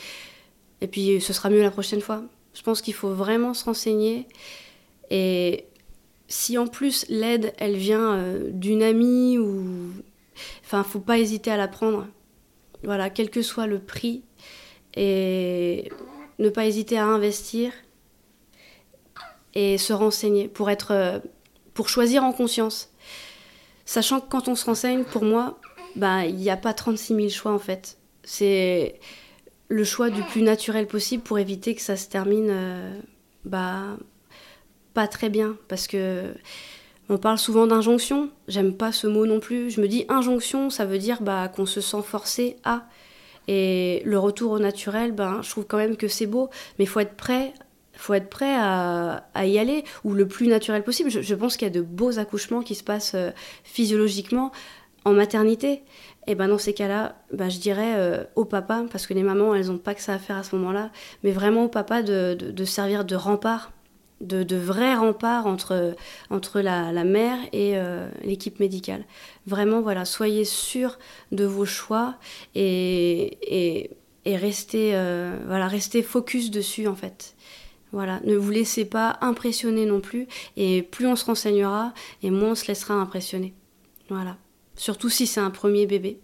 et 0.82 0.86
puis 0.88 1.20
ce 1.20 1.32
sera 1.32 1.48
mieux 1.48 1.62
la 1.62 1.70
prochaine 1.70 2.00
fois. 2.00 2.22
Je 2.54 2.62
pense 2.62 2.82
qu'il 2.82 2.94
faut 2.94 3.14
vraiment 3.14 3.54
se 3.54 3.64
renseigner 3.64 4.26
et 5.10 5.64
si 6.28 6.58
en 6.58 6.66
plus 6.66 7.06
l'aide 7.08 7.54
elle 7.58 7.76
vient 7.76 8.22
d'une 8.52 8.82
amie 8.82 9.38
ou 9.38 9.90
Enfin, 10.64 10.84
faut 10.84 11.00
pas 11.00 11.18
hésiter 11.18 11.50
à 11.50 11.56
la 11.56 11.68
prendre. 11.68 12.06
Voilà, 12.82 13.10
quel 13.10 13.30
que 13.30 13.42
soit 13.42 13.66
le 13.66 13.78
prix. 13.78 14.22
Et 14.96 15.90
ne 16.38 16.48
pas 16.48 16.66
hésiter 16.66 16.98
à 16.98 17.06
investir 17.06 17.72
et 19.54 19.78
se 19.78 19.92
renseigner 19.92 20.48
pour 20.48 20.70
être 20.70 21.20
pour 21.74 21.88
choisir 21.88 22.24
en 22.24 22.32
conscience. 22.32 22.90
Sachant 23.84 24.20
que 24.20 24.28
quand 24.28 24.48
on 24.48 24.54
se 24.54 24.64
renseigne, 24.64 25.04
pour 25.04 25.24
moi, 25.24 25.58
bah, 25.96 26.26
il 26.26 26.36
n'y 26.36 26.50
a 26.50 26.56
pas 26.56 26.72
36 26.72 27.14
000 27.14 27.28
choix 27.28 27.52
en 27.52 27.58
fait. 27.58 27.98
C'est 28.24 29.00
le 29.68 29.84
choix 29.84 30.10
du 30.10 30.22
plus 30.22 30.42
naturel 30.42 30.86
possible 30.86 31.22
pour 31.22 31.38
éviter 31.38 31.74
que 31.74 31.82
ça 31.82 31.96
se 31.96 32.08
termine 32.08 32.48
euh, 32.50 33.00
bah, 33.44 33.96
pas 34.94 35.08
très 35.08 35.28
bien. 35.28 35.56
Parce 35.68 35.86
que 35.86 36.34
on 37.08 37.18
parle 37.18 37.38
souvent 37.38 37.66
d'injonction, 37.66 38.30
j'aime 38.48 38.76
pas 38.76 38.92
ce 38.92 39.06
mot 39.06 39.26
non 39.26 39.40
plus. 39.40 39.70
Je 39.70 39.80
me 39.80 39.88
dis 39.88 40.04
injonction, 40.08 40.70
ça 40.70 40.84
veut 40.84 40.98
dire 40.98 41.22
bah, 41.22 41.48
qu'on 41.48 41.66
se 41.66 41.80
sent 41.80 42.02
forcé 42.04 42.56
à. 42.64 42.86
Et 43.48 44.02
le 44.04 44.18
retour 44.18 44.52
au 44.52 44.58
naturel, 44.60 45.12
ben, 45.12 45.40
je 45.42 45.50
trouve 45.50 45.66
quand 45.66 45.76
même 45.76 45.96
que 45.96 46.06
c'est 46.06 46.26
beau, 46.26 46.48
mais 46.78 46.84
il 46.84 46.88
faut 46.88 47.00
être 47.00 47.16
prêt 47.16 47.52
faut 48.02 48.14
être 48.14 48.28
prêt 48.28 48.54
à, 48.54 49.22
y 49.44 49.58
aller, 49.58 49.84
ou 50.04 50.12
le 50.12 50.26
plus 50.26 50.48
naturel 50.48 50.82
possible. 50.82 51.10
Je, 51.10 51.34
pense 51.34 51.56
qu'il 51.56 51.66
y 51.66 51.70
a 51.70 51.74
de 51.74 51.80
beaux 51.80 52.18
accouchements 52.18 52.62
qui 52.62 52.74
se 52.74 52.82
passent 52.82 53.14
euh, 53.14 53.30
physiologiquement 53.64 54.50
en 55.04 55.12
maternité. 55.12 55.82
Et 56.26 56.34
ben 56.34 56.48
dans 56.48 56.58
ces 56.58 56.74
cas-là, 56.74 57.16
ben, 57.32 57.48
je 57.48 57.58
dirais 57.58 57.94
euh, 57.96 58.24
au 58.36 58.44
papa, 58.44 58.84
parce 58.90 59.06
que 59.06 59.14
les 59.14 59.22
mamans, 59.22 59.54
elles 59.54 59.66
n'ont 59.66 59.78
pas 59.78 59.94
que 59.94 60.02
ça 60.02 60.14
à 60.14 60.18
faire 60.18 60.36
à 60.36 60.42
ce 60.42 60.56
moment-là, 60.56 60.90
mais 61.22 61.32
vraiment 61.32 61.64
au 61.64 61.68
papa 61.68 62.02
de 62.02 62.64
servir 62.64 63.04
de 63.04 63.16
rempart 63.16 63.72
de, 64.22 64.56
vrais 64.56 64.94
remparts 64.94 65.46
entre, 65.46 65.94
entre 66.30 66.60
la, 66.60 66.92
mère 67.04 67.38
et 67.52 67.76
euh, 67.76 68.08
l'équipe 68.22 68.60
médicale. 68.60 69.04
Vraiment, 69.46 69.80
voilà, 69.80 70.04
soyez 70.04 70.44
sûrs 70.44 70.98
de 71.32 71.44
vos 71.44 71.66
choix 71.66 72.14
et, 72.54 73.90
restez, 74.24 74.90
voilà, 75.46 75.66
restez 75.66 76.02
focus 76.02 76.50
dessus 76.50 76.86
en 76.86 76.94
fait. 76.94 77.34
Voilà, 77.92 78.20
ne 78.24 78.36
vous 78.36 78.50
laissez 78.50 78.86
pas 78.86 79.18
impressionner 79.20 79.84
non 79.84 80.00
plus 80.00 80.26
et 80.56 80.82
plus 80.82 81.06
on 81.06 81.14
se 81.14 81.26
renseignera 81.26 81.92
et 82.22 82.30
moins 82.30 82.52
on 82.52 82.54
se 82.54 82.66
laissera 82.66 82.94
impressionner. 82.94 83.52
Voilà, 84.08 84.38
surtout 84.76 85.10
si 85.10 85.26
c'est 85.26 85.40
un 85.40 85.50
premier 85.50 85.86
bébé. 85.86 86.18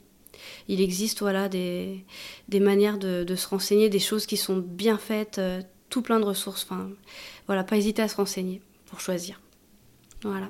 Il 0.69 0.81
existe 0.81 1.21
voilà 1.21 1.49
des, 1.49 2.05
manières 2.53 2.99
de, 2.99 3.35
se 3.35 3.49
renseigner, 3.49 3.89
des 3.91 3.99
choses 3.99 4.27
qui 4.27 4.37
sont 4.37 4.59
bien 4.59 4.97
faites, 4.97 5.39
euh, 5.39 5.61
tout 5.91 6.03
plein 6.03 6.21
de 6.21 6.25
ressources. 6.25 6.65
Enfin, 6.65 6.91
voilà, 7.47 7.65
pas 7.65 7.77
hésiter 7.77 8.03
à 8.03 8.09
se 8.09 8.17
renseigner 8.17 8.63
pour 8.87 9.01
choisir. 9.01 9.41
Voilà. 10.23 10.49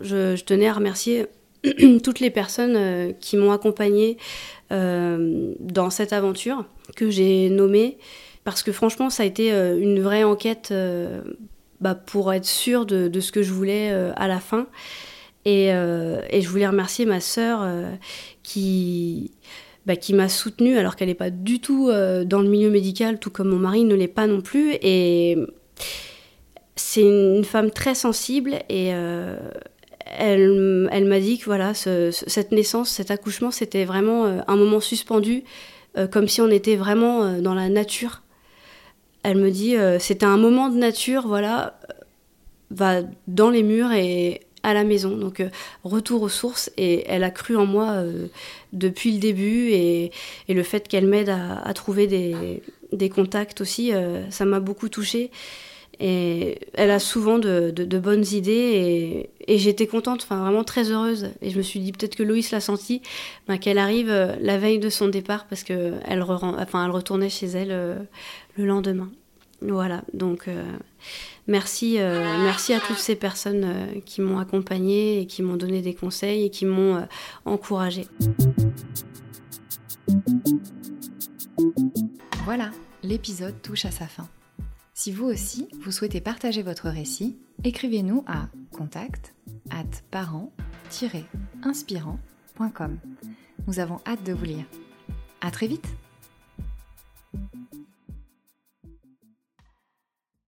Je, 0.00 0.42
tenais 0.42 0.68
à 0.68 0.72
remercier 0.72 1.26
toutes 2.02 2.20
les 2.20 2.30
personnes 2.30 2.76
euh, 2.76 3.12
qui 3.12 3.36
m'ont 3.36 3.52
accompagnée 3.52 4.16
euh, 4.72 5.54
dans 5.60 5.90
cette 5.90 6.12
aventure 6.12 6.64
que 6.96 7.10
j'ai 7.10 7.50
nommée, 7.50 7.98
parce 8.44 8.62
que 8.62 8.72
franchement, 8.72 9.10
ça 9.10 9.22
a 9.22 9.26
été 9.26 9.52
euh, 9.52 9.78
une 9.78 10.00
vraie 10.00 10.24
enquête 10.24 10.72
bah, 11.80 11.94
pour 11.94 12.32
être 12.32 12.46
sûre 12.46 12.86
de, 12.86 13.20
ce 13.20 13.32
que 13.32 13.42
je 13.42 13.52
voulais 13.52 13.90
à 13.90 14.28
la 14.28 14.40
fin. 14.40 14.66
Et, 15.44 15.68
je 15.70 16.48
voulais 16.48 16.66
remercier 16.66 17.06
ma 17.06 17.20
sœur 17.20 17.66
qui, 18.42 19.32
bah, 19.86 19.96
qui 19.96 20.12
m'a 20.12 20.28
soutenue 20.28 20.76
alors 20.76 20.96
qu'elle 20.96 21.08
n'est 21.08 21.14
pas 21.14 21.30
du 21.30 21.60
tout 21.60 21.90
dans 21.90 22.42
le 22.42 22.48
milieu 22.48 22.70
médical, 22.70 23.18
tout 23.18 23.30
comme 23.30 23.48
mon 23.48 23.58
mari 23.58 23.84
ne 23.84 23.94
l'est 23.94 24.08
pas 24.08 24.26
non 24.26 24.40
plus. 24.40 24.74
Et 24.82 25.36
c'est 26.76 27.02
une 27.02 27.44
femme 27.44 27.70
très 27.70 27.94
sensible 27.94 28.58
et 28.68 28.92
elle, 30.16 31.04
m'a 31.06 31.20
dit 31.20 31.38
que 31.38 31.44
voilà, 31.44 31.74
cette 31.74 32.52
naissance, 32.52 32.90
cet 32.90 33.10
accouchement, 33.10 33.50
c'était 33.50 33.84
vraiment 33.84 34.24
un 34.24 34.56
moment 34.56 34.80
suspendu, 34.80 35.44
comme 36.10 36.28
si 36.28 36.40
on 36.40 36.48
était 36.48 36.76
vraiment 36.76 37.40
dans 37.40 37.54
la 37.54 37.68
nature. 37.68 38.22
Elle 39.22 39.36
me 39.36 39.50
dit, 39.50 39.76
c'était 39.98 40.26
un 40.26 40.36
moment 40.36 40.68
de 40.68 40.76
nature, 40.76 41.26
voilà, 41.26 41.78
va 42.70 43.02
dans 43.26 43.50
les 43.50 43.62
murs 43.62 43.92
et 43.92 44.40
à 44.62 44.74
la 44.74 44.84
maison. 44.84 45.16
Donc 45.16 45.40
euh, 45.40 45.48
retour 45.84 46.22
aux 46.22 46.28
sources 46.28 46.70
et 46.76 47.04
elle 47.06 47.24
a 47.24 47.30
cru 47.30 47.56
en 47.56 47.66
moi 47.66 47.90
euh, 47.90 48.26
depuis 48.72 49.12
le 49.12 49.18
début 49.18 49.70
et, 49.70 50.12
le 50.48 50.62
fait 50.62 50.88
qu'elle 50.88 51.06
m'aide 51.06 51.30
à, 51.30 51.72
trouver 51.74 52.06
des, 52.06 53.10
contacts 53.10 53.60
aussi, 53.60 53.92
euh, 53.92 54.28
ça 54.30 54.44
m'a 54.44 54.60
beaucoup 54.60 54.88
touchée. 54.88 55.30
Et 56.00 56.60
elle 56.74 56.90
a 56.90 57.00
souvent 57.00 57.38
de, 57.38 57.98
bonnes 57.98 58.24
idées 58.32 59.30
et, 59.46 59.58
j'étais 59.58 59.86
contente, 59.86 60.22
enfin 60.22 60.40
vraiment 60.40 60.64
très 60.64 60.90
heureuse. 60.90 61.30
Et 61.42 61.50
je 61.50 61.58
me 61.58 61.62
suis 61.62 61.80
dit 61.80 61.92
peut-être 61.92 62.16
que 62.16 62.22
Loïs 62.22 62.50
l'a 62.50 62.60
senti, 62.60 63.02
ben, 63.48 63.58
qu'elle 63.58 63.78
arrive 63.78 64.08
la 64.08 64.58
veille 64.58 64.78
de 64.78 64.90
son 64.90 65.08
départ 65.08 65.46
parce 65.46 65.64
qu'elle 65.64 66.00
elle 66.06 66.22
retournait 66.22 67.30
chez 67.30 67.46
elle 67.46 68.06
le 68.56 68.64
lendemain. 68.66 69.10
Voilà, 69.60 70.02
donc 70.14 70.48
Merci, 71.48 71.98
euh, 71.98 72.44
merci 72.44 72.74
à 72.74 72.78
toutes 72.78 72.98
ces 72.98 73.16
personnes 73.16 73.64
euh, 73.64 74.00
qui 74.04 74.20
m'ont 74.20 74.38
accompagnée 74.38 75.18
et 75.22 75.26
qui 75.26 75.42
m'ont 75.42 75.56
donné 75.56 75.80
des 75.80 75.94
conseils 75.94 76.44
et 76.44 76.50
qui 76.50 76.66
m'ont 76.66 76.96
euh, 76.96 77.02
encouragée. 77.46 78.06
Voilà, 82.44 82.70
l'épisode 83.02 83.54
touche 83.62 83.86
à 83.86 83.90
sa 83.90 84.06
fin. 84.06 84.28
Si 85.00 85.12
vous 85.12 85.26
aussi, 85.26 85.68
vous 85.80 85.92
souhaitez 85.92 86.20
partager 86.20 86.64
votre 86.64 86.88
récit, 86.88 87.38
écrivez-nous 87.62 88.24
à 88.26 88.48
contact 88.72 89.32
at 89.70 89.84
parents-inspirant.com. 90.10 92.98
Nous 93.68 93.78
avons 93.78 94.00
hâte 94.04 94.24
de 94.24 94.32
vous 94.32 94.44
lire. 94.44 94.64
À 95.40 95.52
très 95.52 95.68
vite! 95.68 95.86